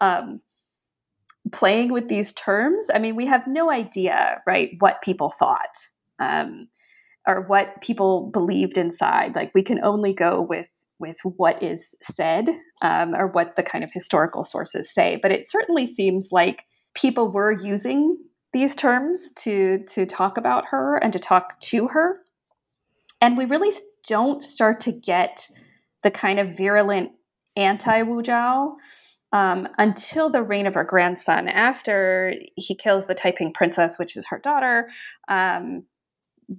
um, 0.00 0.40
playing 1.52 1.92
with 1.92 2.08
these 2.08 2.32
terms 2.32 2.88
i 2.94 2.98
mean 2.98 3.16
we 3.16 3.26
have 3.26 3.46
no 3.46 3.70
idea 3.70 4.40
right 4.46 4.70
what 4.78 5.02
people 5.02 5.34
thought 5.38 5.76
um, 6.18 6.68
or 7.26 7.42
what 7.42 7.80
people 7.80 8.30
believed 8.32 8.76
inside 8.76 9.34
like 9.34 9.50
we 9.54 9.62
can 9.62 9.82
only 9.82 10.12
go 10.12 10.40
with 10.40 10.66
with 11.00 11.16
what 11.24 11.60
is 11.62 11.94
said 12.02 12.48
um, 12.82 13.14
or 13.14 13.26
what 13.26 13.56
the 13.56 13.62
kind 13.62 13.82
of 13.82 13.90
historical 13.92 14.44
sources 14.44 14.92
say. 14.92 15.18
But 15.20 15.32
it 15.32 15.48
certainly 15.48 15.86
seems 15.86 16.28
like 16.30 16.66
people 16.94 17.28
were 17.28 17.50
using 17.50 18.18
these 18.52 18.76
terms 18.76 19.30
to 19.36 19.84
to 19.88 20.06
talk 20.06 20.36
about 20.36 20.66
her 20.66 20.96
and 20.96 21.12
to 21.12 21.18
talk 21.18 21.58
to 21.60 21.88
her, 21.88 22.20
and 23.20 23.36
we 23.36 23.44
really 23.44 23.72
don't 24.06 24.44
start 24.44 24.80
to 24.80 24.92
get 24.92 25.48
the 26.02 26.10
kind 26.10 26.38
of 26.38 26.56
virulent 26.56 27.12
anti 27.56 28.02
Wu 28.02 28.22
Zhao 28.22 28.74
um, 29.32 29.68
until 29.78 30.30
the 30.30 30.42
reign 30.42 30.66
of 30.66 30.74
her 30.74 30.84
grandson. 30.84 31.48
After 31.48 32.34
he 32.56 32.74
kills 32.74 33.06
the 33.06 33.14
Taiping 33.14 33.52
princess, 33.52 33.98
which 33.98 34.16
is 34.16 34.26
her 34.28 34.38
daughter, 34.38 34.90
um, 35.28 35.84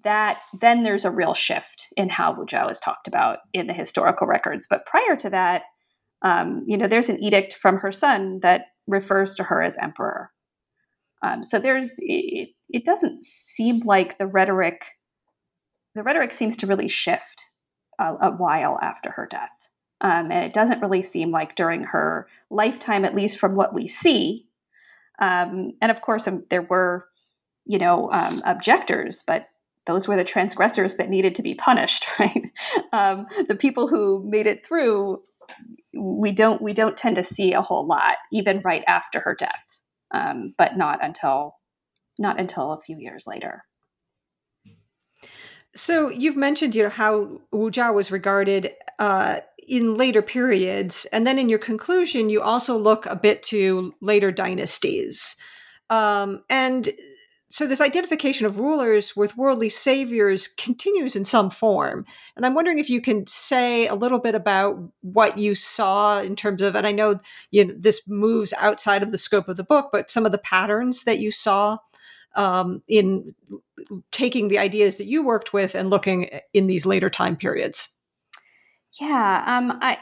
that 0.04 0.38
then 0.62 0.84
there's 0.84 1.04
a 1.04 1.12
real 1.12 1.34
shift 1.34 1.88
in 1.98 2.10
how 2.10 2.34
Wu 2.34 2.46
Zhao 2.46 2.72
is 2.72 2.80
talked 2.80 3.08
about 3.08 3.40
in 3.54 3.68
the 3.68 3.74
historical 3.74 4.26
records. 4.26 4.66
But 4.70 4.86
prior 4.86 5.18
to 5.18 5.30
that, 5.30 5.64
um, 6.22 6.64
you 6.66 6.78
know, 6.78 6.88
there's 6.88 7.10
an 7.10 7.22
edict 7.22 7.58
from 7.62 7.78
her 7.78 7.92
son 7.92 8.40
that 8.42 8.68
refers 8.88 9.36
to 9.36 9.44
her 9.44 9.62
as 9.62 9.76
emperor. 9.78 10.32
Um, 11.24 11.44
so 11.44 11.60
there's 11.60 11.96
it, 12.00 12.50
it 12.70 12.86
doesn't 12.86 13.26
seem 13.26 13.82
like 13.86 14.18
the 14.18 14.28
rhetoric 14.28 14.86
the 15.94 16.04
rhetoric 16.04 16.32
seems 16.32 16.56
to 16.58 16.68
really 16.68 16.88
shift 16.88 17.44
a, 18.00 18.14
a 18.22 18.32
while 18.32 18.80
after 18.82 19.12
her 19.12 19.28
death. 19.30 19.50
Um, 20.02 20.32
and 20.32 20.44
it 20.44 20.54
doesn't 20.54 20.82
really 20.82 21.04
seem 21.04 21.32
like 21.32 21.56
during 21.56 21.84
her 21.84 22.28
lifetime, 22.50 23.06
at 23.06 23.16
least 23.16 23.40
from 23.40 23.56
what 23.56 23.74
we 23.74 23.88
see. 23.88 24.48
Um, 25.20 25.74
and 25.82 25.92
of 25.92 26.02
course, 26.02 26.28
um, 26.28 26.44
there 26.50 26.64
were, 26.64 27.08
you 27.66 27.78
know, 27.78 28.12
um, 28.12 28.42
objectors, 28.46 29.24
but 29.26 29.48
those 29.86 30.08
were 30.08 30.16
the 30.16 30.24
transgressors 30.24 30.96
that 30.96 31.10
needed 31.10 31.36
to 31.36 31.44
be 31.44 31.54
punished, 31.54 32.08
right? 32.20 32.44
Um, 32.92 33.28
the 33.48 33.56
people 33.56 33.88
who 33.88 34.28
made 34.28 34.48
it 34.48 34.66
through, 34.66 35.22
we 35.94 36.32
don't 36.32 36.62
we 36.62 36.74
don't 36.74 36.98
tend 36.98 37.18
to 37.18 37.24
see 37.24 37.54
a 37.54 37.62
whole 37.62 37.86
lot, 37.86 38.16
even 38.32 38.62
right 38.62 38.84
after 38.88 39.20
her 39.20 39.36
death, 39.36 39.64
um, 40.12 40.54
but 40.58 40.78
not 40.78 41.04
until 41.04 41.56
not 42.18 42.40
until 42.40 42.72
a 42.72 42.82
few 42.82 42.98
years 42.98 43.26
later. 43.28 43.64
So 45.74 46.10
you've 46.10 46.36
mentioned, 46.36 46.76
you 46.76 46.84
know, 46.84 46.90
how 46.90 47.42
Wu 47.52 47.72
Zhao 47.72 47.94
was 47.94 48.12
regarded 48.12 48.72
uh, 49.00 49.40
in 49.68 49.96
later 49.96 50.22
periods, 50.22 51.06
and 51.12 51.26
then 51.26 51.38
in 51.38 51.50
your 51.50 51.60
conclusion, 51.60 52.30
you 52.30 52.42
also 52.42 52.78
look 52.78 53.06
a 53.06 53.16
bit 53.16 53.44
to 53.44 53.94
later 54.02 54.32
dynasties, 54.32 55.36
um, 55.90 56.44
and 56.50 56.94
so 57.52 57.68
this 57.68 57.82
identification 57.82 58.46
of 58.46 58.60
rulers 58.60 59.14
with 59.16 59.36
worldly 59.36 59.68
saviors 59.68 60.48
continues 60.48 61.18
in 61.18 61.26
some 61.26 61.50
form. 61.50 62.06
And 62.36 62.46
i'm 62.46 62.56
wondering 62.56 62.80
if 62.80 62.90
you 62.90 63.02
can 63.02 63.28
say 63.28 63.88
a 63.88 63.96
little 63.96 64.20
bit 64.20 64.36
about 64.36 64.80
what 65.02 65.38
you 65.38 65.54
saw 65.54 66.22
in 66.22 66.36
terms 66.36 66.62
of 66.62 66.76
and 66.76 66.88
i 66.88 66.92
know 66.92 67.20
you 67.52 67.66
know 67.66 67.74
this 67.78 68.08
moves 68.08 68.54
outside 68.58 69.04
of 69.04 69.12
the 69.12 69.18
scope 69.18 69.48
of 69.48 69.58
the 69.58 69.64
book 69.64 69.90
but 69.92 70.10
some 70.10 70.26
of 70.26 70.32
the 70.32 70.38
patterns 70.38 71.04
that 71.04 71.20
you 71.20 71.32
saw 71.32 71.78
um, 72.36 72.82
in 72.88 73.36
taking 74.12 74.48
the 74.48 74.58
ideas 74.58 74.98
that 74.98 75.08
you 75.08 75.26
worked 75.26 75.52
with 75.52 75.76
and 75.76 75.90
looking 75.90 76.30
in 76.54 76.68
these 76.68 76.86
later 76.86 77.10
time 77.10 77.36
periods 77.36 77.90
yeah 79.00 79.44
um, 79.48 79.78
i 79.82 79.98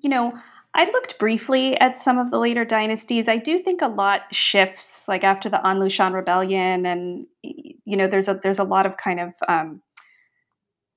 you 0.00 0.10
know 0.10 0.32
I 0.74 0.84
looked 0.86 1.18
briefly 1.18 1.76
at 1.78 1.98
some 1.98 2.18
of 2.18 2.30
the 2.30 2.38
later 2.38 2.64
dynasties. 2.64 3.28
I 3.28 3.36
do 3.36 3.62
think 3.62 3.82
a 3.82 3.88
lot 3.88 4.22
shifts, 4.32 5.06
like 5.06 5.22
after 5.22 5.50
the 5.50 5.64
An 5.66 5.78
Lushan 5.78 6.14
rebellion, 6.14 6.86
and 6.86 7.26
you 7.42 7.96
know, 7.96 8.08
there's 8.08 8.28
a 8.28 8.40
there's 8.42 8.58
a 8.58 8.64
lot 8.64 8.86
of 8.86 8.96
kind 8.96 9.20
of 9.20 9.32
um, 9.48 9.82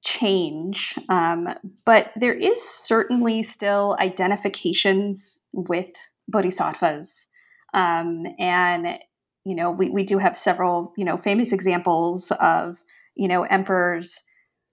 change, 0.05 0.95
um, 1.09 1.49
but 1.85 2.11
there 2.15 2.33
is 2.33 2.61
certainly 2.61 3.43
still 3.43 3.97
identifications 3.99 5.39
with 5.51 5.87
bodhisattvas, 6.29 7.27
um, 7.73 8.23
and 8.39 8.97
you 9.43 9.55
know, 9.55 9.71
we 9.71 9.89
we 9.89 10.03
do 10.03 10.19
have 10.19 10.37
several 10.37 10.93
you 10.95 11.03
know 11.03 11.17
famous 11.17 11.51
examples 11.51 12.31
of 12.39 12.77
you 13.15 13.27
know 13.27 13.43
emperors 13.43 14.21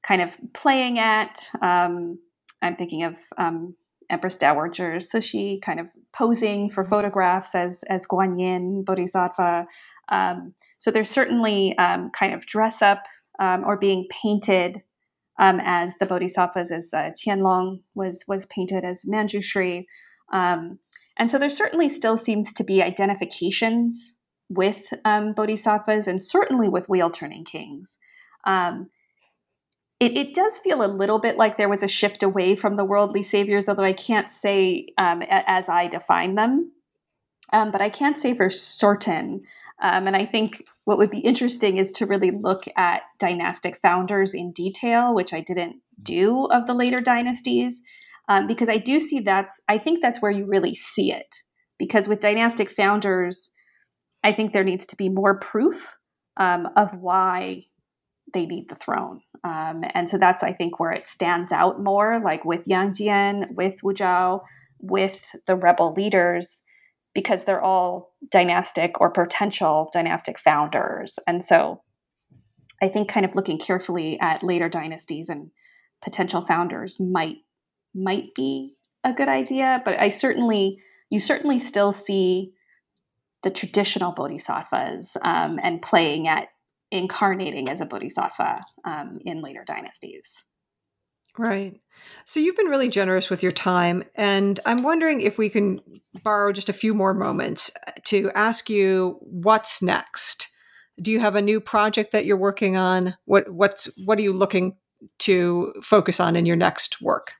kind 0.07 0.23
of 0.23 0.31
playing 0.55 1.01
at. 1.01 1.41
I'm 2.63 2.77
thinking 2.77 3.03
of 3.05 3.15
um, 3.39 3.75
Empress 4.11 4.37
Dowager 4.37 4.99
Cixi 4.99 5.61
kind 5.63 5.81
of 5.81 5.87
posing 6.15 6.71
for 6.71 6.85
photographs 6.85 7.55
as 7.55 7.83
as 7.89 8.07
Guanyin 8.07 8.85
Bodhisattva. 8.85 9.67
Um, 10.11 10.55
so 10.79 10.91
there's 10.91 11.11
certainly 11.11 11.77
um, 11.79 12.11
kind 12.11 12.35
of 12.35 12.47
dress 12.47 12.83
up 12.83 13.05
um, 13.39 13.65
or 13.65 13.77
being 13.77 14.07
painted 14.11 14.83
um, 15.39 15.61
as 15.65 15.95
the 15.99 16.07
Bodhisattvas, 16.07 16.71
as 16.71 16.91
uh, 16.93 17.11
Qianlong 17.25 17.81
was 17.95 18.25
was 18.29 18.47
painted 18.47 18.85
as 18.85 19.03
Manjushri. 19.05 19.87
Um, 20.33 20.79
and 21.19 21.31
so 21.31 21.39
there 21.39 21.51
certainly 21.51 21.89
still 21.89 22.17
seems 22.17 22.53
to 22.55 22.65
be 22.65 22.83
identifications 22.83 24.15
with 24.49 24.93
um, 25.05 25.33
Bodhisattvas 25.33 26.07
and 26.07 26.25
certainly 26.25 26.69
with 26.69 26.89
wheel 26.89 27.11
turning 27.11 27.45
kings. 27.45 27.99
Um, 28.47 28.91
it, 30.03 30.17
it, 30.17 30.35
does 30.35 30.59
feel 30.59 30.85
a 30.85 30.91
little 30.91 31.21
bit 31.21 31.37
like 31.37 31.57
there 31.57 31.69
was 31.69 31.85
a 31.85 31.89
shift 31.89 32.25
away 32.25 32.57
from 32.57 32.75
the 32.75 32.85
worldly 32.85 33.23
saviors, 33.23 33.69
although 33.69 33.85
I 33.85 33.93
can't 33.93 34.33
say 34.33 34.89
um, 34.99 35.23
as 35.29 35.69
I 35.69 35.87
define 35.87 36.35
them. 36.35 36.73
Um, 37.53 37.71
but 37.71 37.81
I 37.81 37.89
can't 37.89 38.19
say 38.19 38.37
for 38.37 38.51
certain. 38.51 39.43
Um, 39.81 40.09
and 40.09 40.17
I 40.17 40.27
think 40.27 40.65
what 40.87 40.99
would 40.99 41.11
be 41.11 41.21
interesting 41.21 41.77
is 41.77 41.93
to 41.93 42.07
really 42.07 42.33
look 42.33 42.65
at 42.77 43.03
dynastic 43.21 43.79
founders 43.81 44.35
in 44.35 44.51
detail, 44.51 45.15
which 45.15 45.33
I 45.33 45.41
didn't 45.41 45.77
do 46.03 46.47
of 46.47 46.67
the 46.67 46.75
later 46.75 47.01
dynasties, 47.01 47.81
um, 48.29 48.49
because 48.49 48.69
I 48.69 48.79
do 48.79 48.99
see 48.99 49.21
that's, 49.21 49.61
I 49.69 49.79
think 49.79 50.01
that's 50.03 50.21
where 50.21 50.33
you 50.33 50.47
really 50.47 50.75
see 50.75 51.13
it. 51.13 51.45
Because 51.79 52.09
with 52.09 52.19
dynastic 52.19 52.73
founders, 52.73 53.53
I 54.25 54.33
think 54.33 54.53
there 54.53 54.65
needs 54.65 54.87
to 54.87 54.97
be 54.97 55.09
more 55.09 55.39
proof 55.39 55.97
um, 56.39 56.67
of 56.77 56.89
why 56.99 57.67
they 58.35 58.47
need 58.47 58.69
the 58.69 58.77
throne. 58.77 59.21
Um, 59.45 59.85
and 59.95 60.09
so 60.09 60.19
that's, 60.19 60.43
I 60.43 60.53
think, 60.53 60.79
where 60.79 60.93
it 60.93 61.09
stands 61.09 61.53
out 61.53 61.83
more, 61.83 62.21
like 62.23 62.45
with 62.45 62.63
Yang 62.67 62.93
Jian, 62.93 63.55
with 63.55 63.75
Wu 63.83 63.93
Zhao, 63.95 64.43
with 64.81 65.21
the 65.47 65.57
rebel 65.57 65.95
leaders, 65.97 66.63
because 67.15 67.45
they're 67.45 67.63
all 67.63 68.15
dynastic 68.31 69.01
or 69.01 69.11
potential 69.11 69.91
dynastic 69.93 70.39
founders. 70.39 71.19
And 71.27 71.45
so 71.45 71.83
I 72.83 72.89
think 72.89 73.09
kind 73.09 73.27
of 73.27 73.35
looking 73.35 73.59
carefully 73.59 74.19
at 74.21 74.43
later 74.43 74.69
dynasties 74.69 75.29
and 75.29 75.51
potential 76.03 76.45
founders 76.47 76.99
might 76.99 77.37
might 77.95 78.35
be 78.35 78.75
a 79.05 79.13
good 79.13 79.29
idea, 79.29 79.83
but 79.85 79.99
I 80.01 80.09
certainly 80.09 80.79
you 81.11 81.21
certainly 81.21 81.59
still 81.59 81.93
see 81.93 82.53
the 83.43 83.51
traditional 83.51 84.13
bodhisattvas 84.13 85.17
um, 85.23 85.59
and 85.63 85.83
playing 85.83 86.29
at 86.29 86.49
incarnating 86.93 87.69
as 87.69 87.81
a 87.81 87.87
bodhisattva 87.87 88.61
um, 88.85 89.19
in 89.25 89.43
later 89.43 89.65
dynasties. 89.67 90.29
Right. 91.39 91.81
So 92.27 92.41
you've 92.41 92.57
been 92.57 92.67
really 92.67 92.91
generous 92.91 93.31
with 93.31 93.43
your 93.43 93.53
time. 93.53 94.05
And 94.15 94.61
I'm 94.67 94.83
wondering 94.83 95.23
if 95.23 95.39
we 95.39 95.49
can 95.49 95.81
borrow 96.23 96.53
just 96.53 96.69
a 96.69 96.75
few 96.75 96.93
more 96.93 97.15
moments 97.15 97.71
uh, 97.87 97.93
to 98.05 98.31
ask 98.35 98.69
you 98.69 99.19
what's 99.23 99.81
next. 99.81 100.49
Do 101.01 101.11
you 101.11 101.21
have 101.21 101.35
a 101.35 101.43
new 101.43 101.59
project 101.59 102.13
that 102.13 102.27
you're 102.27 102.37
working 102.37 102.77
on? 102.77 103.17
What 103.25 103.51
what's 103.51 103.87
what 104.05 104.19
are 104.19 104.23
you 104.23 104.35
looking 104.35 104.77
to 105.21 105.73
focus 105.83 106.21
on 106.21 106.37
in 106.37 106.45
your 106.45 106.57
next 106.57 107.01
work? 107.01 107.33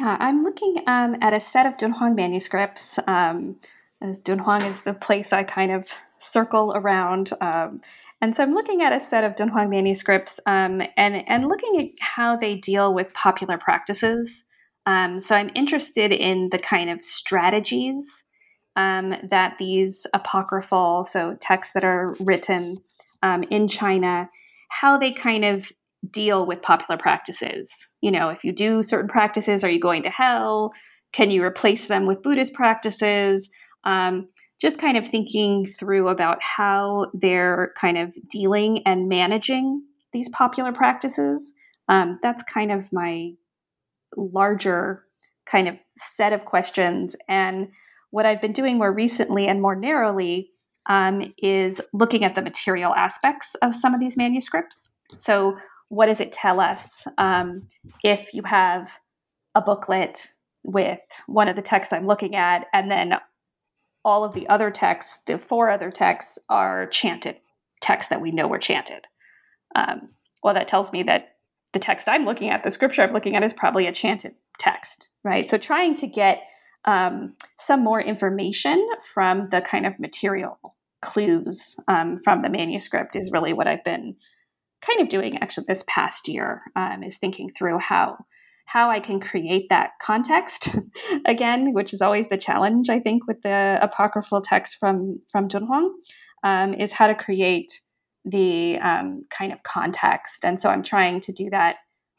Yeah, 0.00 0.16
I'm 0.18 0.42
looking 0.42 0.76
um, 0.86 1.16
at 1.20 1.34
a 1.34 1.40
set 1.40 1.66
of 1.66 1.76
Dunhuang 1.76 2.16
manuscripts. 2.16 2.98
Um, 3.06 3.56
as 4.00 4.20
Dunhuang 4.20 4.70
is 4.70 4.80
the 4.82 4.94
place 4.94 5.32
I 5.32 5.42
kind 5.42 5.70
of 5.70 5.84
circle 6.18 6.72
around. 6.74 7.32
Um, 7.40 7.80
and 8.20 8.34
so 8.34 8.42
I'm 8.42 8.54
looking 8.54 8.82
at 8.82 8.92
a 8.92 9.04
set 9.04 9.24
of 9.24 9.36
Dunhuang 9.36 9.68
manuscripts 9.68 10.40
um, 10.46 10.80
and, 10.96 11.22
and 11.28 11.48
looking 11.48 11.80
at 11.80 11.86
how 12.00 12.36
they 12.36 12.54
deal 12.56 12.94
with 12.94 13.12
popular 13.12 13.58
practices. 13.58 14.44
Um, 14.86 15.20
so 15.20 15.34
I'm 15.34 15.50
interested 15.54 16.12
in 16.12 16.48
the 16.50 16.58
kind 16.58 16.90
of 16.90 17.04
strategies 17.04 18.04
um, 18.76 19.14
that 19.30 19.56
these 19.58 20.06
apocryphal, 20.14 21.08
so 21.10 21.36
texts 21.40 21.74
that 21.74 21.84
are 21.84 22.14
written 22.20 22.76
um, 23.22 23.42
in 23.50 23.68
China, 23.68 24.28
how 24.68 24.98
they 24.98 25.12
kind 25.12 25.44
of 25.44 25.66
deal 26.10 26.46
with 26.46 26.62
popular 26.62 26.98
practices. 26.98 27.68
You 28.00 28.10
know, 28.10 28.28
if 28.28 28.44
you 28.44 28.52
do 28.52 28.82
certain 28.82 29.08
practices, 29.08 29.64
are 29.64 29.70
you 29.70 29.80
going 29.80 30.02
to 30.04 30.10
hell? 30.10 30.72
Can 31.12 31.30
you 31.30 31.42
replace 31.42 31.86
them 31.86 32.06
with 32.06 32.22
Buddhist 32.22 32.52
practices? 32.52 33.48
Um, 33.84 34.28
just 34.60 34.78
kind 34.78 34.96
of 34.96 35.08
thinking 35.08 35.72
through 35.78 36.08
about 36.08 36.38
how 36.42 37.06
they're 37.12 37.72
kind 37.78 37.98
of 37.98 38.14
dealing 38.30 38.82
and 38.86 39.08
managing 39.08 39.82
these 40.12 40.28
popular 40.30 40.72
practices. 40.72 41.52
Um, 41.88 42.18
that's 42.22 42.42
kind 42.42 42.72
of 42.72 42.90
my 42.92 43.32
larger 44.16 45.04
kind 45.50 45.68
of 45.68 45.76
set 45.96 46.32
of 46.32 46.44
questions. 46.44 47.16
And 47.28 47.68
what 48.10 48.26
I've 48.26 48.40
been 48.40 48.52
doing 48.52 48.78
more 48.78 48.92
recently 48.92 49.46
and 49.46 49.60
more 49.60 49.76
narrowly 49.76 50.50
um, 50.88 51.34
is 51.38 51.80
looking 51.92 52.24
at 52.24 52.34
the 52.34 52.42
material 52.42 52.94
aspects 52.94 53.54
of 53.62 53.74
some 53.74 53.94
of 53.94 54.00
these 54.00 54.16
manuscripts. 54.16 54.88
So, 55.18 55.56
what 55.88 56.06
does 56.06 56.18
it 56.18 56.32
tell 56.32 56.58
us 56.58 57.04
um, 57.18 57.68
if 58.02 58.34
you 58.34 58.42
have 58.42 58.90
a 59.54 59.60
booklet 59.60 60.28
with 60.64 60.98
one 61.28 61.46
of 61.46 61.54
the 61.54 61.62
texts 61.62 61.92
I'm 61.92 62.08
looking 62.08 62.34
at, 62.34 62.66
and 62.72 62.90
then 62.90 63.12
all 64.06 64.24
of 64.24 64.32
the 64.34 64.48
other 64.48 64.70
texts, 64.70 65.18
the 65.26 65.36
four 65.36 65.68
other 65.68 65.90
texts, 65.90 66.38
are 66.48 66.86
chanted 66.86 67.36
texts 67.82 68.08
that 68.08 68.22
we 68.22 68.30
know 68.30 68.46
were 68.46 68.58
chanted. 68.58 69.06
Um, 69.74 70.10
well, 70.42 70.54
that 70.54 70.68
tells 70.68 70.92
me 70.92 71.02
that 71.02 71.34
the 71.74 71.80
text 71.80 72.08
I'm 72.08 72.24
looking 72.24 72.48
at, 72.48 72.64
the 72.64 72.70
scripture 72.70 73.02
I'm 73.02 73.12
looking 73.12 73.34
at, 73.36 73.42
is 73.42 73.52
probably 73.52 73.86
a 73.86 73.92
chanted 73.92 74.34
text, 74.58 75.08
right? 75.24 75.46
So 75.50 75.58
trying 75.58 75.96
to 75.96 76.06
get 76.06 76.44
um, 76.84 77.34
some 77.58 77.82
more 77.82 78.00
information 78.00 78.88
from 79.12 79.48
the 79.50 79.60
kind 79.60 79.84
of 79.84 79.98
material 79.98 80.58
clues 81.02 81.76
um, 81.88 82.20
from 82.22 82.42
the 82.42 82.48
manuscript 82.48 83.16
is 83.16 83.32
really 83.32 83.52
what 83.52 83.66
I've 83.66 83.84
been 83.84 84.16
kind 84.82 85.00
of 85.00 85.08
doing 85.08 85.36
actually 85.38 85.66
this 85.68 85.84
past 85.88 86.28
year, 86.28 86.62
um, 86.76 87.02
is 87.02 87.18
thinking 87.18 87.50
through 87.58 87.78
how 87.78 88.18
how 88.66 88.90
I 88.90 89.00
can 89.00 89.20
create 89.20 89.68
that 89.70 89.90
context 90.02 90.68
again, 91.24 91.72
which 91.72 91.94
is 91.94 92.02
always 92.02 92.28
the 92.28 92.36
challenge, 92.36 92.90
I 92.90 93.00
think, 93.00 93.26
with 93.26 93.40
the 93.42 93.78
apocryphal 93.80 94.42
text 94.42 94.76
from 94.78 95.20
from 95.32 95.48
Dunhuang, 95.48 95.90
um, 96.42 96.74
is 96.74 96.92
how 96.92 97.06
to 97.06 97.14
create 97.14 97.80
the 98.24 98.78
um, 98.78 99.24
kind 99.30 99.52
of 99.52 99.62
context. 99.62 100.44
And 100.44 100.60
so 100.60 100.68
I'm 100.68 100.82
trying 100.82 101.20
to 101.22 101.32
do 101.32 101.48
that 101.50 101.76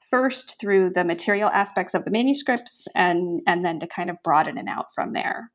first 0.10 0.56
through 0.60 0.92
the 0.96 1.04
material 1.04 1.50
aspects 1.50 1.94
of 1.94 2.06
the 2.06 2.12
manuscripts, 2.12 2.88
and 2.96 3.42
and 3.46 3.64
then 3.64 3.80
to 3.82 3.88
kind 3.88 4.10
of 4.10 4.18
broaden 4.24 4.58
it 4.58 4.68
out 4.68 4.88
from 4.96 5.14
there. 5.14 5.52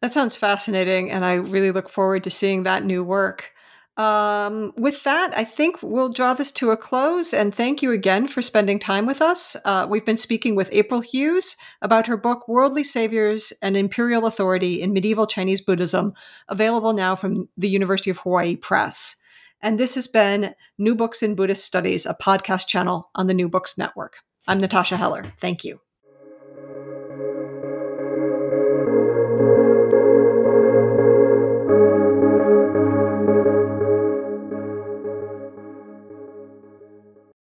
That 0.00 0.12
sounds 0.12 0.36
fascinating, 0.36 1.10
and 1.10 1.24
I 1.24 1.34
really 1.34 1.72
look 1.72 1.88
forward 1.88 2.22
to 2.24 2.30
seeing 2.30 2.62
that 2.62 2.84
new 2.84 3.02
work. 3.02 3.52
Um, 3.98 4.72
with 4.76 5.02
that, 5.02 5.36
I 5.36 5.42
think 5.42 5.82
we'll 5.82 6.08
draw 6.08 6.32
this 6.32 6.52
to 6.52 6.70
a 6.70 6.76
close. 6.76 7.34
And 7.34 7.52
thank 7.52 7.82
you 7.82 7.90
again 7.90 8.28
for 8.28 8.40
spending 8.40 8.78
time 8.78 9.06
with 9.06 9.20
us. 9.20 9.56
Uh, 9.64 9.86
we've 9.90 10.04
been 10.04 10.16
speaking 10.16 10.54
with 10.54 10.68
April 10.70 11.00
Hughes 11.00 11.56
about 11.82 12.06
her 12.06 12.16
book, 12.16 12.46
Worldly 12.46 12.84
Saviors 12.84 13.52
and 13.60 13.76
Imperial 13.76 14.24
Authority 14.24 14.80
in 14.80 14.92
Medieval 14.92 15.26
Chinese 15.26 15.60
Buddhism, 15.60 16.14
available 16.48 16.92
now 16.92 17.16
from 17.16 17.48
the 17.56 17.68
University 17.68 18.10
of 18.10 18.18
Hawaii 18.18 18.54
Press. 18.54 19.16
And 19.60 19.80
this 19.80 19.96
has 19.96 20.06
been 20.06 20.54
New 20.78 20.94
Books 20.94 21.20
in 21.20 21.34
Buddhist 21.34 21.64
Studies, 21.64 22.06
a 22.06 22.14
podcast 22.14 22.68
channel 22.68 23.10
on 23.16 23.26
the 23.26 23.34
New 23.34 23.48
Books 23.48 23.76
Network. 23.76 24.18
I'm 24.46 24.60
Natasha 24.60 24.96
Heller. 24.96 25.24
Thank 25.40 25.64
you. 25.64 25.80